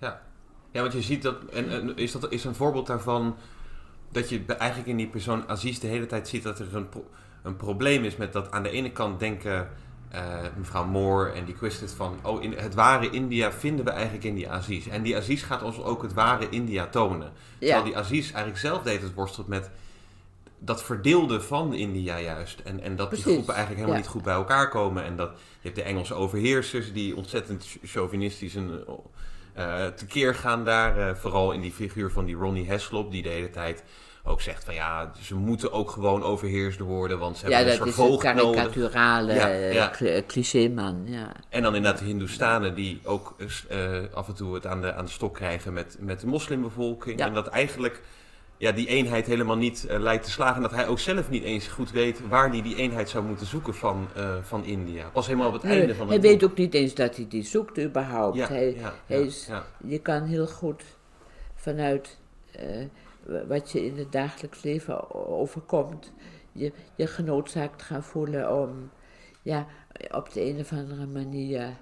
Ja. 0.00 0.22
Ja, 0.70 0.80
want 0.80 0.92
je 0.92 1.02
ziet 1.02 1.22
dat, 1.22 1.44
en, 1.44 1.70
en 1.70 1.96
is 1.96 2.12
dat 2.12 2.32
is 2.32 2.44
een 2.44 2.54
voorbeeld 2.54 2.86
daarvan 2.86 3.36
dat 4.12 4.28
je 4.28 4.44
eigenlijk 4.46 4.88
in 4.88 4.96
die 4.96 5.08
persoon 5.08 5.48
Aziz 5.48 5.78
de 5.78 5.86
hele 5.86 6.06
tijd 6.06 6.28
ziet 6.28 6.42
dat 6.42 6.58
er 6.58 6.74
een, 6.76 6.88
pro- 6.88 7.10
een 7.42 7.56
probleem 7.56 8.04
is 8.04 8.16
met 8.16 8.32
dat 8.32 8.50
aan 8.50 8.62
de 8.62 8.70
ene 8.70 8.90
kant 8.90 9.20
denken 9.20 9.68
eh, 10.10 10.22
mevrouw 10.56 10.84
Moore 10.84 11.30
en 11.30 11.44
die 11.44 11.54
Quisted 11.54 11.92
van, 11.92 12.18
oh, 12.22 12.42
in 12.42 12.52
het 12.52 12.74
ware 12.74 13.10
India 13.10 13.52
vinden 13.52 13.84
we 13.84 13.90
eigenlijk 13.90 14.24
in 14.24 14.34
die 14.34 14.50
Aziz. 14.50 14.86
En 14.86 15.02
die 15.02 15.16
Aziz 15.16 15.44
gaat 15.46 15.62
ons 15.62 15.78
ook 15.82 16.02
het 16.02 16.12
ware 16.12 16.48
India 16.48 16.86
tonen. 16.86 17.32
Terwijl 17.58 17.78
Ja. 17.78 17.84
die 17.84 17.96
Aziz 17.96 18.24
eigenlijk 18.24 18.58
zelf 18.58 18.82
deed 18.82 19.02
het 19.02 19.14
worstelt 19.14 19.46
met 19.46 19.70
dat 20.58 20.82
verdeelde 20.82 21.40
van 21.40 21.74
India 21.74 22.20
juist. 22.20 22.60
En, 22.60 22.80
en 22.80 22.96
dat 22.96 23.06
Precies, 23.08 23.24
die 23.24 23.34
groepen 23.34 23.54
eigenlijk 23.54 23.84
helemaal 23.84 24.00
ja. 24.00 24.06
niet 24.06 24.14
goed 24.16 24.22
bij 24.22 24.34
elkaar 24.34 24.68
komen. 24.68 25.04
En 25.04 25.16
dat 25.16 25.30
je 25.30 25.60
hebt 25.68 25.76
de 25.76 25.82
Engelse 25.82 26.14
overheersers 26.14 26.92
die 26.92 27.16
ontzettend 27.16 27.64
ch- 27.64 27.90
chauvinistisch 27.90 28.54
en, 28.54 28.84
eh, 29.54 29.86
tekeer 29.86 30.34
gaan 30.34 30.64
daar. 30.64 30.98
eh, 31.08 31.14
vooral 31.14 31.52
in 31.52 31.60
die 31.60 31.72
figuur 31.72 32.10
van 32.10 32.24
die 32.24 32.34
Ronnie 32.36 32.66
Heslop, 32.68 33.10
die 33.12 33.22
de 33.22 33.28
hele 33.28 33.50
tijd 33.50 33.84
ook 34.24 34.40
zegt 34.40 34.64
van 34.64 34.74
ja, 34.74 35.12
ze 35.22 35.34
moeten 35.34 35.72
ook 35.72 35.90
gewoon 35.90 36.22
overheerst 36.22 36.78
worden, 36.78 37.18
want 37.18 37.36
ze 37.36 37.48
Ja, 37.48 37.56
hebben 37.56 37.72
een 37.72 37.78
dat 37.78 37.86
soort 37.94 37.98
is 37.98 38.04
een 38.04 38.20
voogd 38.20 38.34
nodig. 38.44 38.54
karikaturale 38.62 39.34
Ja, 39.34 39.48
eh, 39.50 39.72
ja. 39.72 39.90
cl- 39.90 40.26
clichéman. 40.26 41.02
Ja. 41.04 41.32
En 41.48 41.62
dan 41.62 41.74
inderdaad 41.74 42.00
de 42.00 42.06
Hindoestanen 42.06 42.74
die 42.74 43.00
ook 43.04 43.36
af 44.14 44.28
en 44.28 44.34
toe 44.34 44.54
het 44.54 44.66
aan 44.66 44.80
de, 44.80 44.94
aan 44.94 45.04
de 45.04 45.10
stok 45.10 45.34
krijgen 45.34 45.72
met, 45.72 45.96
met 46.00 46.20
de 46.20 46.26
moslimbevolking. 46.26 47.18
Ja. 47.18 47.26
En 47.26 47.34
dat 47.34 47.46
eigenlijk 47.46 48.00
ja, 48.62 48.72
die 48.72 48.86
eenheid 48.86 49.26
helemaal 49.26 49.56
niet 49.56 49.86
eh, 49.86 50.00
lijkt 50.00 50.24
te 50.24 50.30
slagen. 50.30 50.56
En 50.56 50.62
dat 50.62 50.70
hij 50.70 50.86
ook 50.86 50.98
zelf 50.98 51.30
niet 51.30 51.42
eens 51.42 51.66
goed 51.66 51.90
weet 51.90 52.28
waar 52.28 52.50
hij 52.50 52.62
die 52.62 52.76
eenheid 52.76 53.08
zou 53.08 53.24
moeten 53.24 53.46
zoeken 53.46 53.74
van, 53.74 54.08
eh, 54.16 54.36
van 54.42 54.64
India. 54.64 55.08
Pas 55.08 55.26
helemaal 55.26 55.46
op 55.46 55.52
het 55.52 55.62
Nee, 55.62 55.78
einde 55.78 55.94
van 55.94 56.06
hij 56.06 56.16
het 56.16 56.24
weet 56.24 56.38
boek. 56.40 56.50
ook 56.50 56.56
niet 56.56 56.74
eens 56.74 56.94
dat 56.94 57.16
hij 57.16 57.28
die 57.28 57.42
zoekt 57.42 57.78
überhaupt. 57.78 58.36
Ja, 58.36 58.48
hij, 58.48 58.74
ja, 58.74 58.94
hij 59.06 59.18
ja, 59.18 59.24
is. 59.24 59.48
Je 59.86 59.98
kan 59.98 60.22
heel 60.22 60.46
goed 60.46 60.82
vanuit 61.54 62.18
eh, 62.52 62.86
wat 63.48 63.72
je 63.72 63.84
in 63.84 63.98
het 63.98 64.12
dagelijks 64.12 64.62
leven 64.62 65.14
overkomt, 65.26 66.12
je, 66.52 66.72
je 66.94 67.06
genoodzaakt 67.06 67.82
gaan 67.82 68.02
voelen 68.02 68.62
om 68.62 68.90
ja, 69.42 69.66
op 70.10 70.32
de 70.32 70.44
een 70.44 70.58
of 70.58 70.72
andere 70.72 71.06
manier 71.06 71.76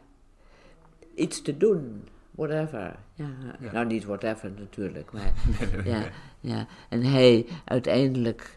iets 1.14 1.42
te 1.42 1.56
doen. 1.56 2.08
Whatever. 2.30 2.96
Ja. 3.14 3.28
Nou, 3.72 3.86
niet 3.86 4.04
whatever 4.04 4.50
natuurlijk, 4.58 5.12
maar 5.12 5.32
Nee, 5.58 5.68
nee, 5.72 5.82
nee, 5.82 5.92
ja. 5.92 6.08
Ja. 6.40 6.66
En 6.88 7.02
hij 7.02 7.46
uiteindelijk, 7.64 8.56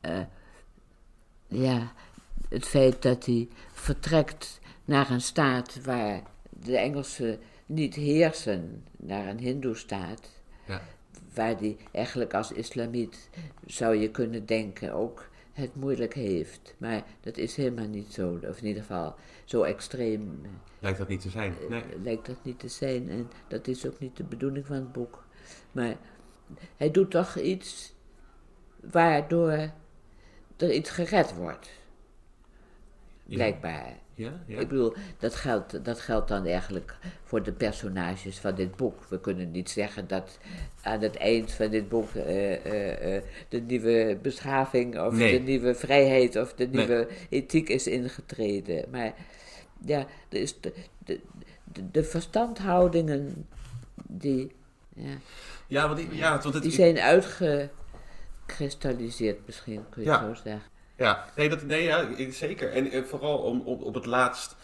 eh, 0.00 0.20
ja, 1.46 1.92
het 2.48 2.64
feit 2.66 3.02
dat 3.02 3.26
hij 3.26 3.48
vertrekt 3.72 4.60
naar 4.84 5.10
een 5.10 5.20
staat 5.20 5.84
waar 5.84 6.22
de 6.50 6.76
Engelsen 6.76 7.38
niet 7.66 7.94
heersen, 7.94 8.84
naar 8.96 9.26
een 9.26 9.38
hindoestaat, 9.38 10.28
Ja. 10.66 10.82
waar 11.34 11.56
hij 11.58 11.76
eigenlijk 11.92 12.34
als 12.34 12.52
islamiet, 12.52 13.28
zou 13.66 13.96
je 13.96 14.10
kunnen 14.10 14.46
denken, 14.46 14.92
ook 14.92 15.28
het 15.52 15.74
moeilijk 15.74 16.14
heeft. 16.14 16.74
Maar 16.78 17.02
dat 17.20 17.36
is 17.36 17.56
helemaal 17.56 17.86
niet 17.88 18.12
zo, 18.12 18.38
of 18.48 18.58
in 18.60 18.66
ieder 18.66 18.82
geval 18.82 19.14
zo 19.44 19.62
extreem 19.62 20.40
eh, 20.42 20.50
Lijkt 20.78 20.98
dat 20.98 21.08
niet 21.08 21.20
te 21.20 21.30
zijn. 21.30 21.54
Nee. 21.68 21.82
lijkt 22.02 22.26
dat 22.26 22.36
niet 22.42 22.58
te 22.58 22.68
zijn. 22.68 23.08
En 23.10 23.30
dat 23.48 23.66
is 23.68 23.86
ook 23.86 23.98
niet 23.98 24.16
de 24.16 24.24
bedoeling 24.24 24.66
van 24.66 24.76
het 24.76 24.92
boek. 24.92 25.24
Maar 25.72 25.96
hij 26.76 26.90
doet 26.90 27.10
toch 27.10 27.36
iets 27.38 27.94
waardoor 28.80 29.70
er 30.56 30.72
iets 30.72 30.90
gered 30.90 31.34
wordt. 31.34 31.70
Blijkbaar. 33.24 33.98
Ja, 34.14 34.32
ja. 34.46 34.58
Ik 34.60 34.68
bedoel, 34.68 34.94
dat 35.18 35.34
geldt, 35.34 35.84
dat 35.84 36.00
geldt 36.00 36.28
dan 36.28 36.46
eigenlijk 36.46 36.96
voor 37.24 37.42
de 37.42 37.52
personages 37.52 38.38
van 38.38 38.54
dit 38.54 38.76
boek. 38.76 39.04
We 39.08 39.20
kunnen 39.20 39.50
niet 39.50 39.70
zeggen 39.70 40.08
dat 40.08 40.38
aan 40.82 41.00
het 41.00 41.16
eind 41.16 41.52
van 41.52 41.70
dit 41.70 41.88
boek 41.88 42.14
eh, 42.14 42.52
eh, 42.66 43.16
eh, 43.16 43.22
de 43.48 43.60
nieuwe 43.60 44.18
beschaving 44.22 45.00
of 45.00 45.14
Nee. 45.14 45.38
de 45.38 45.44
nieuwe 45.44 45.74
vrijheid 45.74 46.36
of 46.36 46.54
de 46.54 46.66
Nee. 46.66 46.76
nieuwe 46.86 47.08
ethiek 47.28 47.68
is 47.68 47.86
ingetreden. 47.86 48.84
Maar 48.90 49.14
ja, 49.84 49.98
er 50.28 50.40
is 50.40 50.60
de, 50.60 50.72
de, 50.98 51.20
de, 51.64 51.90
de 51.90 52.04
verstandhoudingen 52.04 53.46
die, 54.06 54.52
ja, 54.94 55.10
Ja, 55.66 55.86
want, 55.88 56.00
ik- 56.00 56.12
ja, 56.12 56.38
want 56.42 56.54
het, 56.54 56.62
die 56.62 56.72
zijn 56.72 56.98
uitgekristalliseerd 56.98 59.46
misschien, 59.46 59.84
kun 59.90 60.02
je 60.02 60.08
Ja. 60.08 60.20
zo 60.20 60.34
zeggen. 60.34 60.62
Ja, 60.96 61.24
nee, 61.36 61.48
dat, 61.48 61.62
nee 61.62 61.82
ja, 61.82 62.06
zeker. 62.30 62.72
En 62.72 62.90
eh, 62.90 63.02
vooral 63.02 63.38
om, 63.38 63.60
op, 63.60 63.82
op 63.82 63.94
het 63.94 64.06
laatst. 64.06 64.56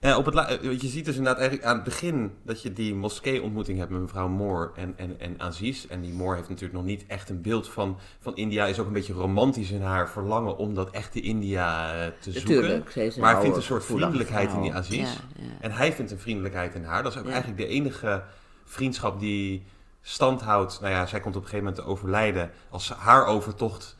ja, 0.00 0.16
op 0.16 0.24
het 0.24 0.34
la- 0.34 0.48
eh, 0.48 0.80
je 0.80 0.88
ziet 0.88 1.04
dus 1.04 1.16
inderdaad 1.16 1.38
eigenlijk 1.40 1.68
aan 1.68 1.74
het 1.74 1.84
begin 1.84 2.32
dat 2.42 2.62
je 2.62 2.72
die 2.72 2.94
moskee-ontmoeting 2.94 3.78
hebt 3.78 3.90
met 3.90 4.00
mevrouw 4.00 4.28
Moore 4.28 4.70
en, 4.76 4.94
en, 4.96 5.20
en 5.20 5.34
Aziz. 5.40 5.84
En 5.88 6.00
die 6.00 6.12
Moore 6.12 6.36
heeft 6.36 6.48
natuurlijk 6.48 6.74
nog 6.78 6.84
niet 6.84 7.04
echt 7.06 7.28
een 7.30 7.42
beeld 7.42 7.68
van, 7.68 7.98
van 8.20 8.36
India. 8.36 8.66
Is 8.66 8.78
ook 8.78 8.86
een 8.86 8.92
beetje 8.92 9.12
romantisch 9.12 9.70
in 9.70 9.82
haar 9.82 10.10
verlangen 10.10 10.56
om 10.56 10.74
dat 10.74 10.90
echte 10.90 11.20
India 11.20 11.94
eh, 11.94 12.06
te 12.20 12.32
zoeken. 12.32 12.54
Natuurlijk, 12.54 12.94
een 13.14 13.20
Maar 13.20 13.32
hij 13.32 13.42
vindt 13.42 13.56
een 13.56 13.62
soort 13.62 13.84
vriendelijkheid 13.84 14.52
in 14.52 14.60
die. 14.62 14.74
Aziz. 14.74 14.96
Ja, 14.98 15.06
ja. 15.36 15.44
En 15.60 15.70
hij 15.72 15.92
vindt 15.92 16.10
een 16.10 16.18
vriendelijkheid 16.18 16.74
in 16.74 16.84
haar. 16.84 17.02
Dat 17.02 17.12
is 17.12 17.18
ook 17.18 17.24
Ja. 17.26 17.30
eigenlijk 17.32 17.60
de 17.60 17.66
enige 17.66 18.22
vriendschap 18.64 19.20
die 19.20 19.64
stand 20.02 20.40
houdt. 20.40 20.80
Nou 20.80 20.92
ja, 20.92 21.06
zij 21.06 21.20
komt 21.20 21.36
op 21.36 21.42
een 21.42 21.48
gegeven 21.48 21.66
moment 21.66 21.84
te 21.84 21.90
overlijden. 21.90 22.50
Als 22.70 22.88
haar 22.92 23.26
overtocht 23.26 23.96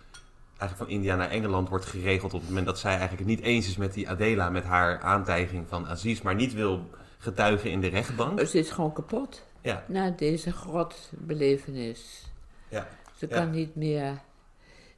eigenlijk 0.59 0.77
van 0.91 0.99
India 0.99 1.17
naar 1.17 1.31
Engeland 1.31 1.69
wordt 1.69 1.85
geregeld 1.85 2.35
op 2.35 2.41
het 2.41 2.49
moment 2.49 2.67
dat 2.67 2.79
zij 2.79 2.91
eigenlijk 2.91 3.21
het 3.21 3.29
niet 3.29 3.41
eens 3.47 3.67
is 3.69 3.77
met 3.77 3.93
die 3.95 4.09
Adela, 4.09 4.51
met 4.51 4.65
haar 4.65 5.01
aantijging 5.01 5.69
van 5.69 5.87
Aziz, 5.89 6.21
maar 6.21 6.35
niet 6.35 6.53
wil 6.53 6.91
getuigen 7.19 7.71
in 7.71 7.81
de 7.81 7.89
rechtbank. 7.89 8.41
Ze 8.41 8.59
is 8.59 8.71
gewoon 8.71 8.93
kapot 8.93 9.43
Ja, 9.61 9.85
na 9.89 10.11
deze 10.11 10.53
grotbelevenis. 10.53 12.25
ja. 12.69 12.89
Ze 13.17 13.27
Ja. 13.29 13.37
kan 13.37 13.51
niet 13.51 13.75
meer 13.75 14.21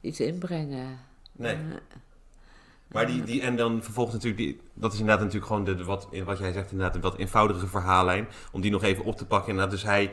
iets 0.01 0.19
inbrengen. 0.19 0.99
Nee. 1.31 1.57
Maar 2.91 3.07
die, 3.07 3.23
die, 3.23 3.41
en 3.41 3.55
dan 3.55 3.83
vervolgens 3.83 4.15
natuurlijk, 4.15 4.41
die, 4.41 4.59
dat 4.73 4.93
is 4.93 4.99
inderdaad 4.99 5.23
natuurlijk 5.23 5.51
gewoon 5.51 5.65
de, 5.65 5.75
de 5.75 5.83
wat, 5.83 6.07
wat 6.25 6.37
jij 6.37 6.51
zegt, 6.51 6.71
inderdaad 6.71 6.95
een 6.95 7.01
wat 7.01 7.17
eenvoudigere 7.17 7.67
verhaallijn. 7.67 8.27
Om 8.51 8.61
die 8.61 8.71
nog 8.71 8.83
even 8.83 9.03
op 9.03 9.17
te 9.17 9.25
pakken. 9.25 9.49
Inderdaad, 9.49 9.73
dus 9.73 9.83
hij 9.83 10.11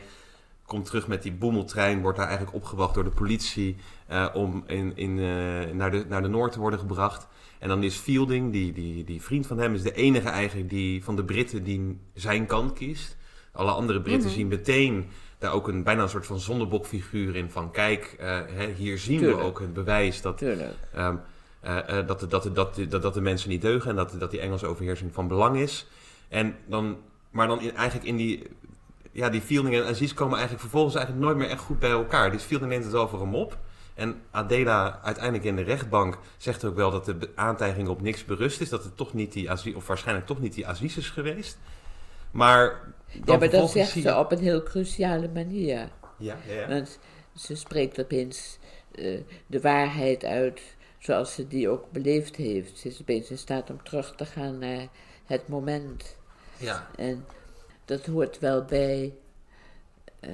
komt 0.66 0.86
terug 0.86 1.08
met 1.08 1.22
die 1.22 1.32
boemeltrein, 1.32 2.00
wordt 2.00 2.18
daar 2.18 2.26
eigenlijk 2.26 2.56
opgewacht 2.56 2.94
door 2.94 3.04
de 3.04 3.10
politie 3.10 3.76
eh, 4.06 4.26
om 4.32 4.64
in, 4.66 4.92
in, 4.96 5.18
eh, 5.18 5.74
naar, 5.74 5.90
de, 5.90 6.04
naar 6.08 6.22
de 6.22 6.28
Noord 6.28 6.52
te 6.52 6.58
worden 6.60 6.78
gebracht. 6.78 7.26
En 7.58 7.68
dan 7.68 7.82
is 7.82 7.96
Fielding, 7.96 8.52
die, 8.52 8.72
die, 8.72 9.04
die 9.04 9.22
vriend 9.22 9.46
van 9.46 9.58
hem, 9.58 9.74
is 9.74 9.82
de 9.82 9.94
enige 9.94 10.28
eigenlijk 10.28 10.70
die, 10.70 11.04
van 11.04 11.16
de 11.16 11.24
Britten 11.24 11.64
die 11.64 11.98
zijn 12.14 12.46
kant 12.46 12.72
kiest. 12.72 13.16
Alle 13.52 13.70
andere 13.70 14.00
Britten 14.00 14.28
Mhm. 14.28 14.38
zien 14.38 14.48
meteen 14.48 15.06
daar 15.38 15.52
ook 15.52 15.68
een, 15.68 15.82
bijna 15.82 16.02
een 16.02 16.08
soort 16.08 16.26
van 16.26 16.40
zondebokfiguur 16.40 17.36
in. 17.36 17.50
Van 17.50 17.70
kijk, 17.70 18.16
eh, 18.18 18.40
hè, 18.52 18.66
hier 18.72 18.98
zien 18.98 19.18
Tuurlijk. 19.18 19.40
we 19.40 19.44
ook 19.46 19.60
het 19.60 19.72
bewijs 19.72 20.20
dat 20.22 20.38
Tuurlijk. 20.38 20.74
Ehm, 21.64 21.78
eh, 21.78 21.98
eh, 21.98 22.06
dat, 22.06 22.20
de- 22.20 22.26
dat, 22.26 22.50
dat, 22.54 22.76
dat, 22.88 23.02
dat 23.02 23.14
de 23.14 23.20
mensen 23.20 23.48
niet 23.50 23.62
deugen 23.62 23.90
en 23.90 23.96
dat, 23.96 24.14
dat 24.18 24.30
die 24.30 24.40
Engelse 24.40 24.66
overheersing 24.66 25.14
van 25.14 25.28
belang 25.28 25.56
is. 25.56 25.86
En 26.28 26.56
dan, 26.66 26.96
maar 27.30 27.46
dan 27.46 27.60
in, 27.60 27.76
eigenlijk 27.76 28.06
in 28.08 28.16
die, 28.16 28.42
ja, 29.12 29.28
die 29.28 29.40
Fielding 29.40 29.74
en 29.74 29.84
Aziz 29.86 30.12
komen 30.14 30.32
eigenlijk 30.32 30.60
vervolgens 30.60 30.94
eigenlijk 30.94 31.26
nooit 31.26 31.36
meer 31.38 31.48
echt 31.48 31.60
goed 31.60 31.78
bij 31.78 31.90
elkaar. 31.90 32.30
Dus 32.30 32.42
Fielding 32.42 32.70
neemt 32.70 32.84
het 32.84 33.08
voor 33.10 33.20
hem 33.20 33.34
op. 33.34 33.58
En 33.94 34.20
Adela 34.30 35.00
uiteindelijk 35.02 35.44
in 35.44 35.56
de 35.56 35.62
rechtbank 35.62 36.18
zegt 36.36 36.64
ook 36.64 36.76
wel 36.76 36.90
dat 36.90 37.04
de 37.04 37.28
aantijging 37.34 37.88
op 37.88 38.02
niks 38.02 38.24
berust 38.24 38.60
is. 38.60 38.68
Dat 38.68 38.84
het 38.84 38.96
toch 38.96 39.14
niet 39.14 39.32
die 39.32 39.50
Aziz, 39.50 39.74
of 39.74 39.86
waarschijnlijk 39.86 40.26
toch 40.26 40.40
niet 40.40 40.54
die 40.54 40.66
Aziz 40.66 40.96
is 40.96 41.10
geweest. 41.10 41.58
Maar 42.30 42.80
Ja, 43.24 43.36
maar 43.36 43.50
dat 43.50 43.70
zegt 43.70 43.90
ze 43.90 44.16
op 44.16 44.32
een 44.32 44.38
heel 44.38 44.62
cruciale 44.62 45.28
manier. 45.34 45.88
Ja, 46.16 46.36
ja. 46.48 46.68
Want 46.68 46.98
ze 47.34 47.54
spreekt 47.54 48.00
opeens 48.00 48.58
eh, 48.94 49.20
de 49.46 49.60
waarheid 49.60 50.24
uit 50.24 50.60
zoals 51.05 51.34
ze 51.34 51.48
die 51.48 51.68
ook 51.68 51.90
beleefd 51.90 52.36
heeft. 52.36 52.78
Ze 52.78 52.88
is 52.88 53.00
opeens 53.00 53.30
in 53.30 53.38
staat 53.38 53.70
om 53.70 53.82
terug 53.82 54.14
te 54.16 54.24
gaan 54.26 54.59
naar 54.59 54.86
het 55.24 55.48
moment. 55.48 56.16
ja. 56.57 56.88
En 56.96 57.26
dat 57.84 58.07
hoort 58.07 58.38
wel 58.38 58.64
bij 58.64 59.14
eh, 60.20 60.30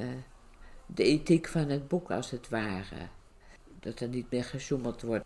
de 0.86 1.02
ethiek 1.04 1.48
van 1.48 1.68
het 1.68 1.88
boek, 1.88 2.10
als 2.10 2.30
het 2.30 2.48
ware. 2.48 3.08
Dat 3.80 4.00
er 4.00 4.08
niet 4.08 4.30
meer 4.30 4.44
gesjoemeld 4.44 5.02
wordt. 5.02 5.24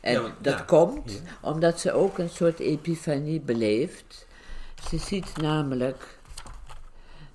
En 0.00 0.12
Ja, 0.12 0.20
want- 0.20 0.44
dat 0.44 0.58
ja, 0.58 0.64
komt 0.64 1.12
ja. 1.12 1.20
omdat 1.48 1.80
ze 1.80 1.92
ook 1.92 2.18
een 2.18 2.28
soort 2.30 2.58
epifanie 2.58 3.40
beleeft. 3.40 4.26
Ze 4.88 4.98
ziet 4.98 5.36
namelijk 5.36 6.18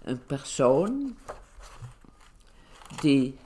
een 0.03 0.25
persoon 0.25 1.17
die, 3.01 3.37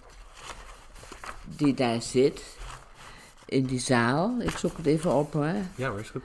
die 1.46 1.74
daar 1.74 2.02
zit 2.02 2.53
in 3.46 3.64
die 3.66 3.80
zaal. 3.80 4.36
Ik 4.40 4.58
zoek 4.58 4.78
het 4.78 4.86
even 4.86 5.14
op 5.14 5.34
hoor. 5.34 5.54
Ja 5.76 5.90
hoor, 5.90 6.00
is 6.00 6.10
goed. 6.10 6.24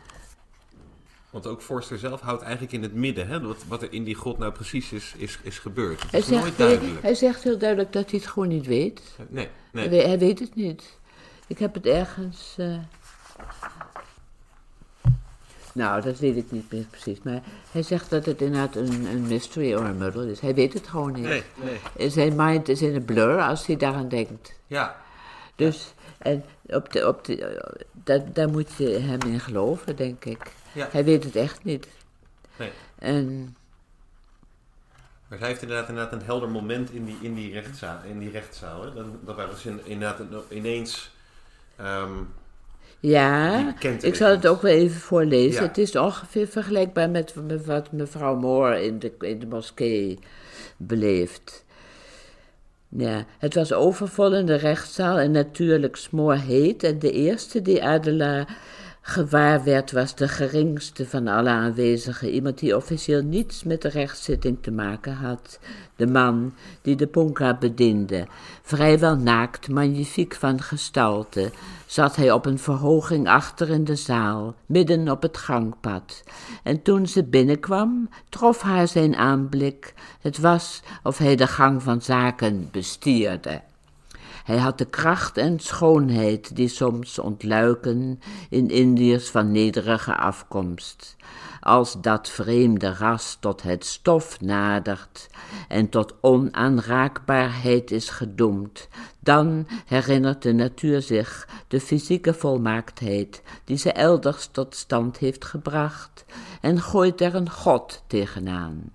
Want 1.31 1.47
ook 1.47 1.63
Forster 1.63 1.99
zelf 1.99 2.21
houdt 2.21 2.43
eigenlijk 2.43 2.73
in 2.73 2.83
het 2.83 2.95
midden, 2.95 3.29
hè, 3.29 3.41
wat, 3.41 3.65
wat 3.69 3.83
er 3.83 3.93
in 3.93 4.05
die 4.05 4.15
grot 4.15 4.39
nou 4.39 4.53
precies 4.53 4.93
is, 4.93 5.15
is, 5.17 5.39
is 5.43 5.59
gebeurd. 5.59 6.03
Het 6.03 6.11
Hij 6.11 6.21
is 6.21 6.29
nooit 6.29 6.43
zegt, 6.45 6.59
duidelijk. 6.59 7.03
hij 7.03 7.15
zegt 7.15 7.43
heel 7.43 7.59
duidelijk 7.59 7.93
dat 7.93 8.11
hij 8.11 8.19
het 8.19 8.29
gewoon 8.29 8.49
niet 8.49 8.67
weet. 8.67 9.03
Nee, 9.29 9.49
Hij, 9.73 9.89
nee. 9.89 10.07
hij 10.07 10.19
weet 10.19 10.39
het 10.39 10.55
niet. 10.55 10.99
Ik 11.47 11.59
heb 11.59 11.75
het 11.75 11.87
ergens. 11.87 12.55
eh, 12.57 12.77
Nou, 15.75 16.01
dat 16.03 16.19
weet 16.19 16.37
ik 16.37 16.51
niet 16.51 16.73
meer 16.73 16.85
precies. 16.91 17.19
Maar 17.23 17.43
hij 17.71 17.83
zegt 17.83 18.11
dat 18.11 18.27
het 18.27 18.41
inderdaad 18.43 18.77
een, 18.77 19.05
een 19.07 19.27
mystery 19.27 19.75
or 19.75 19.85
a 19.85 19.93
muddle 19.93 20.31
is. 20.31 20.41
Hij 20.41 20.55
weet 20.55 20.73
het 20.73 20.87
gewoon 20.89 21.13
niet. 21.13 21.25
Nee, 21.25 21.43
nee. 21.97 22.11
Zijn 22.11 22.37
mind 22.37 22.69
is 22.69 22.83
in 22.83 22.95
een 22.95 23.05
blur 23.05 23.41
als 23.41 23.67
hij 23.67 23.77
daaraan 23.77 24.09
denkt. 24.09 24.53
Ja, 24.67 24.97
Dus, 25.57 25.95
en 26.19 26.45
op 26.67 26.93
de, 26.93 27.09
op 27.09 27.25
de, 27.25 27.63
daar, 27.93 28.33
daar 28.33 28.49
moet 28.49 28.73
je 28.77 28.89
hem 28.89 29.21
in 29.21 29.41
geloven, 29.41 29.97
denk 29.97 30.25
ik. 30.25 30.53
ja. 30.73 30.89
Hij 30.91 31.05
weet 31.05 31.25
het 31.25 31.37
echt 31.37 31.65
niet. 31.65 31.89
Nee. 32.57 32.71
En 32.99 33.57
Maar 35.29 35.39
zij 35.39 35.49
heeft 35.49 35.63
inderdaad, 35.63 35.89
inderdaad 35.89 36.13
een 36.13 36.27
helder 36.27 36.49
moment 36.49 36.91
in 36.91 37.05
die, 37.05 37.17
in 37.21 37.35
die 37.35 37.53
rechtszaal. 37.53 37.99
In 38.05 38.19
die 38.19 38.31
rechtszaal 38.31 38.83
hè. 38.83 38.95
Dan, 38.95 39.19
dan 39.25 39.37
was 39.37 39.61
ze 39.61 39.75
inderdaad 39.85 40.19
een- 40.21 40.57
ineens... 40.59 41.11
ehm, 41.77 42.13
ja, 43.01 43.75
ik 44.01 44.15
zal 44.15 44.31
het 44.31 44.47
ook 44.47 44.63
wel 44.63 44.73
even 44.73 45.01
voorlezen. 45.01 45.63
Ja. 45.63 45.69
Het 45.69 45.79
is 45.79 45.97
ongeveer 45.97 46.47
vergelijkbaar 46.47 47.11
met, 47.11 47.35
met 47.47 47.65
wat 47.67 47.93
mevrouw 47.93 48.37
Moore 48.37 48.85
in 48.85 48.99
de, 48.99 49.13
in 49.21 49.39
de 49.39 49.47
moskee 49.47 50.19
beleeft. 50.77 51.65
Ja, 52.89 53.25
het 53.39 53.55
was 53.55 53.73
overvol 53.73 54.35
in 54.35 54.47
de 54.47 54.55
rechtszaal 54.55 55.19
en 55.19 55.31
natuurlijk 55.31 55.97
smoorheet. 55.97 56.83
En 56.83 56.99
de 56.99 57.13
eerste 57.13 57.63
die 57.63 57.85
Adela 57.85 58.47
gewaar 59.09 59.65
werd, 59.65 59.93
was 59.93 60.15
de 60.15 60.29
geringste 60.29 61.07
van 61.07 61.29
alle 61.29 61.49
aanwezigen. 61.49 62.31
Iemand 62.31 62.59
die 62.59 62.77
officieel 62.77 63.23
niets 63.23 63.65
met 63.65 63.83
de 63.83 63.89
rechtszitting 63.89 64.59
te 64.61 64.71
maken 64.71 65.15
had. 65.15 65.59
De 65.97 66.07
man 66.07 66.55
die 66.83 66.97
de 66.97 67.07
ponka 67.07 67.55
bediende. 67.55 68.27
Vrijwel 68.63 69.17
naakt, 69.17 69.69
magnifiek 69.69 70.35
van 70.35 70.63
gestalte, 70.63 71.51
zat 71.87 72.17
hij 72.17 72.33
op 72.33 72.47
een 72.47 72.59
verhoging 72.59 73.29
achter 73.29 73.71
in 73.71 73.85
de 73.85 73.97
zaal, 73.97 74.55
midden 74.67 75.09
op 75.09 75.23
het 75.23 75.37
gangpad. 75.37 76.23
En 76.63 76.83
toen 76.83 77.07
ze 77.07 77.25
binnenkwam, 77.25 78.09
trof 78.29 78.63
haar 78.63 78.89
zijn 78.89 79.17
aanblik. 79.17 79.95
Het 80.21 80.39
was 80.39 80.83
of 81.03 81.19
hij 81.19 81.37
de 81.37 81.47
gang 81.47 81.83
van 81.83 82.03
zaken 82.03 82.69
bestierde. 82.73 83.61
Hij 84.49 84.59
had 84.59 84.79
de 84.79 84.85
kracht 84.85 85.37
en 85.37 85.59
schoonheid 85.59 86.57
die 86.57 86.69
soms 86.69 87.19
ontluiken 87.19 88.21
in 88.51 88.69
Indiërs 88.69 89.29
van 89.31 89.53
nederige 89.53 90.17
afkomst. 90.17 91.17
Als 91.61 92.01
dat 92.01 92.29
vreemde 92.29 92.93
ras 92.93 93.37
tot 93.41 93.63
het 93.63 93.85
stof 93.85 94.41
nadert 94.41 95.29
en 95.69 95.89
tot 95.89 96.15
onaanraakbaarheid 96.21 97.91
is 97.91 98.09
gedoemd, 98.09 98.89
dan 99.21 99.67
herinnert 99.87 100.43
de 100.43 100.53
natuur 100.53 101.03
zich 101.03 101.49
de 101.69 101.81
fysieke 101.81 102.35
volmaaktheid 102.35 103.43
die 103.65 103.77
ze 103.77 103.93
elders 103.93 104.49
tot 104.53 104.75
stand 104.75 105.19
heeft 105.19 105.45
gebracht 105.45 106.25
en 106.61 106.81
gooit 106.81 107.21
er 107.21 107.35
een 107.35 107.51
God 107.51 108.03
tegenaan 108.07 108.93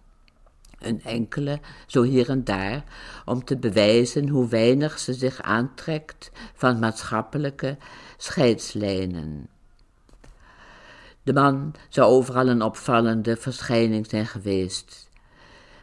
een 0.88 1.02
enkele, 1.04 1.60
zo 1.88 2.02
hier 2.02 2.30
en 2.30 2.44
daar, 2.44 2.84
om 3.26 3.44
te 3.44 3.58
bewijzen 3.58 4.28
hoe 4.28 4.48
weinig 4.48 5.00
ze 5.00 5.14
zich 5.14 5.42
aantrekt 5.42 6.32
van 6.54 6.80
maatschappelijke 6.80 7.78
scheidslijnen. 8.18 9.48
De 11.24 11.34
man 11.34 11.74
zou 11.90 12.12
overal 12.12 12.48
een 12.48 12.62
opvallende 12.62 13.38
verschijning 13.38 14.08
zijn 14.10 14.26
geweest. 14.26 15.10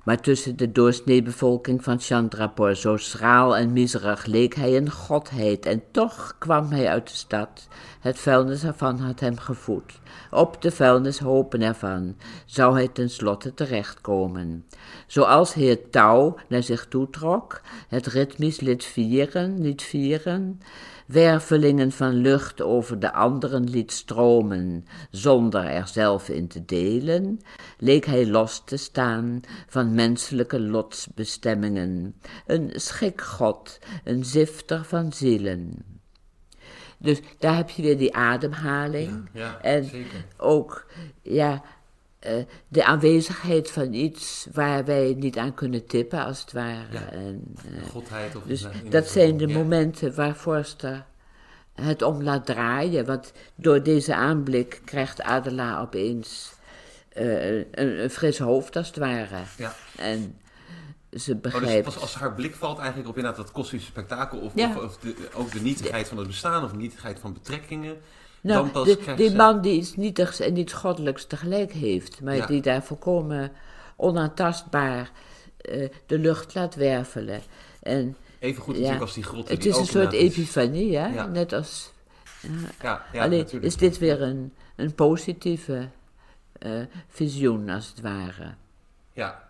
Maar 0.04 0.20
tussen 0.20 0.56
de 0.56 0.72
doorsneebevolking 0.72 1.84
van 1.84 2.00
Chandrapur, 2.00 2.76
zo 2.76 2.96
schraal 2.96 3.56
en 3.56 3.72
miserig, 3.72 4.26
leek 4.26 4.54
hij 4.54 4.76
een 4.76 4.90
godheid. 4.90 5.66
En 5.66 5.82
toch 5.90 6.36
kwam 6.38 6.70
hij 6.70 6.88
uit 6.88 7.08
de 7.08 7.14
stad. 7.14 7.68
Het 8.00 8.18
vuilnis 8.18 8.64
ervan 8.64 8.98
had 8.98 9.20
hem 9.20 9.38
gevoed. 9.38 10.00
Op 10.30 10.62
de 10.62 10.70
vuilnishopen 10.70 11.62
ervan 11.62 12.16
zou 12.46 12.74
hij 12.74 12.88
tenslotte 12.88 13.54
terechtkomen. 13.54 14.66
Zoals 15.06 15.54
heer 15.54 15.90
Touw 15.90 16.36
naar 16.48 16.62
zich 16.62 16.86
toetrok, 16.86 17.60
het 17.88 18.06
ritmisch 18.06 18.60
liet 18.60 18.84
vieren, 18.84 19.60
liet 19.60 19.82
vieren, 19.82 20.60
wervelingen 21.06 21.92
van 21.92 22.14
lucht 22.14 22.62
over 22.62 22.98
de 22.98 23.12
anderen 23.12 23.70
liet 23.70 23.92
stromen, 23.92 24.84
zonder 25.10 25.64
er 25.64 25.88
zelf 25.88 26.28
in 26.28 26.48
te 26.48 26.64
delen, 26.64 27.40
leek 27.78 28.04
hij 28.04 28.26
los 28.26 28.62
te 28.64 28.76
staan 28.76 29.40
van 29.66 29.94
menselijke 29.94 30.60
lotsbestemmingen, 30.60 32.14
een 32.46 32.70
schikgod, 32.74 33.78
een 34.04 34.24
zifter 34.24 34.84
van 34.84 35.12
zielen. 35.12 35.84
Dus 37.02 37.20
daar 37.38 37.56
heb 37.56 37.70
je 37.70 37.82
weer 37.82 37.98
die 37.98 38.14
ademhaling. 38.14 39.28
Ja, 39.32 39.58
en 39.62 39.84
zeker. 39.84 40.24
ook, 40.36 40.86
ja, 41.22 41.62
uh, 42.26 42.32
de 42.68 42.84
aanwezigheid 42.84 43.70
van 43.70 43.92
iets 43.92 44.46
waar 44.52 44.84
wij 44.84 45.14
niet 45.18 45.38
aan 45.38 45.54
kunnen 45.54 45.86
tippen, 45.86 46.24
als 46.24 46.40
het 46.40 46.52
ware. 46.52 46.92
Ja, 46.92 47.10
en, 47.10 47.54
uh, 47.74 47.90
godheid 47.90 48.36
of 48.36 48.42
dus 48.42 48.66
dat 48.88 49.08
zijn 49.08 49.36
de 49.36 49.48
momenten 49.48 50.14
waar 50.14 50.34
Forster 50.34 51.04
het 51.74 52.02
om 52.02 52.22
laat 52.22 52.46
draaien. 52.46 53.06
Want 53.06 53.32
door 53.54 53.82
deze 53.82 54.14
aanblik 54.14 54.80
krijgt 54.84 55.22
Adela 55.22 55.80
opeens 55.80 56.52
uh, 57.16 57.56
een, 57.56 57.66
een, 58.02 58.10
fris 58.10 58.38
hoofd, 58.38 58.76
als 58.76 58.86
het 58.86 58.96
ware. 58.96 59.36
Ja. 59.56 59.74
En 59.96 60.38
ze 61.18 61.38
Oh, 61.42 61.60
dus 61.60 61.82
pas 61.82 62.00
als 62.00 62.14
haar 62.14 62.34
blik 62.34 62.54
valt 62.54 62.78
eigenlijk 62.78 63.08
op 63.08 63.16
inderdaad 63.16 63.40
dat 63.44 63.52
kosmische 63.52 63.86
spektakel, 63.86 64.38
of, 64.38 64.52
Ja. 64.54 64.68
of, 64.68 64.76
of 64.84 64.96
de, 64.98 65.14
ook 65.34 65.52
de 65.52 65.60
nietigheid 65.60 66.08
van 66.08 66.18
het 66.18 66.26
bestaan, 66.26 66.64
of 66.64 66.70
de 66.70 66.76
nietigheid 66.76 67.18
van 67.18 67.32
betrekkingen, 67.32 67.96
dan 68.42 68.56
Nou, 68.56 68.68
pas 68.68 68.86
de, 68.86 68.96
krijgt 68.96 69.20
die 69.20 69.28
ze- 69.30 69.36
man 69.36 69.60
die 69.60 69.74
iets 69.80 69.96
nietigs 69.96 70.40
en 70.40 70.56
iets 70.56 70.72
goddelijks 70.72 71.24
tegelijk 71.26 71.72
heeft, 71.72 72.20
maar 72.22 72.36
Ja. 72.36 72.46
die 72.46 72.62
daar 72.62 72.82
volkomen 72.82 73.52
onaantastbaar 73.96 75.10
eh, 75.60 75.88
de 76.06 76.18
lucht 76.18 76.54
laat 76.54 76.74
wervelen. 76.74 77.40
En 77.82 78.16
Even 78.38 78.62
goed 78.62 78.74
ja, 78.74 78.80
natuurlijk 78.80 79.04
als 79.06 79.14
die 79.14 79.24
grotten 79.24 79.54
het 79.54 79.64
is 79.66 79.76
een 79.76 79.86
soort 79.86 80.12
epifanie, 80.12 80.96
hè? 80.96 81.06
Ja. 81.06 81.26
net 81.26 81.52
als. 81.52 81.92
Ja, 82.82 83.04
ja 83.12 83.22
alleen 83.24 83.38
natuurlijk. 83.38 83.64
is 83.64 83.76
dit 83.76 83.98
weer 83.98 84.22
een, 84.22 84.52
een 84.76 84.94
positieve 84.94 85.88
eh, 86.58 86.80
visioen, 87.08 87.68
als 87.70 87.88
het 87.88 88.00
ware. 88.00 88.54
Ja. 89.12 89.48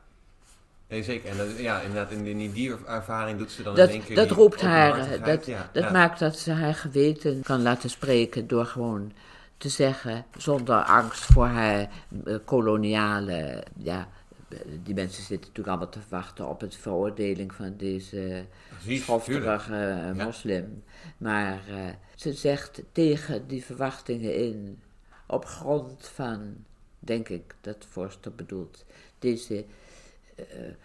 Nee, 0.90 1.02
zeker. 1.02 1.30
En 1.30 1.36
dat- 1.36 1.58
ja, 1.58 1.80
inderdaad, 1.80 2.10
in, 2.10 2.26
in 2.26 2.52
die 2.52 2.74
ervaring 2.86 3.38
doet 3.38 3.50
ze 3.52 3.62
dan 3.62 3.74
Dat, 3.74 3.88
in 3.88 3.94
één 3.94 4.04
keer 4.04 4.16
dat 4.16 4.30
roept 4.30 4.60
haar, 4.60 5.20
dat, 5.24 5.46
ja, 5.46 5.70
dat 5.72 5.82
ja. 5.82 5.90
maakt 5.90 6.18
dat 6.18 6.38
ze 6.38 6.52
haar 6.52 6.74
geweten 6.74 7.42
kan 7.42 7.62
laten 7.62 7.90
spreken 7.90 8.46
door 8.46 8.66
gewoon 8.66 9.12
te 9.56 9.68
zeggen, 9.68 10.24
zonder 10.36 10.76
angst 10.82 11.24
voor 11.24 11.46
haar 11.46 11.88
eh, 12.24 12.34
koloniale, 12.44 13.64
ja, 13.76 14.08
eh, 14.48 14.58
die 14.82 14.94
mensen 14.94 15.22
zitten 15.22 15.38
natuurlijk 15.48 15.68
allemaal 15.68 15.88
te 15.88 15.98
wachten 16.08 16.48
op 16.48 16.60
het 16.60 16.76
veroordeling 16.76 17.54
van 17.54 17.74
deze 17.76 18.44
schofterige 18.88 19.74
Ja. 19.74 20.12
moslim. 20.24 20.82
Maar 21.18 21.60
eh, 21.68 21.76
ze 22.14 22.32
zegt 22.32 22.82
tegen 22.92 23.46
die 23.46 23.64
verwachtingen 23.64 24.34
in, 24.36 24.78
op 25.26 25.44
grond 25.44 26.10
van, 26.14 26.54
denk 26.98 27.28
ik 27.28 27.54
dat 27.60 27.86
Forster 27.90 28.32
bedoelt, 28.34 28.84
deze 29.18 29.64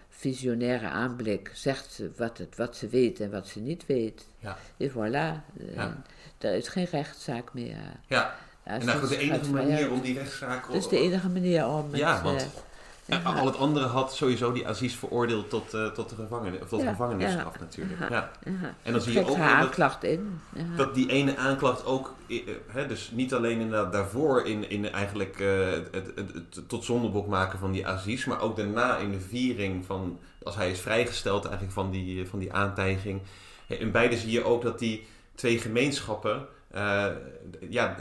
visionaire 0.09 0.87
aanblik, 0.87 1.51
zegt 1.53 1.91
ze 1.91 2.11
wat, 2.17 2.37
het, 2.37 2.55
wat 2.55 2.75
ze 2.75 2.87
weet 2.87 3.19
en 3.19 3.31
wat 3.31 3.47
ze 3.47 3.59
niet 3.59 3.85
weet. 3.85 4.25
Ja. 4.39 4.57
En 4.77 4.89
voilà, 4.91 5.57
eh, 5.59 5.75
Ja. 5.75 6.01
er 6.37 6.53
is 6.55 6.67
geen 6.67 6.87
rechtszaak 6.91 7.53
meer. 7.53 7.77
Ja. 8.07 8.35
En 8.63 8.85
dat 8.85 9.03
is 9.03 9.09
de 9.09 9.17
enige 9.17 9.51
manier 9.51 9.91
om 9.91 10.01
die 10.01 10.17
rechtszaak... 10.17 10.67
Dat 10.67 10.75
is 10.75 10.87
de 10.87 10.99
enige 10.99 11.29
manier 11.29 11.67
om 11.67 11.87
het... 11.91 11.97
Ja, 11.99 12.23
want- 12.23 12.47
En 13.05 13.23
al 13.23 13.45
het 13.45 13.57
andere 13.57 13.85
had 13.85 14.15
sowieso 14.15 14.51
die 14.51 14.67
Aziz 14.67 14.95
veroordeeld 14.95 15.49
tot, 15.49 15.73
eh, 15.73 15.87
tot, 15.87 16.09
de 16.09 16.15
gevangenis, 16.15 16.61
of 16.61 16.69
tot 16.69 16.81
Ja, 16.81 16.89
gevangenisstraf 16.89 17.59
natuurlijk. 17.59 17.99
Ja. 17.99 18.07
Ja. 18.09 18.31
ja. 18.43 18.75
En 18.83 18.91
dan 18.91 19.01
zie 19.01 19.13
je 19.13 19.19
ook 19.19 19.77
dat, 19.77 20.03
in. 20.03 20.39
Ja. 20.53 20.63
dat 20.75 20.95
die 20.95 21.09
ene 21.09 21.37
aanklacht 21.37 21.85
ook, 21.85 22.15
eh, 22.27 22.37
eh, 22.37 22.55
hè, 22.67 22.87
dus 22.87 23.11
niet 23.11 23.33
alleen 23.33 23.59
inderdaad 23.59 23.91
daarvoor 23.91 24.45
in, 24.45 24.69
in 24.69 24.91
eigenlijk 24.91 25.39
het, 25.39 25.87
het, 25.91 26.11
het, 26.15 26.33
het 26.33 26.69
tot 26.69 26.85
zondebok 26.85 27.27
maken 27.27 27.59
van 27.59 27.71
die 27.71 27.87
Aziz, 27.87 28.25
maar 28.25 28.41
ook 28.41 28.55
daarna 28.55 28.97
in 28.97 29.11
de 29.11 29.19
viering 29.19 29.85
van, 29.85 30.19
als 30.43 30.55
hij 30.55 30.71
is 30.71 30.79
vrijgesteld 30.79 31.43
eigenlijk 31.43 31.73
van 31.73 31.91
die, 31.91 32.27
van 32.27 32.39
die 32.39 32.53
aantijging. 32.53 33.21
Ja, 33.67 33.75
In 33.75 33.91
beide 33.91 34.17
zie 34.17 34.31
je 34.31 34.43
ook 34.43 34.61
dat 34.61 34.79
die 34.79 35.07
twee 35.35 35.59
gemeenschappen, 35.59 36.45
ja, 37.69 37.95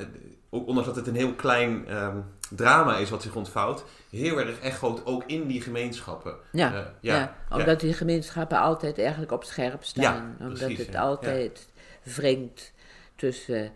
ook 0.55 0.67
ondanks 0.67 0.89
dat 0.89 0.97
het 0.97 1.07
een 1.07 1.15
heel 1.15 1.35
klein 1.35 1.87
ehm, 1.87 2.17
drama 2.51 2.97
is 2.97 3.11
wat 3.11 3.23
zich 3.23 3.35
ontvouwt, 3.35 3.85
heel 4.11 4.39
erg 4.41 4.61
echoot 4.61 5.07
ook 5.07 5.23
in 5.27 5.47
die 5.47 5.61
gemeenschappen. 5.61 6.35
Ja, 6.53 6.75
Eh, 6.75 6.81
ja, 7.01 7.17
ja, 7.17 7.37
omdat 7.51 7.81
die 7.81 7.93
gemeenschappen 7.93 8.59
altijd 8.59 8.99
eigenlijk 8.99 9.33
op 9.33 9.45
scherp 9.45 9.85
staan. 9.85 10.37
omdat 10.41 10.59
precies, 10.59 10.87
het 10.87 10.97
altijd 10.97 11.69
wringt 12.03 12.73
tussen, 13.17 13.73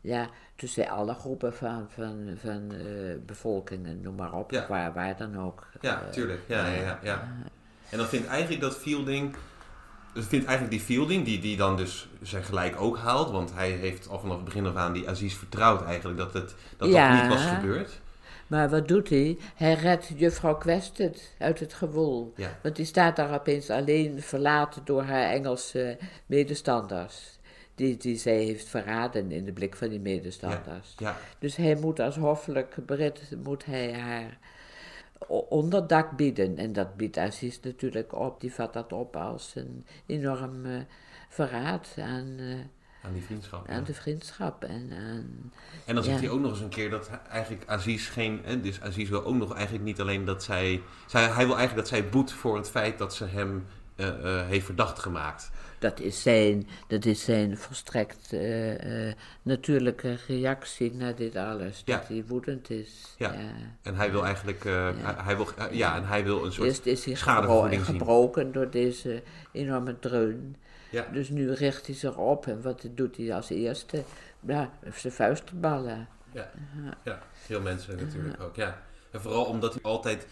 ja, 0.00 0.28
tussen 0.56 0.88
alle 0.88 1.14
groepen 1.14 1.54
van, 1.54 1.86
van, 1.88 2.36
van 2.42 2.72
eh, 2.72 3.16
bevolkingen, 3.26 4.00
noem 4.00 4.14
maar 4.14 4.32
op, 4.32 4.64
waar, 4.68 4.92
waar 4.92 5.16
dan 5.16 5.40
ook. 5.40 5.66
Ja, 5.80 6.02
Eh, 6.02 6.08
tuurlijk. 6.08 6.40
Ja, 6.46 6.66
ja, 6.66 6.80
ja, 6.82 6.98
ja. 7.02 7.28
En 7.90 7.98
dan 7.98 8.06
vindt 8.06 8.26
eigenlijk 8.26 8.62
dat 8.62 8.76
Fielding... 8.76 9.36
Dat 10.14 10.24
vindt 10.24 10.46
eigenlijk 10.46 10.76
die 10.76 10.86
Fielding, 10.86 11.24
die, 11.24 11.38
die 11.40 11.56
dan 11.56 11.76
dus 11.76 12.08
zijn 12.22 12.42
gelijk 12.44 12.80
ook 12.80 12.98
haalt... 12.98 13.30
want 13.30 13.52
hij 13.54 13.70
heeft 13.70 14.08
al 14.08 14.18
vanaf 14.20 14.36
het 14.36 14.44
begin 14.44 14.66
af 14.66 14.74
aan 14.74 14.92
die 14.92 15.08
Aziz 15.08 15.34
vertrouwd 15.34 15.84
eigenlijk... 15.84 16.18
dat 16.18 16.32
het, 16.32 16.54
dat, 16.76 16.88
Ja. 16.88 17.12
dat 17.12 17.22
niet 17.22 17.32
was 17.32 17.46
gebeurd. 17.46 18.00
Maar 18.46 18.68
wat 18.70 18.88
doet 18.88 19.08
hij? 19.08 19.38
Hij 19.54 19.74
redt 19.74 20.12
juffrouw 20.16 20.54
Quested 20.56 21.34
uit 21.38 21.60
het 21.60 21.72
gewoel. 21.74 22.32
Ja, 22.36 22.58
Want 22.62 22.76
die 22.76 22.84
staat 22.84 23.16
daar 23.16 23.34
opeens 23.34 23.70
alleen 23.70 24.22
verlaten 24.22 24.82
door 24.84 25.02
haar 25.02 25.30
Engelse 25.30 25.98
medestanders. 26.26 27.38
Die, 27.74 27.96
die 27.96 28.16
zij 28.16 28.36
heeft 28.36 28.68
verraden 28.68 29.32
in 29.32 29.44
de 29.44 29.52
blik 29.52 29.76
van 29.76 29.88
die 29.88 30.00
medestanders. 30.00 30.94
ja, 30.96 31.16
Dus 31.38 31.56
hij 31.56 31.74
moet 31.74 32.00
als 32.00 32.16
hoffelijk 32.16 32.86
Brit 32.86 33.20
moet 33.44 33.64
hij 33.64 33.92
haar 33.92 34.38
onderdak 35.28 36.16
bieden. 36.16 36.58
En 36.58 36.72
dat 36.72 36.96
biedt 36.96 37.18
Aziz 37.18 37.60
natuurlijk 37.62 38.14
op. 38.14 38.40
Die 38.40 38.52
vat 38.54 38.72
dat 38.72 38.92
op 38.92 39.16
als 39.16 39.52
een 39.54 39.86
enorm 40.06 40.66
eh, 40.66 40.80
verraad 41.28 41.94
aan, 41.98 42.34
eh, 42.38 42.54
aan 43.04 43.12
die 43.12 43.22
vriendschap. 43.22 43.66
ja. 43.68 43.72
aan 43.74 43.84
de 43.84 43.94
vriendschap. 43.94 44.64
En 44.64 44.90
aan, 44.92 45.52
En 45.84 45.94
dan 45.94 46.04
zegt 46.04 46.20
Ja. 46.20 46.26
hij 46.26 46.34
ook 46.34 46.40
nog 46.40 46.50
eens 46.50 46.60
een 46.60 46.68
keer 46.68 46.90
dat 46.90 47.10
eigenlijk 47.30 47.62
Aziz 47.66 48.10
geen... 48.10 48.40
hè, 48.44 48.60
Dus 48.60 48.80
Aziz 48.80 49.08
wil 49.08 49.24
ook 49.24 49.34
nog 49.34 49.54
eigenlijk 49.54 49.84
niet 49.84 50.00
alleen 50.00 50.24
dat 50.24 50.42
zij... 50.42 50.82
zij 51.06 51.22
hij 51.22 51.46
wil 51.46 51.56
eigenlijk 51.56 51.88
dat 51.88 51.98
zij 51.98 52.08
boet 52.08 52.32
voor 52.32 52.56
het 52.56 52.70
feit 52.70 52.98
dat 52.98 53.14
ze 53.14 53.24
hem 53.24 53.66
eh, 53.96 54.46
heeft 54.46 54.64
verdacht 54.66 54.98
gemaakt. 54.98 55.50
Dat, 55.80 56.00
is 56.00 56.22
zijn, 56.22 56.68
dat 56.86 57.04
is 57.04 57.24
zijn 57.24 57.56
volstrekt 57.56 58.32
eh, 58.32 59.08
eh, 59.08 59.14
natuurlijke 59.42 60.16
reactie 60.26 60.94
naar 60.94 61.14
dit 61.14 61.36
alles. 61.36 61.82
Ja. 61.84 61.96
Dat 61.96 62.08
hij 62.08 62.24
woedend 62.26 62.70
is. 62.70 63.14
Ja. 63.18 63.34
En 63.82 63.94
hij 63.94 64.10
wil 64.10 64.24
eigenlijk... 64.24 64.64
eh, 64.64 64.88
hij, 64.96 65.14
hij 65.16 65.36
wil, 65.36 65.48
ja, 65.70 65.96
en 65.96 66.06
hij 66.06 66.24
wil 66.24 66.44
een 66.44 66.52
soort... 66.52 66.68
Eerst 66.68 66.86
is 66.86 67.04
hij 67.04 67.16
zien. 67.70 67.84
gebroken 67.84 68.52
door 68.52 68.70
deze 68.70 69.22
enorme 69.52 69.98
dreun. 69.98 70.56
Ja. 70.90 71.06
Dus 71.12 71.28
nu 71.28 71.52
richt 71.52 71.86
hij 71.86 71.94
zich 71.94 72.16
op 72.16 72.46
en 72.46 72.62
wat 72.62 72.86
doet 72.94 73.16
hij 73.16 73.34
als 73.34 73.50
eerste? 73.50 74.02
Ja, 74.40 74.70
zijn 74.94 75.12
vuisten 75.12 75.60
ballen. 75.60 76.08
Ja, 76.32 76.50
ja. 77.04 77.18
heel 77.46 77.60
menselijk 77.60 78.00
natuurlijk 78.00 78.42
ook, 78.42 78.56
ja. 78.56 78.82
En 79.10 79.20
vooral 79.20 79.44
omdat 79.44 79.72
hij 79.72 79.82
altijd 79.82 80.26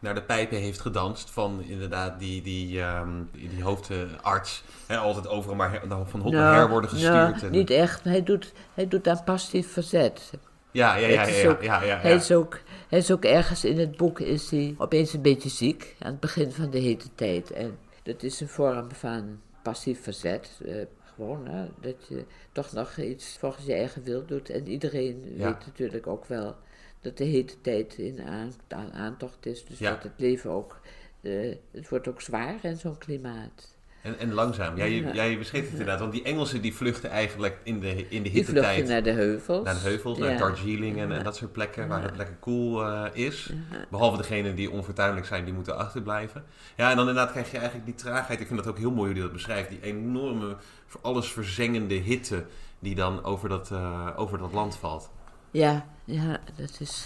naar 0.00 0.14
de 0.14 0.22
pijpen 0.22 0.58
heeft 0.58 0.80
gedanst 0.80 1.30
van 1.30 1.62
inderdaad 1.62 2.18
die, 2.18 2.42
die, 2.42 2.80
ehm, 2.80 3.08
die, 3.32 3.62
hoofdarts. 3.62 4.62
Hè, 4.86 4.96
altijd 4.96 5.28
overal 5.28 5.56
maar 5.56 5.70
her- 5.70 6.06
van 6.06 6.20
hot 6.20 6.32
naar 6.32 6.54
her 6.54 6.68
worden 6.68 6.90
gestuurd. 6.90 7.12
nou, 7.12 7.40
en- 7.40 7.50
niet 7.50 7.70
echt. 7.70 8.04
Hij 8.04 8.22
doet, 8.22 8.52
hij 8.74 8.88
doet 8.88 9.08
aan 9.08 9.24
passief 9.24 9.72
verzet. 9.72 10.30
ja, 10.70 10.96
ja, 10.96 11.06
ja, 11.08 11.26
ja, 11.26 11.26
ja, 11.26 11.58
ja, 11.60 11.82
ja, 11.82 11.98
Hij, 11.98 12.14
is 12.14 12.32
ook, 12.32 12.60
hij 12.88 12.98
is 12.98 13.10
ook 13.10 13.24
ergens 13.24 13.64
in 13.64 13.78
het 13.78 13.96
boek 13.96 14.20
is 14.20 14.50
hij 14.50 14.74
opeens 14.78 15.12
een 15.12 15.22
beetje 15.22 15.48
ziek 15.48 15.96
aan 15.98 16.10
het 16.10 16.20
begin 16.20 16.52
van 16.52 16.70
de 16.70 16.78
hete 16.78 17.08
tijd. 17.14 17.50
En 17.50 17.78
dat 18.02 18.22
is 18.22 18.40
een 18.40 18.48
vorm 18.48 18.92
van 18.92 19.40
passief 19.62 20.02
verzet. 20.02 20.60
eh, 20.66 20.74
gewoon 21.14 21.46
hè, 21.48 21.66
dat 21.80 21.94
je 22.08 22.24
toch 22.52 22.72
nog 22.72 22.96
iets 22.96 23.36
volgens 23.38 23.66
je 23.66 23.74
eigen 23.74 24.02
wil 24.02 24.24
doet. 24.26 24.50
En 24.50 24.68
iedereen 24.68 25.22
weet 25.36 25.66
natuurlijk 25.66 26.06
ook 26.06 26.24
wel 26.26 26.54
dat 27.00 27.16
de 27.16 27.24
hete 27.24 27.60
tijd 27.60 27.94
in 27.98 28.22
aan, 28.22 28.52
aan- 28.68 28.92
aantocht 28.92 29.46
is. 29.46 29.64
Dus 29.64 29.78
Ja. 29.78 29.90
dat 29.90 30.02
het 30.02 30.12
leven 30.16 30.50
ook, 30.50 30.80
eh, 31.20 31.54
het 31.72 31.88
wordt 31.88 32.08
ook 32.08 32.20
zwaar 32.20 32.54
in 32.62 32.76
zo'n 32.76 32.98
klimaat. 32.98 33.78
En, 34.02 34.18
en 34.18 34.32
langzaam. 34.32 34.76
Ja, 34.76 34.84
je, 34.84 35.00
Ja. 35.02 35.12
jij 35.12 35.38
beschreef 35.38 35.62
het 35.62 35.70
inderdaad. 35.70 36.00
Want 36.00 36.12
die 36.12 36.22
Engelsen 36.22 36.62
die 36.62 36.74
vluchten 36.74 37.10
eigenlijk 37.10 37.58
in 37.62 37.80
de, 37.80 37.88
in 37.88 37.96
de 37.96 38.06
Die 38.08 38.32
hitte 38.32 38.50
vluchten 38.50 38.62
tijd 38.74 38.86
naar 38.88 39.02
de 39.02 39.10
heuvels. 39.10 39.64
naar 39.64 39.74
de 39.74 39.80
heuvels, 39.80 40.18
naar 40.18 40.30
Ja. 40.30 40.38
Darjeeling 40.38 40.98
en, 40.98 41.12
en 41.12 41.24
dat 41.24 41.36
soort 41.36 41.52
plekken 41.52 41.88
waar 41.88 42.02
het 42.02 42.16
lekker 42.16 42.34
koel 42.36 42.84
eh, 42.84 43.04
is. 43.12 43.52
Behalve 43.90 44.16
degenen 44.16 44.54
die 44.54 44.70
onfortuinlijk 44.70 45.26
zijn, 45.26 45.44
die 45.44 45.54
moeten 45.54 45.76
achterblijven. 45.76 46.44
Ja, 46.76 46.90
en 46.90 46.96
dan 46.96 47.08
inderdaad 47.08 47.30
krijg 47.32 47.50
je 47.50 47.56
eigenlijk 47.56 47.86
die 47.86 47.94
traagheid. 47.94 48.40
Ik 48.40 48.46
vind 48.46 48.58
dat 48.58 48.68
ook 48.68 48.78
heel 48.78 48.90
mooi 48.90 49.04
hoe 49.06 49.12
hij 49.12 49.22
dat 49.22 49.32
beschrijft. 49.32 49.68
Die 49.70 49.82
enorme, 49.82 50.56
voor 50.86 51.00
alles 51.02 51.32
verzengende 51.32 51.94
hitte 51.94 52.44
die 52.78 52.94
dan 52.94 53.24
over 53.24 53.48
dat, 53.48 53.70
eh, 53.70 54.08
over 54.16 54.38
dat 54.38 54.52
land 54.52 54.76
valt. 54.76 55.10
Ja, 55.50 55.86
ja, 56.12 56.40
dat 56.56 56.76
is... 56.80 57.04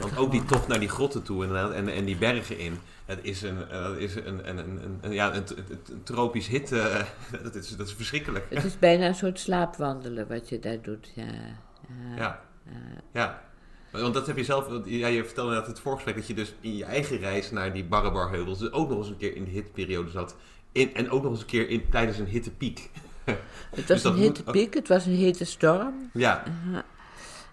Want 0.00 0.16
ook 0.16 0.30
die 0.30 0.44
tocht 0.44 0.68
naar 0.68 0.80
die 0.80 0.88
grotten 0.88 1.22
toe 1.22 1.42
inderdaad, 1.44 1.72
en, 1.72 1.88
en 1.88 2.04
die 2.04 2.16
bergen 2.16 2.58
in. 2.58 2.78
Het 3.04 3.18
is 3.22 3.42
een, 3.42 3.68
eh, 3.70 3.82
dat 3.82 3.96
is 3.96 4.14
een, 4.14 4.48
een, 4.48 4.98
een, 5.00 5.12
ja, 5.12 5.34
een, 5.34 5.44
tropisch 6.02 6.46
hitte. 6.46 6.80
eh, 6.80 7.04
dat, 7.44 7.54
is, 7.54 7.76
dat 7.76 7.86
is 7.86 7.92
verschrikkelijk. 7.92 8.46
Het 8.50 8.64
is 8.64 8.78
bijna 8.78 9.06
een 9.06 9.14
soort 9.14 9.38
slaapwandelen 9.40 10.28
wat 10.28 10.48
je 10.48 10.58
daar 10.58 10.80
doet, 10.82 11.12
ja. 11.14 11.24
ja. 12.16 12.16
Ja. 12.16 12.40
ja. 13.12 13.42
Want 13.92 14.14
dat 14.14 14.26
heb 14.26 14.36
je 14.36 14.44
zelf, 14.44 14.68
ja, 14.84 15.06
je 15.06 15.24
vertelde 15.24 15.54
net 15.54 15.66
het 15.66 15.80
voorgesprek 15.80 16.14
dat 16.14 16.26
je 16.26 16.34
dus 16.34 16.54
in 16.60 16.76
je 16.76 16.84
eigen 16.84 17.18
reis 17.18 17.50
naar 17.50 17.72
die 17.72 17.84
Barrebarheuvels 17.84 18.58
dus 18.58 18.72
ook 18.72 18.88
nog 18.88 18.98
eens 18.98 19.08
een 19.08 19.16
keer 19.16 19.36
in 19.36 19.44
de 19.44 19.50
hitteperiode 19.50 20.10
zat. 20.10 20.36
In, 20.72 20.94
en 20.94 21.10
ook 21.10 21.22
nog 21.22 21.30
eens 21.32 21.40
een 21.40 21.46
keer 21.46 21.68
in, 21.68 21.88
tijdens 21.90 22.18
een 22.18 22.26
hittepiek. 22.26 22.90
Het 23.24 23.36
Dus 23.74 23.86
was 23.86 24.02
dat 24.02 24.12
een 24.12 24.18
moet 24.18 24.36
hete 24.36 24.48
ook- 24.48 24.52
piek, 24.54 24.74
het 24.74 24.88
was 24.88 25.06
een 25.06 25.14
hete 25.14 25.44
storm. 25.44 26.10
Ja, 26.12 26.42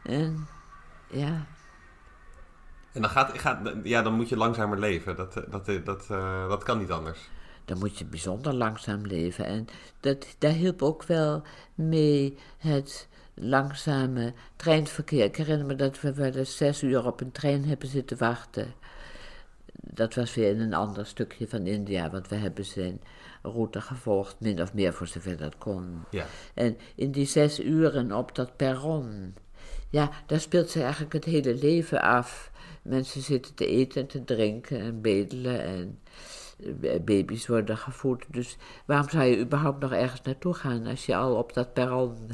En 0.05 0.47
ja, 1.09 1.45
en 2.95 3.01
dan, 3.01 3.09
gaat, 3.09 3.37
gaat, 3.37 3.71
ja, 3.83 4.01
dan 4.01 4.13
moet 4.13 4.29
je 4.29 4.37
langzamer 4.37 4.79
leven. 4.79 5.15
Dat, 5.15 5.37
eh, 5.37 5.43
dat, 5.51 5.67
eh, 5.67 5.85
dat, 5.85 6.07
eh, 6.09 6.49
dat 6.49 6.63
kan 6.63 6.77
niet 6.77 6.91
anders. 6.91 7.29
dan 7.65 7.77
moet 7.77 7.97
je 7.97 8.05
bijzonder 8.05 8.53
langzaam 8.53 9.05
leven. 9.05 9.45
En 9.45 9.67
dat, 9.99 10.35
daar 10.37 10.51
hielp 10.51 10.81
ook 10.81 11.03
wel 11.03 11.43
mee 11.75 12.37
het 12.57 13.07
langzame 13.33 14.33
treinverkeer. 14.55 15.23
Ik 15.23 15.35
herinner 15.35 15.65
me 15.65 15.75
dat 15.75 16.01
we 16.01 16.13
wel 16.13 16.31
eens 16.31 16.57
zes 16.57 16.83
uur 16.83 17.05
op 17.05 17.21
een 17.21 17.31
trein 17.31 17.65
hebben 17.65 17.87
zitten 17.87 18.17
wachten. 18.17 18.73
Dat 19.73 20.13
was 20.13 20.35
weer 20.35 20.49
in 20.49 20.59
een 20.59 20.73
ander 20.73 21.05
stukje 21.05 21.47
van 21.47 21.65
India, 21.65 22.09
want 22.09 22.27
we 22.27 22.35
hebben 22.35 22.65
zijn 22.65 23.01
route 23.41 23.81
gevolgd, 23.81 24.39
min 24.39 24.61
of 24.61 24.73
meer 24.73 24.93
voor 24.93 25.07
zover 25.07 25.37
dat 25.37 25.57
kon. 25.57 26.03
Ja. 26.09 26.25
En 26.53 26.77
in 26.95 27.11
die 27.11 27.25
zes 27.25 27.59
uren 27.59 28.11
op 28.11 28.35
dat 28.35 28.55
perron, 28.55 29.35
ja, 29.95 30.09
daar 30.25 30.39
speelt 30.39 30.69
ze 30.69 30.81
eigenlijk 30.81 31.13
het 31.13 31.25
hele 31.25 31.55
leven 31.55 32.01
af. 32.01 32.51
Mensen 32.81 33.21
zitten 33.21 33.53
te 33.53 33.67
eten 33.67 34.01
en 34.01 34.07
te 34.07 34.23
drinken 34.23 34.79
en 34.79 35.01
bedelen 35.01 35.63
en 35.63 35.99
eh, 36.81 36.99
baby's 37.01 37.47
worden 37.47 37.77
gevoed. 37.77 38.23
Dus 38.27 38.57
waarom 38.85 39.09
zou 39.09 39.23
je 39.23 39.39
überhaupt 39.39 39.79
nog 39.79 39.91
ergens 39.91 40.21
naartoe 40.21 40.53
gaan 40.53 40.85
als 40.85 41.05
je 41.05 41.15
al 41.15 41.35
op 41.35 41.53
dat 41.53 41.73
perron 41.73 42.15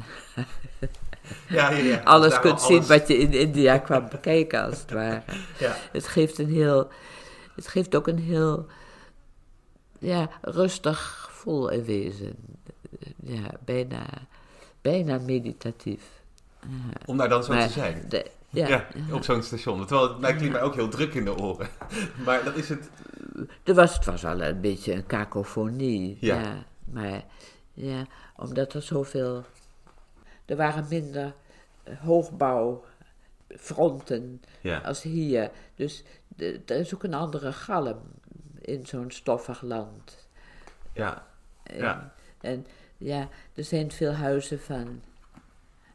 Ja, 1.48 1.70
ja, 1.70 1.76
ja. 1.76 2.02
alles 2.14 2.40
kunt 2.40 2.60
zien 2.60 2.86
wat 2.86 3.08
je 3.08 3.18
in 3.18 3.32
India 3.32 3.78
kwam 3.78 4.08
bekijken 4.16 4.64
als 4.64 4.80
het 4.80 4.90
ware? 4.90 5.22
Ja. 5.58 5.76
Het 5.92 6.06
geeft 6.06 6.38
een 6.38 6.50
heel, 6.50 6.88
het 7.54 7.66
geeft 7.68 7.94
ook 7.96 8.06
een 8.06 8.18
heel, 8.18 8.66
ja, 9.98 10.30
rustig 10.40 10.98
gevoel 11.26 11.68
in 11.68 11.84
wezen. 11.84 12.34
Ja, 13.24 13.50
bijna, 13.64 14.06
bijna 14.80 15.18
meditatief. 15.18 16.21
Om 17.06 17.16
daar 17.16 17.28
dan 17.28 17.44
zo 17.44 17.52
Maar 17.52 17.66
te 17.66 17.72
zijn. 17.72 18.04
de- 18.08 18.30
ja, 18.48 18.68
Ja, 18.68 18.86
op 19.12 19.24
zo'n 19.24 19.42
station. 19.42 19.86
Terwijl 19.86 20.08
het 20.08 20.18
lijkt 20.20 20.50
mij 20.50 20.62
ook 20.62 20.74
heel 20.74 20.88
druk 20.88 21.14
in 21.14 21.24
de 21.24 21.36
oren. 21.38 21.68
Maar 22.26 22.44
dat 22.44 22.56
is 22.56 22.68
het. 22.68 22.90
er 23.64 23.74
was, 23.74 23.94
het 23.94 24.04
was 24.04 24.24
al 24.24 24.42
een 24.42 24.60
beetje 24.60 24.92
een 24.92 25.06
kakofonie. 25.06 26.16
Ja. 26.20 26.40
Ja. 26.40 26.64
maar 26.84 27.24
ja, 27.72 28.06
omdat 28.36 28.72
er 28.74 28.82
zoveel. 28.82 29.44
Er 30.44 30.56
waren 30.56 30.86
minder 30.88 31.34
eh, 31.84 31.98
hoogbouwfronten 32.00 34.42
Ja. 34.60 34.78
als 34.78 35.02
hier. 35.02 35.50
Dus 35.74 36.04
de- 36.28 36.60
er 36.66 36.76
is 36.76 36.94
ook 36.94 37.02
een 37.02 37.14
andere 37.14 37.52
galm 37.52 37.98
in 38.60 38.86
zo'n 38.86 39.10
stoffig 39.10 39.62
land. 39.62 40.26
Ja. 40.92 41.26
En, 41.62 41.78
Ja. 41.78 42.12
en 42.40 42.66
ja, 42.96 43.28
er 43.54 43.64
zijn 43.64 43.92
veel 43.92 44.12
huizen 44.12 44.60
van 44.60 45.02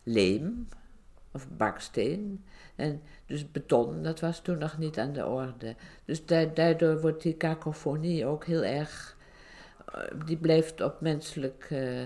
leem 0.07 0.67
of 1.31 1.47
baksteen. 1.49 2.43
En 2.75 3.01
dus 3.25 3.51
beton, 3.51 4.03
dat 4.03 4.19
was 4.19 4.39
toen 4.41 4.57
nog 4.57 4.77
niet 4.77 4.99
aan 4.99 5.13
de 5.13 5.25
orde. 5.25 5.75
Dus 6.05 6.25
da- 6.25 6.45
daardoor 6.45 7.01
wordt 7.01 7.21
die 7.21 7.33
kakofonie 7.33 8.25
ook 8.25 8.45
heel 8.45 8.63
erg. 8.63 9.15
eh, 9.93 10.01
Die 10.25 10.37
blijft 10.37 10.81
op 10.81 11.01
menselijk 11.01 11.67
eh, 11.69 12.01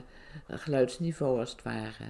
geluidsniveau 0.47 1.39
als 1.39 1.51
het 1.51 1.63
ware. 1.63 2.03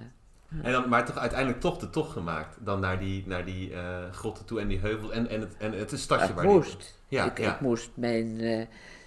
En 0.62 0.72
dan, 0.72 0.88
maar 0.88 1.04
toch 1.04 1.18
uiteindelijk 1.18 1.60
toch 1.60 1.78
de 1.78 1.90
tocht 1.90 2.10
gemaakt. 2.12 2.56
Dan 2.64 2.80
naar 2.80 2.98
die, 2.98 3.26
naar 3.26 3.44
die 3.44 3.74
eh, 3.74 4.10
grotten 4.10 4.44
toe 4.44 4.60
en 4.60 4.68
die 4.68 4.78
heuvels. 4.78 5.10
En, 5.12 5.28
en, 5.28 5.40
het, 5.40 5.56
en 5.58 5.72
het 5.72 5.98
stadje 6.00 6.28
Ik 6.28 6.34
waar 6.34 6.44
die- 6.44 6.54
moest. 6.54 7.00
Ja, 7.08 7.24
ik, 7.30 7.38
ja. 7.38 7.54
ik, 7.54 7.60
moest 7.60 7.90
mijn, 7.94 8.40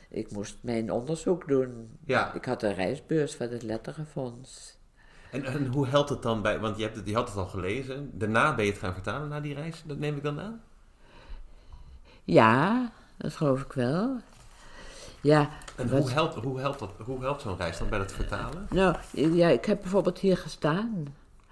ik 0.10 0.32
moest 0.32 0.58
mijn 0.62 0.92
onderzoek 0.92 1.48
doen. 1.48 1.90
Ja. 2.06 2.34
Ik 2.34 2.46
had 2.46 2.64
een 2.64 2.74
reisbeurs 2.74 3.36
van 3.36 3.50
het 3.50 3.64
Letterenfonds. 3.64 4.75
En, 5.36 5.46
en 5.54 5.66
hoe 5.68 5.88
helpt 5.88 6.10
het 6.10 6.22
dan 6.22 6.42
bij, 6.42 6.60
want 6.60 6.78
je, 6.78 6.84
hebt 6.84 6.96
het, 6.96 7.08
je 7.08 7.16
had 7.16 7.28
het 7.28 7.38
al 7.38 7.46
gelezen. 7.48 8.10
Daarna 8.14 8.56
ben 8.56 8.66
je 8.66 8.72
het 8.72 8.80
gaan 8.80 8.94
vertalen 8.94 9.28
na 9.28 9.40
die 9.40 9.54
reis. 9.54 9.84
Dat 9.86 9.98
neem 9.98 10.16
ik 10.16 10.24
dan 10.24 10.40
aan. 10.40 10.62
Ja, 12.24 12.92
dat 13.18 13.34
geloof 13.36 13.62
ik 13.62 13.74
wel. 13.74 14.18
Ja, 15.22 15.50
En 15.76 15.90
wat- 15.90 16.00
hoe 16.02 16.12
helpt, 16.12 16.36
hoe 16.36 16.60
helpt, 16.60 16.80
dat, 16.80 16.90
hoe 17.06 17.22
helpt 17.22 17.42
zo'n 17.42 17.58
reis 17.58 17.78
dan 17.78 17.90
bij 17.90 18.00
het 18.00 18.12
vertalen? 18.14 18.68
nou, 18.70 18.96
ja, 19.12 19.48
ik 19.48 19.66
heb 19.66 19.82
bijvoorbeeld 19.82 20.20
hier 20.20 20.38
gestaan. 20.38 21.06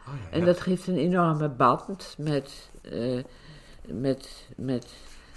Oh 0.07 0.13
ja, 0.23 0.31
En 0.31 0.39
ja. 0.39 0.45
dat 0.45 0.59
geeft 0.59 0.87
een 0.87 0.97
enorme 0.97 1.49
band 1.49 2.15
met, 2.17 2.69
eh, 2.81 3.23
met, 3.85 4.47
met 4.55 4.87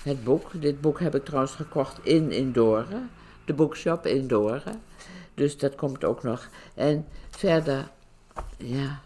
het 0.02 0.24
boek. 0.24 0.50
Dit 0.60 0.80
boek 0.80 1.00
heb 1.00 1.14
ik 1.14 1.24
trouwens 1.24 1.54
gekocht 1.54 1.98
in 2.04 2.30
Indoren. 2.32 3.10
De 3.44 3.54
boekshop 3.54 4.06
Indoren. 4.06 4.80
Dus 5.34 5.58
dat 5.58 5.74
komt 5.74 6.04
ook 6.04 6.22
nog. 6.22 6.48
En 6.74 7.06
verder, 7.30 7.88
ja, 8.56 9.00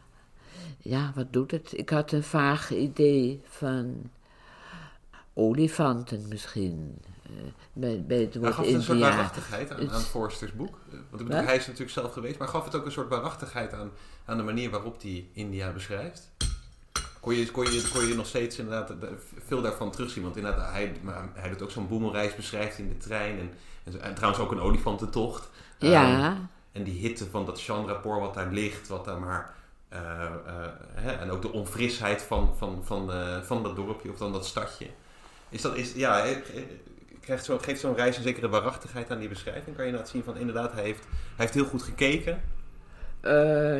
ja, 0.78 1.12
wat 1.14 1.32
doet 1.32 1.50
het? 1.50 1.78
Ik 1.78 1.90
had 1.90 2.12
een 2.12 2.22
vaag 2.22 2.70
idee 2.72 3.40
van 3.48 4.10
olifanten 5.34 6.28
misschien. 6.28 6.98
eh, 7.22 7.30
bij, 7.72 8.04
bij 8.06 8.18
het 8.20 8.32
Hij 8.32 8.42
woord 8.42 8.54
gaf 8.54 8.64
het 8.66 8.74
een 8.74 8.82
soort 8.82 8.98
waarachtigheid 8.98 9.70
aan, 9.72 9.78
Het- 9.80 9.92
Forsters 10.06 10.52
boek. 10.52 10.78
Eh, 10.92 10.98
Want 11.10 11.24
bedoel, 11.28 11.42
hij 11.44 11.56
is 11.56 11.66
natuurlijk 11.66 11.92
zelf 11.92 12.12
geweest, 12.12 12.38
maar 12.38 12.48
gaf 12.48 12.64
het 12.64 12.74
ook 12.74 12.84
een 12.84 12.92
soort 12.92 13.08
waarachtigheid 13.08 13.72
aan, 13.74 13.90
aan 14.24 14.36
de 14.36 14.42
manier 14.42 14.70
waarop 14.70 15.02
hij 15.02 15.28
India 15.32 15.72
beschrijft? 15.72 16.30
Kon 17.20 17.34
je, 17.34 17.50
kon, 17.50 17.64
je, 17.72 17.88
kon 17.92 18.06
je 18.06 18.14
nog 18.14 18.26
steeds 18.26 18.58
inderdaad 18.58 18.92
veel 19.46 19.62
daarvan 19.62 19.90
terugzien? 19.90 20.22
Want 20.22 20.36
inderdaad, 20.36 20.72
hij, 20.72 20.92
maar 21.02 21.28
hij 21.34 21.48
doet 21.50 21.62
ook 21.62 21.70
zo'n 21.70 21.88
boemelreis 21.88 22.34
beschrijft 22.36 22.78
in 22.78 22.88
de 22.88 22.96
trein. 22.96 23.38
En, 23.84 24.00
en 24.00 24.14
trouwens 24.14 24.42
ook 24.42 24.50
een 24.50 24.60
olifantentocht. 24.60 25.48
Ja, 25.78 26.30
Ehm, 26.30 26.36
en 26.72 26.82
die 26.82 27.00
hitte 27.00 27.26
van 27.30 27.46
dat 27.46 27.62
Chandrapoor 27.62 28.20
wat 28.20 28.34
daar 28.34 28.52
ligt, 28.52 28.88
wat 28.88 29.04
daar 29.04 29.20
maar... 29.20 29.54
eh, 29.88 30.00
eh, 30.24 30.30
hè, 30.94 31.12
en 31.12 31.30
ook 31.30 31.42
de 31.42 31.52
onfrisheid 31.52 32.22
van, 32.22 32.54
van, 32.56 32.80
van, 32.84 33.12
eh, 33.12 33.40
van 33.42 33.62
dat 33.62 33.76
dorpje 33.76 34.10
of 34.10 34.16
dan 34.18 34.32
dat 34.32 34.46
stadje. 34.46 34.86
Is 35.48 35.62
dat, 35.62 35.76
is, 35.76 35.92
ja, 35.94 36.26
krijgt 37.20 37.44
zo, 37.44 37.58
geeft 37.58 37.80
zo'n 37.80 37.94
reis 37.94 38.16
een 38.16 38.22
zekere 38.22 38.48
waarachtigheid 38.48 39.10
aan 39.10 39.18
die 39.18 39.28
beschrijving? 39.28 39.76
Kan 39.76 39.86
je 39.86 39.92
laten 39.92 40.08
zien 40.08 40.24
van 40.24 40.36
inderdaad, 40.36 40.72
hij 40.72 40.82
heeft, 40.82 41.04
hij 41.04 41.14
heeft 41.36 41.54
heel 41.54 41.64
goed 41.64 41.82
gekeken. 41.82 42.42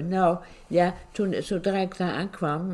Nou, 0.08 0.38
ja, 0.66 0.94
toen, 1.12 1.42
zodra 1.42 1.76
ik 1.78 1.96
daar 1.96 2.12
aankwam, 2.12 2.72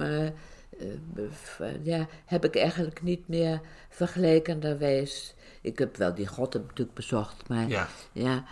v- 1.30 1.60
ja, 1.82 2.06
heb 2.24 2.44
ik 2.44 2.56
eigenlijk 2.56 3.02
niet 3.02 3.28
meer 3.28 3.60
vergelijkenderwijs. 3.88 5.34
Ik 5.60 5.78
heb 5.78 5.96
wel 5.96 6.14
die 6.14 6.26
grotten 6.26 6.60
natuurlijk 6.60 6.96
bezocht, 6.96 7.48
maar 7.48 7.68
ja, 7.68 7.88
Ja, 8.12 8.44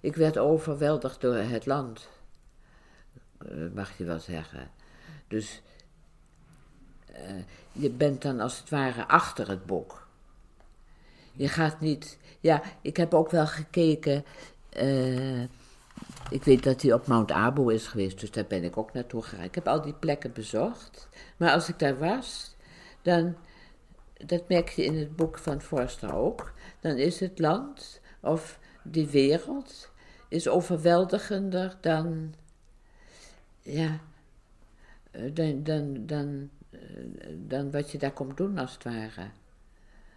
ik 0.00 0.16
werd 0.16 0.38
overweldigd 0.38 1.20
door 1.20 1.34
het 1.34 1.66
land, 1.66 2.08
eh, 3.38 3.48
mag 3.74 3.98
je 3.98 4.04
wel 4.04 4.18
zeggen. 4.20 4.70
Dus 5.28 5.62
eh, 7.06 7.42
je 7.72 7.90
bent 7.90 8.22
dan 8.22 8.40
als 8.40 8.58
het 8.58 8.70
ware 8.70 9.08
achter 9.08 9.48
het 9.48 9.66
boek. 9.66 10.06
Je 11.32 11.48
gaat 11.48 11.80
niet. 11.80 12.18
Ja, 12.40 12.62
ik 12.80 12.96
heb 12.96 13.14
ook 13.14 13.30
wel 13.30 13.46
gekeken. 13.46 14.24
eh, 14.68 15.42
ik 16.30 16.44
weet 16.44 16.62
dat 16.62 16.82
hij 16.82 16.92
op 16.92 17.06
Mount 17.06 17.30
Abu 17.32 17.72
is 17.74 17.86
geweest, 17.86 18.20
dus 18.20 18.30
daar 18.30 18.46
ben 18.46 18.64
ik 18.64 18.76
ook 18.76 18.92
naartoe 18.92 19.22
gegaan. 19.22 19.44
Ik 19.44 19.54
heb 19.54 19.68
al 19.68 19.80
die 19.82 19.94
plekken 19.94 20.32
bezocht. 20.32 21.08
Maar 21.36 21.52
als 21.52 21.68
ik 21.68 21.78
daar 21.78 21.98
was, 21.98 22.56
dan. 23.02 23.36
Dat 24.26 24.48
merk 24.48 24.68
je 24.68 24.84
in 24.84 24.96
het 24.98 25.16
boek 25.16 25.38
van 25.38 25.60
Forster 25.60 26.14
ook. 26.14 26.52
Dan 26.80 26.96
is 26.96 27.20
het 27.20 27.38
land 27.38 28.00
of 28.20 28.58
die 28.90 29.06
wereld 29.08 29.90
is 30.28 30.48
overweldigender 30.48 31.76
dan. 31.80 32.34
Ja. 33.60 33.98
eh, 35.10 35.34
Dan, 35.34 35.62
dan, 35.62 36.06
dan, 36.06 36.50
eh, 36.70 36.78
dan 37.36 37.70
wat 37.70 37.90
je 37.90 37.98
daar 37.98 38.12
komt 38.12 38.36
doen, 38.36 38.58
als 38.58 38.72
het 38.72 38.84
ware. 38.84 39.30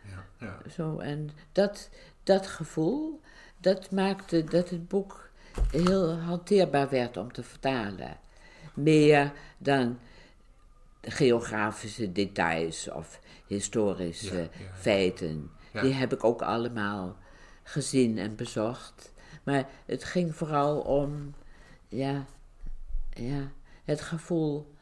Ja, 0.10 0.26
ja. 0.40 0.58
Zo, 0.70 0.98
en 1.00 1.30
dat, 1.52 1.90
dat 2.24 2.48
gevoel, 2.48 3.22
dat 3.58 3.92
maakte 3.92 4.44
dat 4.44 4.70
het 4.70 4.88
boek 4.88 5.30
heel 5.72 6.14
hanteerbaar 6.20 6.90
werd 6.90 7.18
om 7.18 7.32
te 7.32 7.44
vertalen. 7.44 8.18
Meer 8.74 9.32
dan 9.58 10.00
geografische 11.02 12.12
details 12.12 12.90
of 12.90 13.20
historische 13.48 14.40
Ja, 14.42 14.50
feiten. 14.74 15.52
Die 15.82 15.94
heb 15.94 16.14
ik 16.14 16.24
ook 16.24 16.42
allemaal 16.42 17.18
gezien 17.72 18.18
en 18.18 18.36
bezocht. 18.36 19.14
Maar 19.44 19.70
het 19.86 20.04
ging 20.04 20.36
vooral 20.36 20.80
om, 20.80 21.34
ja, 21.88 22.26
ja 23.10 23.52
het 23.84 24.02
gevoel, 24.02 24.74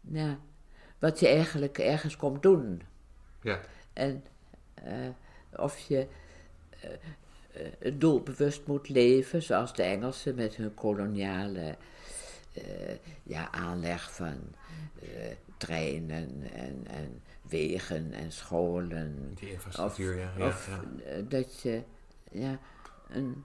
ja, 0.00 0.38
wat 0.98 1.20
je 1.20 1.28
eigenlijk 1.28 1.78
ergens 1.78 2.16
komt 2.16 2.42
doen. 2.42 2.82
ja. 3.42 3.60
En 3.92 4.24
eh, 4.74 5.08
of 5.56 5.78
je 5.78 6.06
eh, 6.80 6.90
eh, 7.78 7.92
doelbewust 7.94 8.66
moet 8.66 8.88
leven, 8.88 9.42
zoals 9.42 9.74
de 9.74 9.82
Engelsen 9.82 10.34
met 10.34 10.54
hun 10.56 10.74
koloniale 10.74 11.76
eh, 12.52 12.62
ja, 13.22 13.50
aanleg 13.52 14.12
van 14.12 14.38
treinen 15.56 16.52
en, 16.52 16.86
en 16.86 17.22
wegen 17.48 18.12
en 18.12 18.32
scholen. 18.32 19.32
Die 19.34 19.50
infrastructuur, 19.52 20.16
ja. 20.18 20.32
ja, 20.36 20.46
of 20.46 20.68
ja. 20.68 21.10
eh, 21.10 21.22
dat 21.28 21.60
je 21.60 21.82
ja, 22.30 22.58
een, 23.08 23.44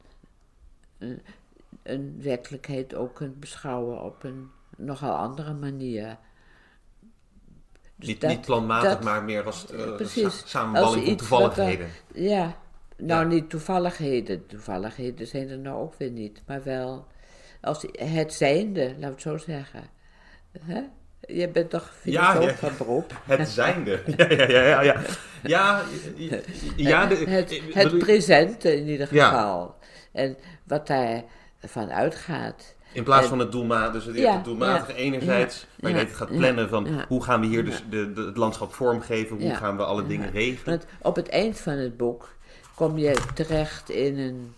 een, 0.97 1.21
een 1.83 2.21
werkelijkheid 2.21 2.95
ook 2.95 3.15
kunt 3.15 3.39
beschouwen 3.39 4.01
op 4.03 4.23
een 4.23 4.49
nogal 4.77 5.15
andere 5.15 5.53
manier. 5.53 6.17
Dus 7.95 8.07
Niet, 8.07 8.21
dat- 8.21 8.29
niet 8.29 8.41
planmatig, 8.45 8.89
dat- 8.89 9.03
maar 9.03 9.23
meer 9.23 9.43
als 9.45 9.71
eh, 9.71 9.95
Precies. 9.95 10.39
sa- 10.39 10.47
samenballing 10.47 11.01
van 11.03 11.11
er- 11.11 11.17
toevalligheden. 11.17 11.89
Ja, 12.13 12.57
nou 12.97 13.21
Ja. 13.21 13.27
niet 13.27 13.49
toevalligheden. 13.49 14.45
Toevalligheden 14.47 15.27
zijn 15.27 15.49
er 15.49 15.57
nou 15.59 15.81
ook 15.81 15.95
weer 15.95 16.11
niet. 16.11 16.41
Maar 16.47 16.63
wel 16.63 17.07
als 17.61 17.85
het 17.91 18.33
zijnde, 18.33 18.83
laat 18.97 19.07
ik 19.09 19.13
het 19.13 19.21
zo 19.21 19.37
zeggen. 19.37 19.83
Hè? 20.59 20.81
Je 21.27 21.47
bent 21.49 21.69
toch 21.69 21.91
Ja, 22.03 22.31
filosoof 22.31 22.49
ja. 22.61 22.67
van 22.67 22.71
beroep? 22.77 23.21
Het 23.25 23.49
zijnde. 23.49 23.99
Ja, 24.17 24.25
ja, 24.29 24.47
ja. 24.47 24.81
ja, 24.81 24.81
ja. 24.81 25.01
ja, 25.43 25.81
ja, 26.15 26.37
ja 26.75 27.05
de, 27.05 27.15
het, 27.15 27.61
het 27.73 27.97
presente 27.97 28.75
in 28.77 28.87
ieder 28.87 29.07
Ja. 29.11 29.29
geval. 29.29 29.75
En 30.11 30.37
wat 30.63 30.87
daarvan 30.87 31.91
uitgaat. 31.91 32.75
In 32.93 33.03
plaats 33.03 33.23
En- 33.23 33.29
van 33.29 33.39
het 33.39 33.51
doelmatige, 33.51 33.91
dus 33.93 34.05
het, 34.05 34.15
Ja, 34.17 34.33
het 34.35 34.43
doelmatige 34.43 34.91
ja, 34.91 34.97
enerzijds, 34.97 35.65
maar 35.79 35.91
je 35.91 35.97
ja, 35.97 36.03
het 36.03 36.13
gaat 36.13 36.29
ja, 36.31 36.37
plannen 36.37 36.69
van 36.69 36.85
ja. 36.85 37.05
hoe 37.07 37.23
gaan 37.23 37.39
we 37.41 37.45
hier 37.47 37.65
dus 37.65 37.83
de, 37.89 38.13
de, 38.13 38.21
het 38.21 38.37
landschap 38.37 38.73
vormgeven, 38.73 39.35
hoe 39.37 39.45
Ja, 39.45 39.55
gaan 39.55 39.77
we 39.77 39.83
alle 39.83 40.07
dingen 40.07 40.31
regelen. 40.31 40.63
Want 40.79 40.85
op 41.01 41.15
het 41.15 41.29
eind 41.29 41.59
van 41.59 41.73
het 41.73 41.97
boek 41.97 42.35
kom 42.75 42.97
je 42.97 43.15
terecht 43.33 43.89
in 43.89 44.17
een 44.17 44.53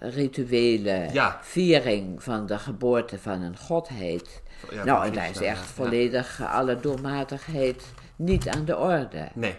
rituele 0.00 1.08
Ja. 1.12 1.38
viering 1.42 2.22
van 2.22 2.46
de 2.46 2.58
geboorte 2.58 3.18
van 3.18 3.42
een 3.42 3.56
godheid. 3.56 4.42
Ja, 4.70 4.84
nou, 4.84 5.06
en 5.06 5.12
daar 5.12 5.30
is 5.30 5.40
echt 5.40 5.66
volledig 5.66 6.42
alle 6.42 6.80
doelmatigheid 6.80 7.92
niet 8.16 8.48
aan 8.48 8.64
de 8.64 8.76
orde. 8.76 9.28
Nee, 9.34 9.54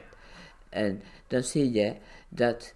En 0.69 1.01
dan 1.27 1.43
zie 1.43 1.71
je 1.71 1.95
dat 2.29 2.73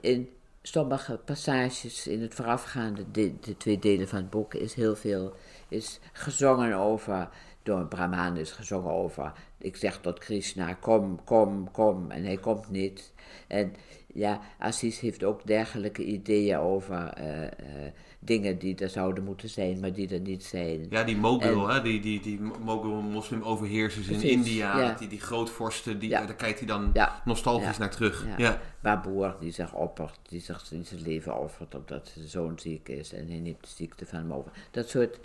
in 0.00 0.28
sommige 0.62 1.16
passages 1.16 2.06
in 2.06 2.22
het 2.22 2.34
voorafgaande, 2.34 3.10
de, 3.10 3.40
de 3.40 3.56
twee 3.56 3.78
delen 3.78 4.08
van 4.08 4.18
het 4.18 4.30
boek, 4.30 4.54
is 4.54 4.74
heel 4.74 4.96
veel 4.96 5.34
is 5.68 6.00
gezongen 6.12 6.74
over, 6.74 7.28
door 7.62 7.78
een 7.78 7.88
Brahman 7.88 8.36
is 8.36 8.50
gezongen 8.50 8.92
over, 8.92 9.32
ik 9.58 9.76
zeg 9.76 10.00
tot 10.00 10.18
Krishna, 10.18 10.74
kom, 10.74 11.24
kom, 11.24 11.70
kom, 11.70 12.10
en 12.10 12.24
hij 12.24 12.36
komt 12.36 12.70
niet. 12.70 13.12
En 13.46 13.74
ja, 14.06 14.40
Assis 14.58 15.00
heeft 15.00 15.24
ook 15.24 15.46
dergelijke 15.46 16.04
ideeën 16.04 16.58
over 16.58 17.06
eh, 17.06 17.44
eh, 17.44 17.92
dingen 18.24 18.58
die 18.58 18.74
er 18.76 18.88
zouden 18.88 19.24
moeten 19.24 19.48
zijn, 19.48 19.80
maar 19.80 19.92
die 19.92 20.08
er 20.08 20.20
niet 20.20 20.44
zijn. 20.44 20.86
ja, 20.90 21.04
die 21.04 21.16
mogul, 21.16 21.68
En- 21.68 21.74
hè, 21.74 21.82
die, 21.82 22.00
die, 22.00 22.20
die 22.20 22.40
mogul 22.64 22.90
moslim-overheersers 23.00 24.06
in 24.06 24.12
Precies, 24.18 24.30
India, 24.36 24.78
ja. 24.80 24.94
die, 24.98 25.08
die 25.08 25.20
grootvorsten, 25.20 25.98
die, 25.98 26.08
Ja. 26.08 26.26
daar 26.26 26.34
kijkt 26.34 26.58
hij 26.58 26.68
dan 26.68 26.90
Ja. 26.92 27.22
nostalgisch 27.24 27.78
naar 27.78 27.90
terug. 27.90 28.24
Ja. 28.26 28.34
Ja. 28.36 28.60
Baboer 28.80 29.36
die 29.40 29.52
zich 29.52 29.72
oppert, 29.74 30.18
die 30.28 30.40
zich 30.40 30.64
in 30.72 30.84
zijn 30.86 31.02
leven 31.02 31.38
offert 31.38 31.74
omdat 31.74 32.10
zijn 32.14 32.28
zoon 32.28 32.58
ziek 32.58 32.88
is 32.88 33.12
en 33.12 33.28
hij 33.28 33.38
neemt 33.38 33.60
de 33.60 33.68
ziekte 33.76 34.06
van 34.06 34.18
hem 34.18 34.32
over. 34.32 34.50
Dat 34.70 34.88
soort 34.88 35.18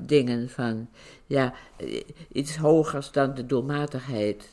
dingen 0.00 0.48
van, 0.50 0.88
ja, 1.26 1.54
iets 2.32 2.56
hogers 2.56 3.10
dan 3.12 3.34
de 3.34 3.46
doelmatigheid. 3.46 4.48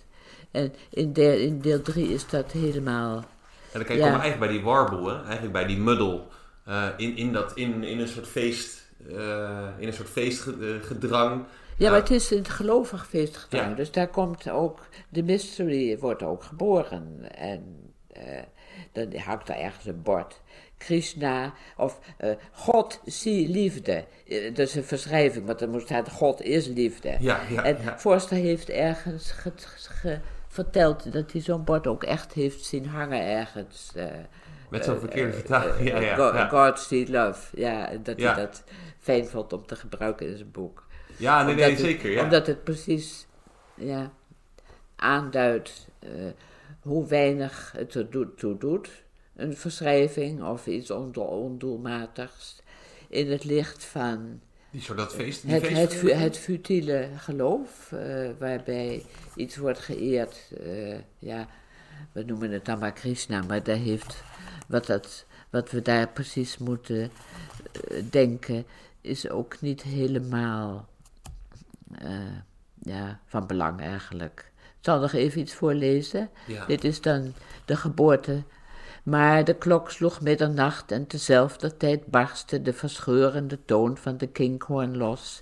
En 0.51 0.73
in, 0.89 1.13
deel, 1.13 1.37
in 1.39 1.59
deel 1.59 1.81
3 1.81 2.13
is 2.13 2.27
dat 2.27 2.51
helemaal, 2.51 3.17
En 3.17 3.23
dan 3.79 3.83
kan 3.83 3.95
je 3.95 4.01
eigenlijk 4.01 4.39
bij 4.39 4.47
die 4.49 4.61
warble, 4.61 5.09
hè? 5.11 5.21
eigenlijk 5.23 5.51
bij 5.53 5.65
die 5.65 5.77
muddel, 5.77 6.27
eh, 6.65 6.87
in, 6.97 7.15
in, 7.17 7.33
dat, 7.33 7.51
in, 7.55 7.83
in 7.83 7.99
een 7.99 8.07
soort 8.07 8.27
feest, 8.27 8.89
eh, 9.09 9.67
in 9.77 9.87
een 9.87 9.93
soort 9.93 10.09
feestgedrang. 10.09 11.45
ja, 11.77 11.89
maar 11.89 11.99
het 11.99 12.11
is 12.11 12.31
een 12.31 12.45
gelovig 12.45 13.07
feest 13.07 13.37
gedaan. 13.37 13.69
Ja. 13.69 13.75
Dus 13.75 13.91
daar 13.91 14.07
komt 14.07 14.49
ook, 14.49 14.79
de 15.09 15.23
mystery 15.23 15.97
wordt 15.99 16.23
ook 16.23 16.43
geboren. 16.43 17.35
En 17.35 17.91
eh, 18.07 18.41
dan 18.91 19.15
hangt 19.15 19.49
er 19.49 19.55
ergens 19.55 19.85
een 19.85 20.01
bord. 20.01 20.41
Krishna, 20.77 21.53
of 21.77 21.99
eh, 22.17 22.31
God, 22.51 23.01
zie 23.05 23.49
liefde. 23.49 24.05
Eh, 24.27 24.55
dat 24.55 24.67
is 24.67 24.75
een 24.75 24.83
verschrijving, 24.83 25.45
want 25.45 25.61
er 25.61 25.69
moet 25.69 25.81
staan 25.81 26.09
God 26.09 26.41
is 26.41 26.67
liefde. 26.67 27.17
Ja, 27.19 27.39
ja, 27.49 27.63
en 27.63 27.77
ja. 27.83 27.97
Forster 27.99 28.37
heeft 28.37 28.69
ergens 28.69 29.31
ge- 29.31 29.51
ge- 29.89 30.19
verteld 30.47 31.13
dat 31.13 31.31
hij 31.31 31.41
zo'n 31.41 31.63
bord 31.63 31.87
ook 31.87 32.03
echt 32.03 32.33
heeft 32.33 32.65
zien 32.65 32.85
hangen 32.87 33.21
ergens. 33.21 33.91
eh, 33.95 34.05
Met 34.71 34.85
zo'n 34.85 34.99
verkeerde 34.99 35.33
vertaling. 35.33 35.87
Ja, 35.89 35.99
ja, 35.99 36.15
God, 36.15 36.33
ja. 36.33 36.47
God 36.47 36.79
see 36.79 37.11
love. 37.11 37.57
Ja, 37.61 37.89
dat 38.03 38.19
Ja. 38.19 38.33
hij 38.33 38.43
dat 38.45 38.63
fijn 38.99 39.25
vond 39.27 39.53
om 39.53 39.65
te 39.65 39.75
gebruiken 39.75 40.27
in 40.27 40.37
zijn 40.37 40.51
boek. 40.51 40.87
ja 41.17 41.43
nee, 41.43 41.55
nee, 41.55 41.63
Omdat 41.65 41.77
het- 41.79 41.87
zeker. 41.87 42.11
Ja. 42.11 42.23
Omdat 42.23 42.47
het 42.47 42.63
precies 42.63 43.27
ja, 43.75 44.11
aanduidt 44.95 45.87
eh, 45.99 46.09
hoe 46.81 47.07
weinig 47.07 47.73
het 47.77 47.93
er 47.95 48.09
doet- 48.09 48.37
toe 48.37 48.57
doet, 48.57 48.89
een 49.35 49.57
verschrijving 49.57 50.43
of 50.43 50.67
iets 50.67 50.91
ondoel- 50.91 51.23
ondoelmatigs, 51.25 52.61
in 53.09 53.31
het 53.31 53.43
licht 53.43 53.83
van 53.85 54.39
Die 54.71 54.81
soort 54.81 54.97
dat 54.97 55.13
feest. 55.13 55.41
Die 55.41 55.53
het, 55.53 55.65
feest 55.65 56.01
het, 56.01 56.13
het 56.19 56.37
futiele 56.37 57.09
geloof, 57.17 57.91
eh, 57.91 58.29
waarbij 58.39 59.03
iets 59.35 59.57
wordt 59.57 59.79
geëerd, 59.79 60.51
eh, 60.63 60.97
ja, 61.19 61.47
we 62.11 62.23
noemen 62.23 62.51
het 62.51 62.65
dan 62.65 62.79
maar 62.79 62.93
Krishna, 62.93 63.41
maar 63.47 63.63
daar 63.63 63.75
heeft, 63.77 64.23
wat, 64.71 64.85
dat, 64.85 65.25
wat 65.49 65.71
we 65.71 65.81
daar 65.81 66.07
precies 66.07 66.57
moeten 66.57 67.01
eh, 67.01 68.03
denken, 68.09 68.65
is 69.01 69.29
ook 69.29 69.61
niet 69.61 69.81
helemaal 69.81 70.87
eh, 71.97 72.09
ja, 72.79 73.19
van 73.25 73.47
belang 73.47 73.79
eigenlijk. 73.79 74.51
Ik 74.55 74.87
zal 74.87 74.99
nog 74.99 75.13
even 75.13 75.41
iets 75.41 75.53
voorlezen. 75.53 76.29
Ja. 76.47 76.65
Dit 76.65 76.83
is 76.83 77.01
dan 77.01 77.33
de 77.65 77.75
geboorte. 77.75 78.43
Maar 79.03 79.43
de 79.43 79.53
klok 79.53 79.91
sloeg 79.91 80.21
middernacht 80.21 80.91
en 80.91 81.07
tezelfde 81.07 81.77
tijd 81.77 82.05
barstte 82.05 82.61
de 82.61 82.73
verscheurende 82.73 83.59
toon 83.65 83.97
van 83.97 84.17
de 84.17 84.27
kinkhoorn 84.27 84.97
los, 84.97 85.41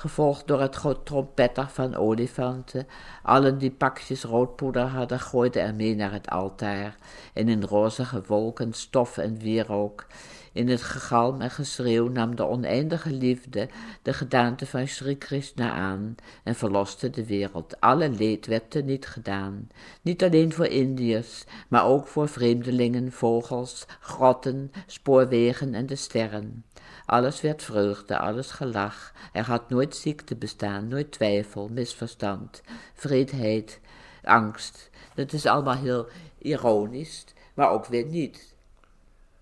gevolgd 0.00 0.46
door 0.46 0.60
het 0.60 0.78
trompetter 1.04 1.68
van 1.68 1.94
olifanten. 1.94 2.86
Allen 3.22 3.58
die 3.58 3.70
pakjes 3.70 4.24
roodpoeder 4.24 4.82
hadden, 4.82 5.20
gooiden 5.20 5.62
er 5.62 5.74
mee 5.74 5.94
naar 5.94 6.12
het 6.12 6.30
altaar, 6.30 6.94
en 7.34 7.48
in 7.48 7.62
rozige 7.62 8.22
wolken 8.26 8.72
stof 8.72 9.18
en 9.18 9.38
wierook. 9.38 10.06
In 10.52 10.68
het 10.68 10.82
gegalm 10.82 11.40
en 11.40 11.50
geschreeuw 11.50 12.08
nam 12.08 12.36
de 12.36 12.46
oneindige 12.46 13.12
liefde 13.12 13.68
de 14.02 14.12
gedaante 14.12 14.66
van 14.66 14.88
Sri 14.88 15.18
Krishna 15.18 15.72
aan 15.72 16.14
en 16.44 16.54
verloste 16.54 17.10
de 17.10 17.26
wereld. 17.26 17.80
Alle 17.80 18.10
leed 18.10 18.46
werd 18.46 18.74
er 18.74 18.82
niet 18.82 19.06
gedaan. 19.06 19.68
Niet 20.02 20.22
alleen 20.22 20.52
voor 20.52 20.66
Indiërs, 20.66 21.44
maar 21.68 21.84
ook 21.84 22.06
voor 22.06 22.28
vreemdelingen, 22.28 23.12
vogels, 23.12 23.86
grotten, 24.00 24.72
spoorwegen 24.86 25.74
en 25.74 25.86
de 25.86 25.96
sterren. 25.96 26.64
Alles 27.10 27.40
werd 27.40 27.62
vreugde, 27.62 28.18
alles 28.18 28.50
gelach. 28.50 29.12
Er 29.32 29.44
had 29.44 29.68
nooit 29.68 29.96
ziekte 29.96 30.36
bestaan, 30.36 30.88
nooit 30.88 31.12
twijfel, 31.12 31.68
misverstand, 31.68 32.62
vreedheid. 32.94 33.80
angst. 34.22 34.90
Dat 35.14 35.32
is 35.32 35.46
allemaal 35.46 35.76
heel 35.76 36.06
ironisch, 36.38 37.24
maar 37.54 37.70
ook 37.70 37.86
weer 37.86 38.04
niet. 38.04 38.54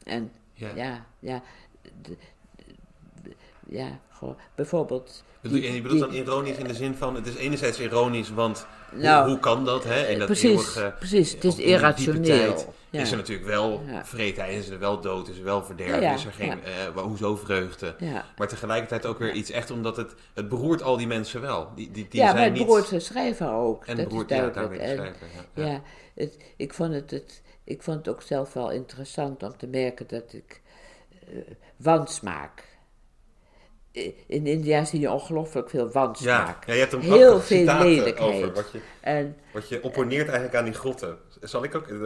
En 0.04 0.32
Ja. 0.52 0.74
ja, 0.74 1.04
ja, 1.18 1.42
ja, 3.68 3.98
gewoon, 4.10 4.36
bijvoorbeeld. 4.54 5.24
Bedoel, 5.40 5.58
je- 5.58 5.72
je 5.72 5.82
bedoelt 5.82 6.00
dan 6.00 6.12
ironisch 6.12 6.56
in 6.56 6.66
de 6.66 6.74
zin 6.74 6.94
van, 6.94 7.14
het 7.14 7.26
is 7.26 7.34
enerzijds 7.36 7.80
ironisch, 7.80 8.30
want 8.30 8.66
hoe- 8.90 9.00
Nou, 9.02 9.28
hoe, 9.30 9.38
kan 9.38 9.64
dat? 9.64 9.84
Hè? 9.84 10.00
En 10.02 10.16
dat 10.18 10.26
precies, 10.26 10.50
eeuwige- 10.50 10.94
precies, 10.98 11.32
het 11.32 11.44
is 11.44 11.56
irrationeel. 11.58 12.22
tijd 12.22 12.66
Ja. 12.90 13.00
Is 13.00 13.10
er 13.10 13.16
natuurlijk 13.16 13.46
wel 13.48 13.82
Ja. 13.86 14.04
vreedheid, 14.04 14.58
is 14.58 14.68
er 14.68 14.78
wel 14.78 15.00
dood, 15.00 15.28
is 15.28 15.38
er 15.38 15.44
wel 15.44 15.64
verderf, 15.64 16.00
Ja, 16.00 16.14
is 16.14 16.24
er 16.24 16.32
geen, 16.32 16.64
eh, 16.64 16.70
wa- 16.94 17.02
hoezo 17.02 17.36
vreugde. 17.36 17.94
Maar 18.36 18.48
tegelijkertijd 18.48 19.06
ook 19.06 19.18
weer 19.18 19.32
iets 19.32 19.50
echt 19.50 19.70
omdat 19.70 19.96
het, 19.96 20.14
het 20.34 20.48
beroert 20.48 20.82
al 20.82 20.96
die 20.96 21.06
mensen 21.06 21.40
wel. 21.40 21.68
Die, 21.74 21.90
die, 21.90 22.06
die 22.08 22.20
ja, 22.20 22.26
zijn 22.26 22.36
maar 22.36 22.44
het 22.58 22.66
beroert 22.66 22.88
de 22.88 23.00
schrijver 23.00 23.50
ook. 23.52 23.86
en 23.86 23.96
dat 23.96 24.08
beroert, 24.08 24.30
is 24.30 24.36
duidelijk. 24.36 24.54
daarmee 24.78 24.78
de 24.78 24.84
En- 24.84 25.14
schrijver. 25.14 25.72
Ja, 25.72 25.82
het, 26.14 26.36
ik, 26.56 26.74
vond 26.74 26.92
het, 26.94 27.10
het, 27.10 27.42
ik 27.64 27.82
vond 27.82 27.96
het 27.96 28.08
ook 28.08 28.22
zelf 28.22 28.52
wel 28.52 28.70
interessant 28.70 29.42
om 29.42 29.56
te 29.56 29.66
merken 29.66 30.06
dat 30.08 30.32
ik 30.32 30.60
eh 31.26 31.36
wansmaak. 31.76 32.64
In 34.26 34.46
India 34.46 34.84
zie 34.84 35.00
je 35.00 35.10
ongelooflijk 35.10 35.70
veel 35.70 35.90
wansmaak. 35.90 36.66
ja, 36.66 36.72
je 36.72 36.80
hebt 36.80 36.92
een 36.92 37.00
Heel 37.00 37.40
veel 37.40 37.78
lelijkheid. 37.78 38.18
over 38.18 38.52
wat 38.52 38.70
je, 38.72 38.80
En 39.00 39.36
wat 39.52 39.68
je 39.68 39.82
opponeert 39.82 40.26
eigenlijk 40.26 40.56
aan 40.56 40.64
die 40.64 40.74
grotten. 40.74 41.18
Zal 41.40 41.64
ik 41.64 41.74
ook, 41.74 41.86
eh, 41.88 41.96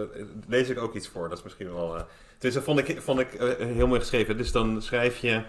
lees 0.48 0.68
ik 0.68 0.78
ook 0.78 0.94
iets 0.94 1.08
voor, 1.08 1.28
dat 1.28 1.38
is 1.38 1.44
misschien 1.44 1.72
wel... 1.74 1.96
eh 1.96 2.02
dus 2.38 2.54
dat 2.54 2.62
vond 2.62 2.78
ik, 2.88 3.02
vond 3.02 3.20
ik 3.20 3.34
eh, 3.34 3.66
heel 3.66 3.86
mooi 3.86 4.00
geschreven. 4.00 4.36
Dus 4.36 4.52
dan 4.52 4.82
schrijf 4.82 5.18
je... 5.18 5.42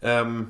ehm, 0.00 0.42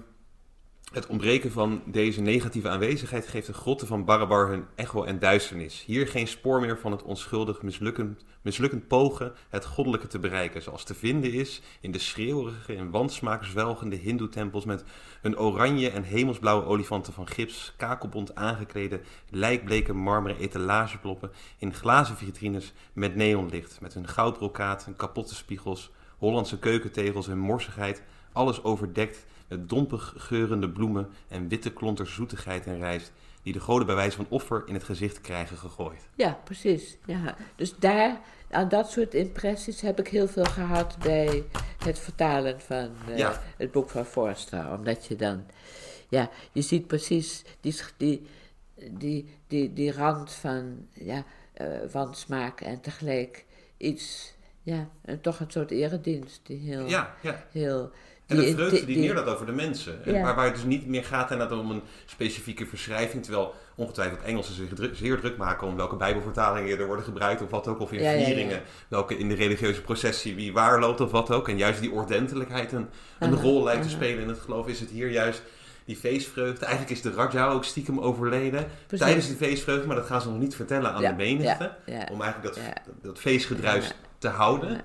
het 0.95 1.07
ontbreken 1.07 1.53
van 1.53 1.82
deze 1.86 2.20
negatieve 2.20 2.68
aanwezigheid 2.68 3.26
geeft 3.26 3.47
de 3.47 3.53
grotten 3.53 3.86
van 3.86 4.05
Barabar 4.05 4.49
hun 4.49 4.64
echo 4.74 5.05
en 5.05 5.18
duisternis. 5.18 5.82
Hier 5.86 6.07
geen 6.07 6.26
spoor 6.26 6.61
meer 6.61 6.78
van 6.78 6.92
het 6.92 7.03
onschuldig 7.03 7.62
mislukkend, 7.62 8.24
mislukkend 8.42 8.88
pogen 8.88 9.32
het 9.49 9.64
goddelijke 9.64 10.07
te 10.07 10.18
bereiken, 10.18 10.62
zoals 10.62 10.84
te 10.84 10.95
vinden 10.95 11.32
is 11.32 11.62
in 11.80 11.90
de 11.90 11.99
schreeuwerige 11.99 12.76
en 12.76 12.90
wansmaak 12.90 13.45
zwelgende 13.45 13.97
hindoe-tempels 13.97 14.64
met 14.64 14.84
hun 15.20 15.38
oranje 15.38 15.90
en 15.90 16.03
hemelsblauwe 16.03 16.64
olifanten 16.64 17.12
van 17.12 17.28
gips, 17.28 17.74
kakelbont 17.76 18.34
aangeklede, 18.34 19.01
lijkbleke 19.30 19.92
marmeren 19.92 20.38
etalageploppen 20.38 21.30
in 21.59 21.74
glazen 21.74 22.16
vitrines 22.16 22.72
met 22.92 23.16
neonlicht, 23.16 23.80
met 23.80 23.95
hun 23.95 24.09
goudbrokaat 24.09 24.86
en 24.86 24.97
kapotte 24.97 25.34
spiegels, 25.34 25.90
Hollandse 26.18 26.59
keukentegels 26.59 27.28
en 27.28 27.38
morsigheid, 27.38 28.03
alles 28.32 28.62
overdekt 28.62 29.26
met 29.49 29.68
dompig 29.68 30.14
geurende 30.16 30.70
bloemen 30.70 31.09
en 31.28 31.49
witte 31.49 31.72
klonters 31.72 32.14
zoetigheid 32.14 32.66
en 32.66 32.78
rijst, 32.78 33.12
die 33.42 33.53
de 33.53 33.61
goden 33.61 33.86
bij 33.86 33.95
wijze 33.95 34.16
van 34.16 34.26
offer 34.28 34.62
in 34.66 34.74
het 34.74 34.84
gezicht 34.84 35.20
krijgen 35.20 35.57
gegooid. 35.57 36.09
ja, 36.14 36.40
precies. 36.45 36.97
Ja. 37.07 37.36
Dus 37.57 37.76
daar, 37.78 38.20
aan 38.51 38.68
dat 38.68 38.90
soort 38.90 39.14
impressies 39.14 39.80
heb 39.80 39.99
ik 39.99 40.09
heel 40.09 40.28
veel 40.28 40.45
gehad 40.45 40.97
bij 40.99 41.45
het 41.84 41.99
vertalen 41.99 42.61
van 42.61 42.90
eh, 43.09 43.18
Ja. 43.18 43.42
het 43.57 43.72
boek 43.72 43.90
van 43.90 44.05
Forster. 44.05 44.72
Omdat 44.72 45.07
je 45.07 45.16
dan, 45.16 45.45
ja, 46.09 46.30
je 46.53 46.62
ziet 46.62 46.86
precies 46.86 47.45
die, 47.61 47.74
die, 47.97 48.26
die, 48.90 49.28
die, 49.47 49.72
die 49.72 49.92
rand 49.92 50.32
van, 50.32 50.86
ja, 50.92 51.24
eh 51.53 51.66
wansmaak 51.92 52.61
en 52.61 52.80
tegelijk 52.80 53.45
iets, 53.76 54.34
ja, 54.62 54.88
en 55.03 55.20
toch 55.20 55.40
een 55.40 55.51
soort 55.51 55.70
eredienst 55.70 56.40
die 56.47 56.59
heel, 56.59 56.86
Ja, 56.88 57.14
ja. 57.22 57.45
heel... 57.53 57.90
En 58.27 58.37
de 58.37 58.53
vreugde 58.53 58.77
die 58.77 58.87
die- 58.87 58.97
neerlaat 58.99 59.27
over 59.27 59.47
de 59.47 59.53
mensen. 59.53 60.05
En 60.05 60.12
Ja. 60.14 60.22
waar, 60.22 60.35
waar 60.35 60.45
het 60.45 60.55
dus 60.55 60.64
niet 60.64 60.87
meer 60.87 61.05
gaat 61.05 61.31
inderdaad 61.31 61.59
om 61.59 61.70
een 61.70 61.83
specifieke 62.05 62.66
verschrijving. 62.66 63.22
Terwijl 63.22 63.55
ongetwijfeld 63.75 64.22
Engelsen 64.22 64.55
zich 64.55 64.68
zeer 64.97 65.20
druk 65.20 65.37
maken 65.37 65.66
om 65.66 65.77
welke 65.77 65.97
bijbelvertalingen 65.97 66.79
er 66.79 66.87
worden 66.87 67.05
gebruikt 67.05 67.43
of 67.43 67.51
wat 67.51 67.68
ook. 67.68 67.81
Of 67.81 67.93
in 67.93 68.03
Ja, 68.03 68.11
ja, 68.11 68.18
ja. 68.18 68.25
vieringen, 68.25 68.62
welke 68.89 69.18
in 69.18 69.29
de 69.29 69.35
religieuze 69.35 69.83
processie 69.83 70.35
wie 70.35 70.53
waar 70.53 70.81
loopt 70.81 71.01
of 71.01 71.11
wat 71.11 71.31
ook. 71.31 71.49
En 71.49 71.57
juist 71.57 71.81
die 71.81 71.93
ordentelijkheid 71.93 72.72
een, 72.72 72.89
een 73.18 73.33
Aha, 73.33 73.43
rol 73.43 73.62
lijkt 73.64 73.83
te 73.83 73.89
spelen 73.91 74.22
in 74.22 74.29
het 74.29 74.41
geloof. 74.41 74.66
Is 74.68 74.81
het 74.81 74.91
hier 74.91 75.11
juist 75.11 75.43
die 75.85 75.97
feestvreugde. 75.97 76.64
Eigenlijk 76.64 76.95
is 76.97 77.03
de 77.03 77.11
Raja 77.12 77.49
ook 77.49 77.64
stiekem 77.64 77.99
overleden 78.01 78.66
Precies. 78.87 79.07
tijdens 79.07 79.27
die 79.27 79.37
feestvreugde. 79.37 79.87
Maar 79.87 79.97
dat 79.97 80.07
gaan 80.07 80.20
ze 80.20 80.29
nog 80.29 80.39
niet 80.39 80.57
vertellen 80.57 80.93
aan 80.93 81.03
de 81.03 81.12
menigte. 81.16 81.72
Om 82.12 82.22
eigenlijk 82.22 82.55
dat, 82.55 82.64
dat, 82.64 82.95
dat 83.03 83.18
feestgedruis 83.18 83.93
te 84.18 84.29
houden. 84.29 84.81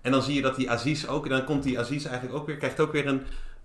En 0.00 0.12
dan 0.12 0.22
zie 0.22 0.34
je 0.34 0.42
dat 0.42 0.56
die 0.56 0.70
Aziz 0.70 1.06
ook, 1.06 1.24
en 1.24 1.30
dan 1.30 1.44
komt 1.44 1.62
die 1.62 1.78
Aziz 1.78 2.04
eigenlijk 2.04 2.36
ook 2.36 2.46
weer, 2.46 2.56
krijgt 2.56 2.80
ook 2.80 2.92
weer 2.92 3.06
een, 3.06 3.22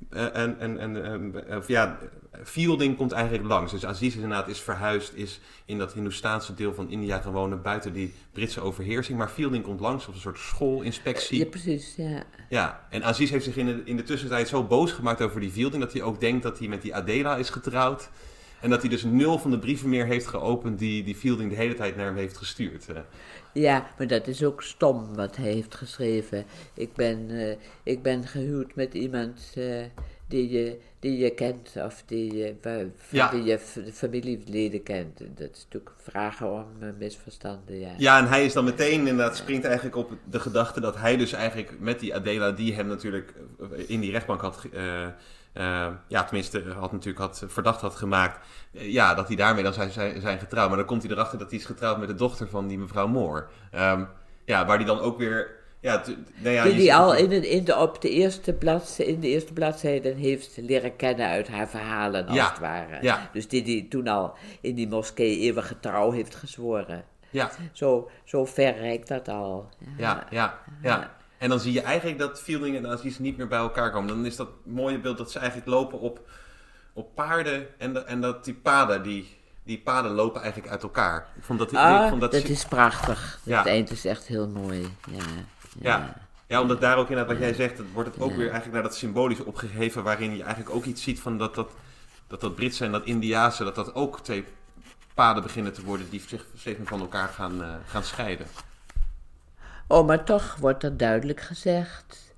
eh, 0.09 0.25
een, 0.31 0.63
een, 0.83 1.11
een- 1.11 1.57
of 1.57 1.67
ja, 1.67 1.97
Fielding 2.43 2.97
komt 2.97 3.11
eigenlijk 3.11 3.47
langs. 3.47 3.71
Dus 3.71 3.85
Aziz 3.85 4.07
is 4.07 4.13
inderdaad 4.15 4.47
is 4.47 4.59
verhuisd, 4.59 5.11
is 5.15 5.39
in 5.65 5.77
dat 5.77 5.93
Hindoestaanse 5.93 6.53
deel 6.53 6.73
van 6.73 6.89
India 6.89 7.19
gaan 7.19 7.31
wonen, 7.33 7.61
buiten 7.61 7.93
die 7.93 8.13
Britse 8.33 8.61
overheersing. 8.61 9.17
Maar 9.17 9.29
Fielding 9.29 9.63
komt 9.63 9.79
langs 9.79 10.07
op 10.07 10.13
een 10.13 10.19
soort 10.19 10.37
schoolinspectie. 10.39 11.39
Ja, 11.39 11.45
precies, 11.45 11.93
ja. 11.97 12.23
Ja, 12.49 12.87
en 12.89 13.03
Aziz 13.03 13.29
heeft 13.29 13.43
zich 13.43 13.57
in 13.57 13.65
de, 13.65 13.81
in 13.85 13.95
de 13.97 14.03
tussentijd 14.03 14.47
zo 14.47 14.63
boos 14.63 14.91
gemaakt 14.91 15.21
over 15.21 15.39
die 15.39 15.51
Fielding, 15.51 15.83
dat 15.83 15.93
hij 15.93 16.01
ook 16.01 16.19
denkt 16.19 16.43
dat 16.43 16.59
hij 16.59 16.67
met 16.67 16.81
die 16.81 16.95
Adela 16.95 17.35
is 17.37 17.49
getrouwd. 17.49 18.09
En 18.61 18.69
dat 18.69 18.81
hij 18.81 18.89
dus 18.89 19.03
nul 19.03 19.39
van 19.39 19.51
de 19.51 19.59
brieven 19.59 19.89
meer 19.89 20.05
heeft 20.05 20.27
geopend 20.27 20.79
die, 20.79 21.03
die 21.03 21.15
Fielding 21.15 21.49
de 21.49 21.55
hele 21.55 21.73
tijd 21.75 21.95
naar 21.95 22.05
hem 22.05 22.15
heeft 22.15 22.37
gestuurd. 22.37 22.85
Ja, 23.53 23.89
maar 23.97 24.07
dat 24.07 24.27
is 24.27 24.43
ook 24.43 24.63
stom 24.63 25.15
wat 25.15 25.35
hij 25.35 25.51
heeft 25.51 25.75
geschreven. 25.75 26.45
Ik 26.73 26.93
ben, 26.93 27.29
eh, 27.29 27.55
ik 27.83 28.01
ben 28.01 28.27
gehuwd 28.27 28.75
met 28.75 28.93
iemand 28.93 29.53
eh, 29.55 29.83
die, 30.27 30.49
je, 30.49 30.79
die 30.99 31.17
je 31.17 31.29
kent 31.29 31.73
of 31.85 32.03
die, 32.05 32.35
je 32.35 32.55
Ja. 33.09 33.31
wie 33.31 33.43
je 33.43 33.59
familieleden 33.93 34.83
kent. 34.83 35.17
Dat 35.17 35.49
is 35.53 35.63
natuurlijk 35.63 35.91
vragen 35.97 36.51
om 36.51 36.65
eh, 36.79 36.89
misverstanden, 36.97 37.79
ja. 37.79 37.93
Ja, 37.97 38.19
en 38.19 38.27
hij 38.27 38.45
is 38.45 38.53
dan 38.53 38.63
meteen 38.63 39.07
inderdaad 39.07 39.37
springt 39.37 39.65
eigenlijk 39.65 39.95
op 39.95 40.11
de 40.29 40.39
gedachte 40.39 40.81
dat 40.81 40.97
hij 40.97 41.17
dus 41.17 41.33
eigenlijk 41.33 41.79
met 41.79 41.99
die 41.99 42.15
Adela, 42.15 42.51
die 42.51 42.73
hem 42.73 42.87
natuurlijk 42.87 43.33
in 43.87 43.99
die 43.99 44.11
rechtbank 44.11 44.41
had, 44.41 44.65
ge- 45.53 45.59
eh, 45.59 45.85
eh, 45.85 45.91
ja, 46.07 46.23
tenminste 46.23 46.63
had 46.79 46.91
natuurlijk 46.91 47.19
had, 47.19 47.43
verdacht 47.47 47.81
had 47.81 47.95
gemaakt, 47.95 48.45
eh, 48.73 48.91
ja, 48.91 49.13
dat 49.13 49.27
hij 49.27 49.35
daarmee 49.35 49.63
dan 49.63 49.73
zijn, 49.73 49.91
zijn, 49.91 50.21
zijn 50.21 50.39
getrouwd. 50.39 50.67
Maar 50.67 50.77
dan 50.77 50.87
komt 50.87 51.03
hij 51.03 51.11
erachter 51.11 51.37
dat 51.39 51.49
hij 51.49 51.59
is 51.59 51.65
getrouwd 51.65 51.97
met 51.99 52.07
de 52.07 52.15
dochter 52.15 52.49
van 52.49 52.67
die 52.67 52.77
mevrouw 52.77 53.07
Moore. 53.07 53.45
Ehm, 53.71 54.03
ja, 54.45 54.65
waar 54.65 54.77
hij 54.77 54.85
dan 54.85 54.99
ook 54.99 55.17
weer, 55.17 55.57
ja, 55.79 56.03
nou 56.35 56.55
ja, 56.55 56.63
die 56.63 56.75
die 56.75 56.95
al 56.95 57.15
in, 57.15 57.29
de- 57.29 57.49
in 57.49 57.63
de, 57.63 57.77
op 57.77 58.01
de 58.01 58.09
eerste 58.09 58.53
bladzij, 58.53 59.05
in 59.05 59.19
de 59.19 59.27
eerste 59.27 59.53
bladzijden 59.53 60.15
heeft 60.15 60.57
leren 60.57 60.95
kennen 60.95 61.27
uit 61.27 61.47
haar 61.47 61.67
verhalen, 61.67 62.25
als 62.27 62.35
Ja, 62.35 62.49
het 62.49 62.59
ware. 62.59 62.97
ja. 63.01 63.29
Dus 63.33 63.47
die 63.47 63.63
die 63.63 63.87
toen 63.87 64.07
al 64.07 64.33
in 64.61 64.75
die 64.75 64.87
moskee 64.87 65.37
eeuwige 65.39 65.79
trouw 65.79 66.11
heeft 66.11 66.35
gezworen. 66.35 67.03
Ja, 67.31 67.51
Zo, 67.71 68.09
zo 68.23 68.45
ver 68.45 68.77
reikt 68.77 69.07
dat 69.07 69.27
al. 69.27 69.69
ja, 69.97 70.23
ja, 70.29 70.59
ja. 70.81 71.17
En 71.39 71.49
dan 71.49 71.59
zie 71.59 71.73
je 71.73 71.81
eigenlijk 71.81 72.19
dat 72.19 72.41
Fielding 72.41 72.75
en 72.77 72.87
Aziz 72.87 73.17
niet 73.17 73.37
meer 73.37 73.47
bij 73.47 73.57
elkaar 73.59 73.91
komen. 73.91 74.07
Dan 74.07 74.25
is 74.25 74.35
dat 74.35 74.49
mooie 74.63 74.99
beeld 74.99 75.17
dat 75.17 75.31
ze 75.31 75.39
eigenlijk 75.39 75.69
lopen 75.69 75.99
op, 75.99 76.19
op 76.93 77.15
paarden 77.15 77.67
en, 77.79 77.93
de- 77.93 77.99
en 78.03 78.21
dat 78.21 78.45
die 78.45 78.53
paden, 78.53 79.03
die, 79.03 79.37
die 79.63 79.79
paden 79.79 80.11
lopen 80.11 80.41
eigenlijk 80.41 80.71
uit 80.71 80.83
elkaar. 80.83 81.27
Ik 81.37 81.43
vond 81.43 81.59
dat, 81.59 81.73
Ah, 81.73 82.03
ik 82.03 82.09
vond 82.09 82.21
dat, 82.21 82.31
dat, 82.31 82.43
is 82.43 82.65
prachtig. 82.65 83.39
Ja. 83.43 83.57
Het 83.57 83.67
eind 83.67 83.91
is 83.91 84.05
echt 84.05 84.27
heel 84.27 84.47
mooi. 84.47 84.87
Ja, 85.11 85.23
Ja. 85.81 86.13
ja, 86.47 86.61
omdat 86.61 86.81
daar 86.81 86.97
ook 86.97 87.09
inderdaad 87.09 87.33
wat 87.33 87.43
jij 87.43 87.53
zegt, 87.53 87.77
dat 87.77 87.85
wordt 87.93 88.09
het 88.13 88.23
ook 88.23 88.31
weer 88.35 88.45
eigenlijk 88.45 88.73
naar 88.73 88.83
dat 88.83 88.95
symbolisch 88.95 89.43
opgegeven, 89.43 90.03
waarin 90.03 90.35
je 90.35 90.43
eigenlijk 90.43 90.75
ook 90.75 90.85
iets 90.85 91.03
ziet 91.03 91.19
van 91.19 91.37
dat 91.37 91.55
dat, 91.55 91.71
dat, 92.27 92.41
dat 92.41 92.55
Britse 92.55 92.85
en 92.85 92.91
dat 92.91 93.05
Indiaanse, 93.05 93.63
dat 93.63 93.75
dat 93.75 93.95
ook 93.95 94.19
twee 94.19 94.43
paden 95.13 95.43
beginnen 95.43 95.73
te 95.73 95.83
worden 95.83 96.09
die 96.09 96.23
zich 96.27 96.45
steeds 96.57 96.77
meer 96.77 96.87
van 96.87 96.99
elkaar 96.99 97.27
gaan, 97.27 97.63
eh, 97.63 97.69
gaan 97.87 98.03
scheiden. 98.03 98.47
Oh, 99.91 100.07
maar 100.07 100.23
toch 100.23 100.55
wordt 100.55 100.83
er 100.83 100.97
duidelijk 100.97 101.41
gezegd 101.41 102.33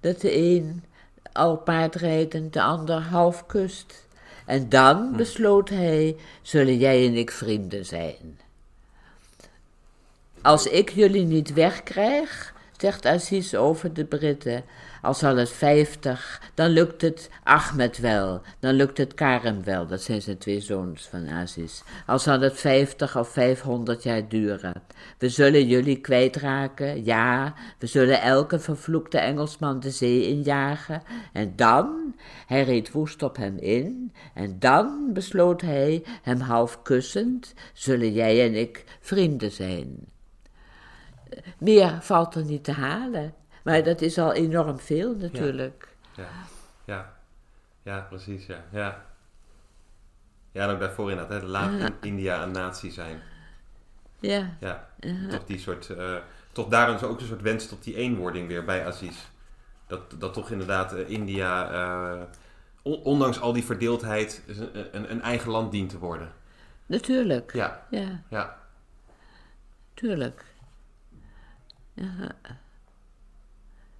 dat 0.00 0.20
de 0.20 0.36
een 0.36 0.84
al 1.32 1.56
paardrijdend 1.56 2.52
de 2.52 2.62
ander 2.62 3.00
half 3.00 3.46
kust. 3.46 4.06
En 4.46 4.62
Hm. 4.62 4.68
dan 4.68 5.16
besloot 5.16 5.68
hij, 5.68 6.16
zullen 6.42 6.78
jij 6.78 7.06
en 7.06 7.14
ik 7.14 7.30
vrienden 7.30 7.86
zijn. 7.86 8.40
Als 10.42 10.66
ik 10.66 10.90
jullie 10.90 11.24
niet 11.24 11.52
wegkrijg, 11.52 12.54
zegt 12.82 13.06
Aziz 13.06 13.54
over 13.54 13.92
de 13.92 14.04
Britten, 14.04 14.64
al 15.02 15.14
zal 15.14 15.36
het 15.36 15.50
vijftig, 15.50 16.42
dan 16.54 16.70
lukt 16.70 17.02
het 17.02 17.30
Ahmed 17.42 17.98
wel, 17.98 18.42
dan 18.60 18.74
lukt 18.74 18.98
het 18.98 19.14
Karem 19.14 19.64
wel, 19.64 19.86
dat 19.86 20.02
zijn 20.02 20.22
zijn 20.22 20.38
twee 20.38 20.60
zoons 20.60 21.08
van 21.08 21.28
Aziz. 21.28 21.82
Al 22.06 22.18
zal 22.18 22.40
het 22.40 22.60
vijftig 22.60 23.16
of 23.16 23.28
vijfhonderd 23.28 24.02
jaar 24.02 24.28
duren. 24.28 24.82
We 25.18 25.28
zullen 25.28 25.66
jullie 25.66 26.00
kwijtraken, 26.00 27.04
ja, 27.04 27.54
we 27.78 27.86
zullen 27.86 28.20
elke 28.20 28.58
vervloekte 28.58 29.18
Engelsman 29.18 29.80
de 29.80 29.90
zee 29.90 30.28
injagen. 30.28 31.02
En 31.32 31.52
dan, 31.56 32.14
hij 32.46 32.64
reed 32.64 32.92
woest 32.92 33.22
op 33.22 33.36
hem 33.36 33.56
in, 33.58 34.12
en 34.34 34.56
dan 34.58 35.10
besloot 35.12 35.60
hij, 35.60 36.04
hem 36.22 36.40
half 36.40 36.82
kussend, 36.82 37.54
zullen 37.72 38.12
jij 38.12 38.46
en 38.46 38.54
ik 38.54 38.84
vrienden 39.00 39.50
zijn. 39.50 40.10
Meer 41.58 41.98
valt 42.00 42.34
er 42.34 42.44
niet 42.44 42.64
te 42.64 42.72
halen. 42.72 43.34
Maar 43.64 43.82
dat 43.82 44.00
is 44.00 44.18
al 44.18 44.32
enorm 44.32 44.78
veel 44.78 45.14
natuurlijk. 45.16 45.88
Ja, 46.16 46.28
ja, 46.84 47.12
ja 47.82 48.00
precies, 48.00 48.46
ja. 48.46 48.64
Ja, 48.70 49.04
ja 50.52 50.62
en 50.68 50.74
ook 50.74 50.80
daarvoor 50.80 51.10
inderdaad, 51.10 51.42
hè, 51.42 51.48
laat 51.48 51.92
India 52.00 52.42
een 52.42 52.50
natie 52.50 52.90
zijn. 52.90 53.22
Ja. 54.20 54.56
Ja, 54.60 54.88
toch 55.30 55.44
die 55.44 55.58
soort, 55.58 55.88
uh, 55.88 56.16
toch 56.52 56.68
daarom 56.68 56.94
is 56.94 57.02
ook 57.02 57.20
een 57.20 57.26
soort 57.26 57.42
wens 57.42 57.68
tot 57.68 57.84
die 57.84 57.96
eenwording 57.96 58.48
weer 58.48 58.64
bij 58.64 58.86
Aziz. 58.86 59.16
Dat, 59.86 60.14
dat 60.18 60.34
toch 60.34 60.50
inderdaad 60.50 60.94
uh, 60.94 61.08
India, 61.08 61.72
uh, 61.72 62.22
on, 62.82 63.02
ondanks 63.02 63.40
al 63.40 63.52
die 63.52 63.64
verdeeldheid, 63.64 64.42
een, 64.46 64.96
een, 64.96 65.10
een, 65.10 65.22
eigen 65.22 65.50
land 65.50 65.72
dient 65.72 65.90
te 65.90 65.98
worden. 65.98 66.32
Natuurlijk. 66.86 67.52
Ja. 67.52 67.86
Ja. 67.90 68.22
ja. 68.28 68.58
Tuurlijk. 69.94 70.44
Ja. 71.94 72.34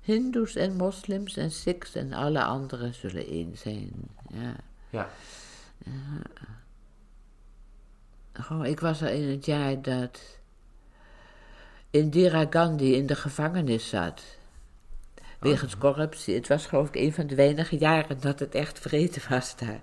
Hindoes 0.01 0.57
en 0.57 0.77
moslims 0.77 1.37
en 1.37 1.51
Sikhs 1.51 1.95
en 1.95 2.13
alle 2.13 2.45
anderen 2.45 2.95
zullen 2.95 3.27
één 3.27 3.57
zijn. 3.57 3.91
Ja. 4.29 4.57
Ja. 4.91 5.11
Oh, 8.51 8.67
ik 8.67 8.81
was 8.81 9.01
er 9.01 9.11
in 9.11 9.29
het 9.29 9.45
jaar 9.45 9.83
dat 9.83 10.21
Indira 11.91 12.47
Gandhi 12.51 12.95
in 12.95 13.07
de 13.07 13.17
gevangenis 13.17 13.89
zat. 13.89 14.23
Wegens 15.39 15.79
corruptie. 15.79 16.35
Het 16.35 16.49
was 16.49 16.67
geloof 16.67 16.89
ik 16.89 16.95
een 16.95 17.13
van 17.13 17.27
de 17.27 17.35
weinige 17.35 17.79
jaren 17.79 18.21
dat 18.21 18.39
het 18.39 18.55
echt 18.55 18.79
vrede 18.79 19.21
was 19.29 19.57
daar. 19.57 19.81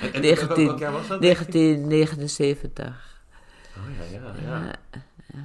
En, 0.00 0.12
en 0.12 0.20
19, 0.20 0.66
welk 0.66 0.78
jaar 0.78 0.92
was 0.92 1.08
dat? 1.08 1.22
1979. 1.22 3.22
Oh 3.76 3.82
ja, 3.96 4.18
ja, 4.18 4.34
ja. 4.42 4.74
Ja, 5.32 5.44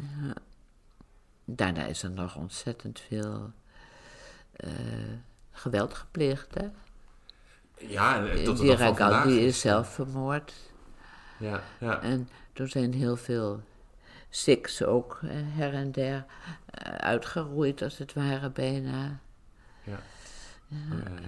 ja. 0.00 0.34
Daarna 1.44 1.84
is 1.84 2.02
er 2.02 2.10
nog 2.10 2.36
ontzettend 2.36 3.00
veel 3.00 3.52
uh, 4.64 4.70
geweld 5.50 5.94
gepleegd. 5.94 6.54
Hè? 6.54 6.66
Ja, 7.78 8.28
en 8.28 8.44
tot 8.44 8.60
Indira 8.60 8.94
Gandhi 8.94 9.46
is 9.46 9.60
zelf 9.60 9.94
vermoord. 9.94 10.52
Ja, 11.38 11.62
ja. 11.78 12.02
En 12.02 12.28
er 12.52 12.68
zijn 12.68 12.92
heel 12.92 13.16
veel 13.16 13.62
Sikhs 14.30 14.82
ook 14.82 15.20
uh, 15.24 15.30
her 15.32 15.74
en 15.74 15.92
der 15.92 16.24
uitgeroeid, 16.98 17.82
als 17.82 17.98
het 17.98 18.12
ware, 18.12 18.50
bijna. 18.50 19.20
Ja. 19.82 20.00
Ja. 20.66 20.76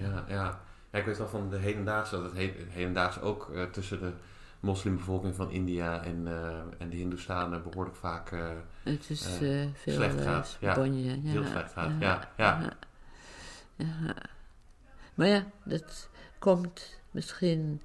ja, 0.01 0.09
ja, 0.09 0.25
ja. 0.27 0.61
Ik 0.91 1.05
weet 1.05 1.17
wel 1.17 1.27
van 1.27 1.49
de 1.49 1.57
hedendaagse 1.57 2.15
dat 2.15 2.23
het 2.23 2.33
he 2.33 2.53
hedendaags 2.69 3.19
ook 3.19 3.49
uh, 3.53 3.63
tussen 3.63 3.99
de 3.99 4.11
moslimbevolking 4.61 5.35
van 5.35 5.51
India 5.51 6.03
en, 6.03 6.25
uh, 6.27 6.57
en 6.77 6.89
de 6.89 6.95
Hindoestanen 6.95 7.63
behoorlijk 7.63 7.95
vaak 7.95 8.31
uh, 8.31 8.49
het 8.83 9.09
is, 9.09 9.37
veel 9.73 9.93
slecht 9.93 10.21
gaat. 10.21 10.57
Ja, 10.59 10.75
bonje, 10.75 11.21
ja. 11.21 11.29
heel 11.29 11.45
slecht 11.45 11.73
gaat. 11.73 11.91
Ja, 11.99 12.29
ja. 12.37 12.73
ja. 13.75 14.15
Maar 15.13 15.27
ja, 15.27 15.45
dat 15.63 16.09
komt 16.39 16.99
misschien 17.11 17.81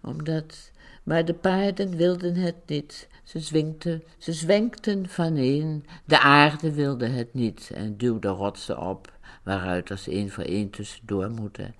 omdat. 0.00 0.70
Maar 1.02 1.24
de 1.24 1.34
paarden 1.34 1.96
wilden 1.96 2.34
het 2.34 2.56
niet. 2.66 3.08
Ze, 3.24 3.40
zwinkten, 3.40 4.02
ze 4.18 4.32
zwenkten 4.32 5.08
vaneen. 5.08 5.86
De 6.04 6.20
aarde 6.20 6.72
wilde 6.72 7.06
het 7.06 7.34
niet 7.34 7.70
en 7.74 7.96
duwde 7.96 8.28
rotsen 8.28 8.78
op, 8.78 9.12
waaruit 9.42 9.90
er 9.90 10.02
één 10.06 10.30
voor 10.30 10.44
één 10.44 10.70
tussendoor 10.70 11.30
moeten 11.30 11.74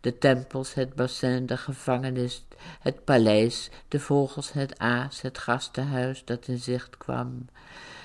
de 0.00 0.18
tempels, 0.18 0.74
het 0.74 0.94
bassin, 0.94 1.46
de 1.46 1.56
gevangenis, 1.56 2.46
het 2.80 3.04
paleis, 3.04 3.70
de 3.88 4.00
vogels, 4.00 4.52
het 4.52 4.78
aas, 4.78 5.20
het 5.20 5.38
gastenhuis 5.38 6.24
dat 6.24 6.48
in 6.48 6.58
zicht 6.58 6.96
kwam. 6.96 7.46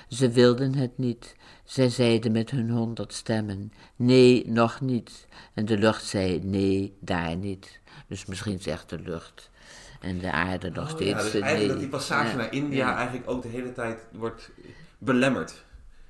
Ze 0.08 0.30
wilden 0.30 0.74
het 0.74 0.98
niet. 0.98 1.36
Zij 1.64 1.88
zeiden 1.88 2.32
met 2.32 2.50
hun 2.50 2.70
honderd 2.70 3.12
stemmen: 3.12 3.72
Nee, 3.96 4.48
nog 4.50 4.80
niet. 4.80 5.26
En 5.54 5.64
de 5.64 5.78
lucht 5.78 6.04
zei: 6.04 6.40
Nee, 6.44 6.96
daar 7.00 7.36
niet. 7.36 7.80
Dus 8.08 8.26
misschien 8.26 8.60
zegt 8.60 8.88
de 8.90 8.98
lucht. 8.98 9.50
En 10.00 10.18
de 10.18 10.32
aarde 10.32 10.70
nog 10.70 10.84
Oh, 10.84 10.94
steeds. 10.94 11.10
ja, 11.10 11.22
dus 11.22 11.32
nee. 11.32 11.42
eigenlijk 11.42 11.70
dat 11.72 11.80
die 11.80 11.88
passage 11.88 12.30
Ja, 12.30 12.36
naar 12.36 12.52
India 12.52 12.88
ja. 12.88 12.96
eigenlijk 12.96 13.30
ook 13.30 13.42
de 13.42 13.48
hele 13.48 13.72
tijd 13.72 14.06
wordt 14.12 14.50
belemmerd. 14.98 15.64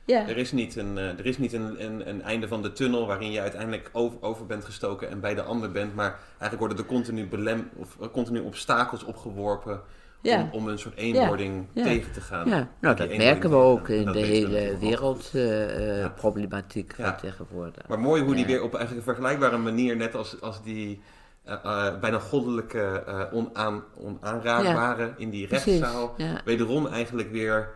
Ja, 0.07 0.28
Er 0.28 0.36
is 0.36 0.52
niet, 0.52 0.76
een, 0.76 0.98
eh, 0.98 1.18
er 1.18 1.26
is 1.26 1.38
niet 1.38 1.52
een, 1.52 1.84
een, 1.84 2.09
een 2.09 2.22
einde 2.22 2.48
van 2.48 2.62
de 2.62 2.72
tunnel 2.72 3.07
waarin 3.07 3.30
je 3.30 3.40
uiteindelijk 3.40 3.90
over, 3.92 4.18
over 4.22 4.46
bent 4.46 4.64
gestoken 4.64 5.11
en 5.11 5.20
bij 5.20 5.34
de 5.34 5.42
ander 5.42 5.70
bent. 5.70 5.94
Maar 5.94 6.18
eigenlijk 6.28 6.59
worden 6.59 6.78
er 6.78 6.84
continu, 6.84 7.26
belem, 7.26 7.68
of, 7.76 7.96
eh, 8.00 8.07
continu 8.12 8.40
obstakels 8.40 9.04
opgeworpen 9.04 9.80
Ja. 10.22 10.40
om, 10.42 10.48
om 10.52 10.68
een 10.68 10.78
soort 10.78 10.96
eenwording 10.96 11.66
Ja. 11.72 11.82
tegen 11.84 12.12
te 12.12 12.20
gaan. 12.20 12.48
ja. 12.48 12.68
nou 12.80 12.96
dat 12.96 13.16
merken 13.16 13.50
we 13.50 13.57
ook 13.57 13.88
in 13.88 14.12
de 14.12 14.18
hele 14.18 14.76
wereldproblematiek 14.80 16.94
Ja. 16.96 17.04
van 17.04 17.16
tegenwoordig. 17.16 17.88
Maar 17.88 17.98
mooi 18.00 18.22
hoe 18.22 18.34
die 18.34 18.44
Ja. 18.46 18.50
weer 18.50 18.62
op 18.62 18.74
eigenlijk 18.74 19.07
een 19.07 19.14
vergelijkbare 19.14 19.57
manier, 19.59 19.96
net 19.96 20.14
als, 20.14 20.40
als 20.40 20.62
die 20.62 21.00
eh, 21.44 21.54
eh, 21.64 21.98
bijna 22.00 22.18
goddelijke 22.18 23.02
eh, 23.07 23.22
onaan, 23.32 23.82
onaanraakbare 23.98 25.12
in 25.16 25.30
die 25.30 25.46
Precies, 25.46 25.78
rechtszaal, 25.80 26.14
ja. 26.16 26.40
wederom 26.44 26.86
eigenlijk 26.86 27.30
weer, 27.32 27.68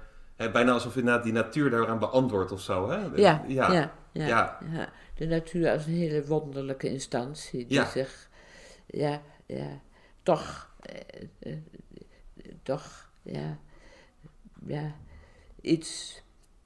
bijna 0.48 0.72
alsof 0.72 0.96
inderdaad 0.96 1.22
die 1.22 1.32
natuur 1.32 1.70
daaraan 1.70 1.98
beantwoordt 1.98 2.52
of 2.52 2.60
zo. 2.60 2.90
Hè? 2.90 2.96
Ja, 2.96 3.44
ja. 3.46 3.72
ja, 3.72 3.72
ja, 3.72 4.26
Ja. 4.26 4.58
ja. 4.72 4.88
De 5.14 5.26
natuur 5.26 5.70
als 5.70 5.86
een 5.86 5.92
hele 5.92 6.26
wonderlijke 6.26 6.88
instantie 6.90 7.66
die 7.66 7.84
zich, 7.84 8.28
ja, 8.86 9.20
ja, 9.46 9.80
toch, 10.22 10.70
eh, 10.80 11.22
eh, 11.38 11.56
toch, 12.62 13.10
ja, 13.22 13.58
ja, 14.66 14.94
iets 15.60 16.22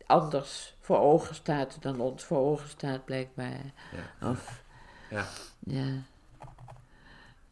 anders 0.07 0.77
voor 0.81 0.99
ogen 0.99 1.35
staat 1.35 1.83
dan 1.83 2.01
ons 2.01 2.25
voor 2.25 2.39
ogen 2.39 2.69
staat 2.69 3.05
blijkbaar. 3.05 3.73
Ja. 4.21 4.29
Of, 4.31 4.63
Ja. 5.11 5.27
ja. 5.61 5.87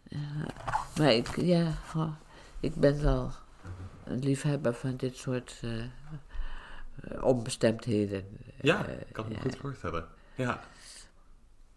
ja. 0.03 0.47
Maar 0.99 1.13
ik, 1.13 1.37
ja, 1.41 1.73
oh, 1.97 2.13
ik 2.61 2.75
ben 2.75 3.03
wel 3.03 3.31
liefhebber 4.05 4.75
van 4.75 4.97
dit 4.97 5.17
soort 5.17 5.61
eh, 5.63 7.25
onbestemdheden. 7.25 8.25
Ja, 8.61 8.87
Eh, 8.87 8.93
ik 9.07 9.13
kan 9.13 9.29
me 9.29 9.35
ja. 9.35 9.41
goed 9.41 9.57
voorstellen. 9.57 10.05
Ja. 10.35 10.61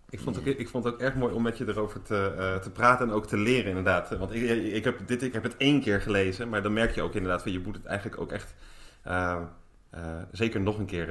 Ik 0.10 0.20
vond, 0.22 0.36
het 0.36 0.48
ook, 0.48 0.56
ik 0.56 0.70
vond 0.70 0.84
het 0.84 0.94
ook 0.94 1.00
erg 1.00 1.16
mooi 1.16 1.34
om 1.34 1.42
met 1.42 1.58
je 1.58 1.68
erover 1.68 2.02
te, 2.02 2.58
te 2.62 2.70
praten 2.70 3.08
en 3.08 3.14
ook 3.14 3.28
te 3.28 3.38
leren, 3.38 3.68
inderdaad. 3.70 4.10
Want 4.18 4.34
ik, 4.34 4.42
ik, 4.74 4.84
heb 4.84 5.08
dit, 5.08 5.24
ik 5.24 5.34
heb 5.34 5.44
het 5.44 5.58
één 5.58 5.82
keer 5.82 6.02
gelezen, 6.02 6.50
maar 6.50 6.62
dan 6.64 6.74
merk 6.74 6.96
je 6.96 7.02
ook 7.02 7.14
inderdaad 7.14 7.42
van 7.42 7.52
je 7.52 7.60
moet 7.60 7.76
het 7.76 7.86
eigenlijk 7.86 8.22
ook 8.22 8.32
echt 8.32 8.54
eh, 9.02 9.42
eh, 9.90 10.02
zeker 10.32 10.60
nog 10.62 10.78
een 10.78 10.86
keer 10.86 11.08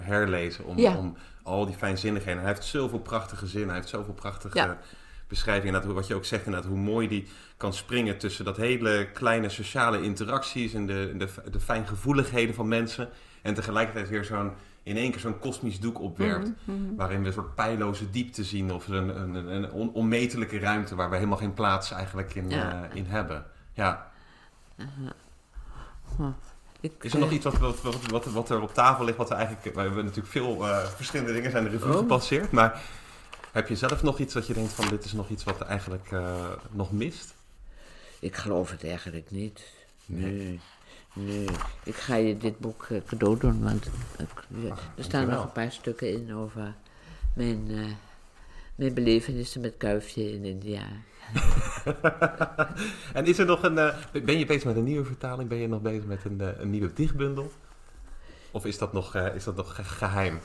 herlezen 0.00 0.64
om, 0.64 0.78
Ja. 0.78 0.96
om 0.96 1.16
al 1.42 1.66
die 1.66 1.74
fijnzinnigheden. 1.76 2.40
Hij 2.42 2.50
heeft 2.52 2.64
zoveel 2.64 3.00
prachtige 3.00 3.46
zinnen, 3.46 3.68
hij 3.68 3.76
heeft 3.78 3.88
zoveel 3.88 4.14
prachtige 4.14 4.56
Ja. 4.58 4.78
Beschrijvingen. 5.28 5.66
Inderdaad, 5.74 5.94
wat 5.96 6.06
je 6.06 6.14
ook 6.14 6.24
zegt, 6.24 6.46
inderdaad, 6.46 6.70
hoe 6.70 6.78
mooi 6.78 7.08
die 7.08 7.26
kan 7.56 7.72
springen 7.72 8.18
tussen 8.18 8.44
dat 8.44 8.56
hele 8.56 9.08
kleine 9.12 9.48
sociale 9.48 10.02
interacties 10.02 10.74
en 10.74 10.86
de, 10.86 11.14
de, 11.16 11.28
de 11.50 11.60
fijngevoeligheden 11.60 12.54
van 12.54 12.68
mensen. 12.68 13.08
En 13.42 13.54
tegelijkertijd 13.54 14.08
weer 14.08 14.24
zo'n 14.24 14.52
in 14.82 14.96
één 14.96 15.10
keer 15.10 15.20
zo'n 15.20 15.38
kosmisch 15.38 15.80
doek 15.80 16.00
opwerpt. 16.00 16.50
Mhm, 16.64 16.94
Waarin 16.96 17.20
we 17.20 17.26
een 17.26 17.32
soort 17.32 17.54
pijloze 17.54 18.10
diepte 18.10 18.44
zien 18.44 18.72
of 18.72 18.88
een, 18.88 19.20
een, 19.20 19.34
een, 19.34 19.46
een 19.46 19.70
on- 19.72 19.92
onmetelijke 19.92 20.58
ruimte 20.58 20.94
waar 20.94 21.08
we 21.10 21.16
helemaal 21.16 21.38
geen 21.38 21.54
plaats 21.54 21.90
eigenlijk 21.90 22.34
in, 22.34 22.50
Ja. 22.50 22.88
eh, 22.90 22.96
in 22.96 23.04
hebben. 23.06 23.44
Ja. 23.72 24.10
Ik, 26.80 26.92
Is 27.00 27.12
er 27.12 27.18
nog 27.18 27.30
iets 27.30 27.44
wat, 27.44 27.58
wat, 27.58 27.82
wat, 27.82 28.04
wat, 28.10 28.24
wat 28.24 28.50
er 28.50 28.60
op 28.62 28.74
tafel 28.74 29.04
ligt? 29.04 29.16
Wat 29.16 29.28
we 29.28 29.34
eigenlijk. 29.34 29.74
We 29.74 29.80
hebben 29.80 30.04
natuurlijk 30.04 30.32
veel 30.32 30.68
eh, 30.68 30.78
verschillende 30.84 31.32
dingen 31.32 31.50
zijn 31.50 31.64
de 31.64 31.70
revue 31.70 31.92
Oh. 31.92 31.98
gepasseerd. 31.98 32.50
Maar 32.50 32.80
heb 33.52 33.68
je 33.68 33.76
zelf 33.76 34.02
nog 34.02 34.18
iets 34.18 34.34
dat 34.34 34.46
je 34.46 34.54
denkt 34.54 34.72
van 34.72 34.88
dit 34.88 35.04
is 35.04 35.12
nog 35.12 35.28
iets 35.28 35.44
wat 35.44 35.60
eigenlijk 35.60 36.12
eh, 36.12 36.50
nog 36.70 36.92
mist? 36.92 37.34
Ik 38.18 38.36
geloof 38.36 38.70
het 38.70 38.84
eigenlijk 38.84 39.30
niet. 39.30 39.62
Nee. 40.06 40.32
Nee. 40.32 40.60
Nee. 41.12 41.46
Ik 41.82 41.94
ga 41.94 42.14
je 42.16 42.36
dit 42.36 42.58
boek 42.58 42.86
eh, 42.90 42.98
cadeau 43.06 43.38
doen, 43.38 43.62
want 43.62 43.86
ik- 44.18 44.44
ja, 44.48 44.74
er 44.96 45.04
staan 45.04 45.28
nog 45.28 45.42
een 45.42 45.52
paar 45.52 45.72
stukken 45.72 46.12
in 46.12 46.34
over 46.34 46.74
mijn, 47.34 47.66
eh, 47.70 47.84
mijn 48.74 48.94
belevenissen 48.94 49.60
met 49.60 49.74
Kuifje 49.76 50.32
in 50.32 50.44
India. 50.44 50.82
en 53.12 53.24
is 53.26 53.38
er 53.38 53.46
nog 53.46 53.62
een. 53.62 53.78
eh, 53.78 53.94
ben 54.24 54.38
je 54.38 54.46
bezig 54.46 54.64
met 54.64 54.76
een 54.76 54.84
nieuwe 54.84 55.04
vertaling? 55.04 55.48
Ben 55.48 55.58
je 55.58 55.68
nog 55.68 55.80
bezig 55.82 56.04
met 56.04 56.24
een, 56.24 56.40
eh, 56.40 56.48
een 56.60 56.70
nieuwe 56.70 56.92
dichtbundel? 56.92 57.52
Of 58.50 58.64
is 58.66 58.78
dat 58.78 58.92
nog, 58.92 59.14
eh, 59.14 59.34
is 59.34 59.44
dat 59.44 59.56
nog 59.56 59.74
ge- 59.74 59.84
geheim? 59.84 60.38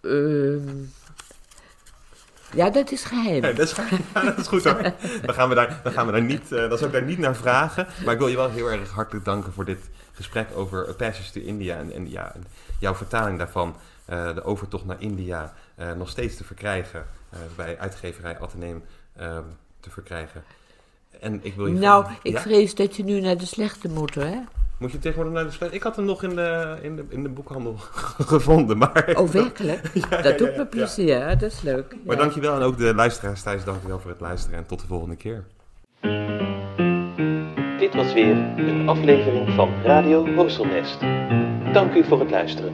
Ehm, 0.00 0.68
ja, 2.54 2.70
dat 2.70 2.90
is 2.90 3.04
geheim. 3.04 3.40
Nee, 3.40 3.52
dat, 3.54 3.68
is, 3.68 3.74
ja, 4.14 4.22
dat 4.22 4.38
is 4.38 4.46
goed 4.46 4.64
hoor. 4.64 4.92
Dan 5.22 5.34
gaan 5.34 5.48
we 5.48 5.54
daar, 5.54 5.80
dan 5.82 5.92
gaan 5.92 6.06
we 6.06 6.12
daar 6.12 6.22
niet, 6.22 6.52
eh, 6.52 6.68
dan 6.68 6.78
zou 6.78 6.84
ik 6.84 6.92
daar 6.92 7.02
niet 7.02 7.18
naar 7.18 7.36
vragen. 7.36 7.86
Maar 8.04 8.12
ik 8.12 8.18
wil 8.18 8.28
je 8.28 8.36
wel 8.36 8.50
heel 8.50 8.70
erg 8.70 8.90
hartelijk 8.90 9.24
danken 9.24 9.52
voor 9.52 9.64
dit 9.64 9.90
gesprek 10.12 10.48
over 10.54 10.94
Passage 10.94 11.32
to 11.32 11.40
India. 11.40 11.78
En, 11.78 11.92
en 11.92 12.10
ja, 12.10 12.32
jouw 12.78 12.94
vertaling 12.94 13.38
daarvan, 13.38 13.76
eh, 14.04 14.34
de 14.34 14.44
overtocht 14.44 14.84
naar 14.84 15.00
India, 15.00 15.54
eh, 15.74 15.92
nog 15.92 16.08
steeds 16.08 16.36
te 16.36 16.44
verkrijgen. 16.44 17.06
bij 17.56 17.78
uitgeverij 17.78 18.38
Atheneum 18.38 18.82
ehm, 19.16 19.42
te 19.80 19.90
verkrijgen. 19.90 20.44
En 21.20 21.40
ik 21.42 21.54
wil 21.54 21.66
je 21.66 21.72
nou, 21.72 22.06
ik 22.22 22.32
Ja? 22.32 22.40
vrees 22.40 22.74
dat 22.74 22.96
je 22.96 23.04
nu 23.04 23.20
naar 23.20 23.36
de 23.36 23.46
slechte 23.46 23.88
moet, 23.88 24.14
hè? 24.14 24.36
Moet 24.78 24.92
je 24.92 24.98
tegenwoordig 24.98 25.42
naar 25.42 25.68
de? 25.68 25.74
Ik 25.74 25.82
had 25.82 25.96
hem 25.96 26.04
nog 26.04 26.22
in 26.22 26.34
de, 26.36 26.76
in 26.82 26.96
de, 26.96 27.04
in 27.08 27.22
de 27.22 27.28
boekhandel 27.28 27.74
gevonden. 28.34 28.78
Maar, 28.78 29.12
Oh, 29.14 29.28
werkelijk? 29.28 29.90
Ja, 29.94 30.06
ja, 30.10 30.22
Dat 30.22 30.38
doet 30.38 30.50
me 30.50 30.56
ja. 30.56 30.64
plezier, 30.64 31.28
dat 31.38 31.42
is 31.42 31.62
leuk. 31.62 31.96
Maar 32.04 32.16
ja. 32.16 32.22
dankjewel 32.22 32.54
en 32.54 32.62
ook 32.62 32.78
de 32.78 32.94
luisteraars 32.94 33.42
thuis, 33.42 33.64
dankjewel 33.64 33.98
voor 34.00 34.10
het 34.10 34.20
luisteren. 34.20 34.58
En 34.58 34.66
tot 34.66 34.80
de 34.80 34.86
volgende 34.86 35.16
keer. 35.16 35.44
Dit 37.78 37.78
Dit 37.78 37.94
was 37.94 38.12
weer 38.12 38.36
een 38.56 38.88
aflevering 38.88 39.54
van 39.54 39.82
Radio 39.82 40.34
Horselnest. 40.34 41.00
Dank 41.72 41.94
u 41.94 42.04
voor 42.04 42.20
het 42.20 42.30
luisteren. 42.30 42.72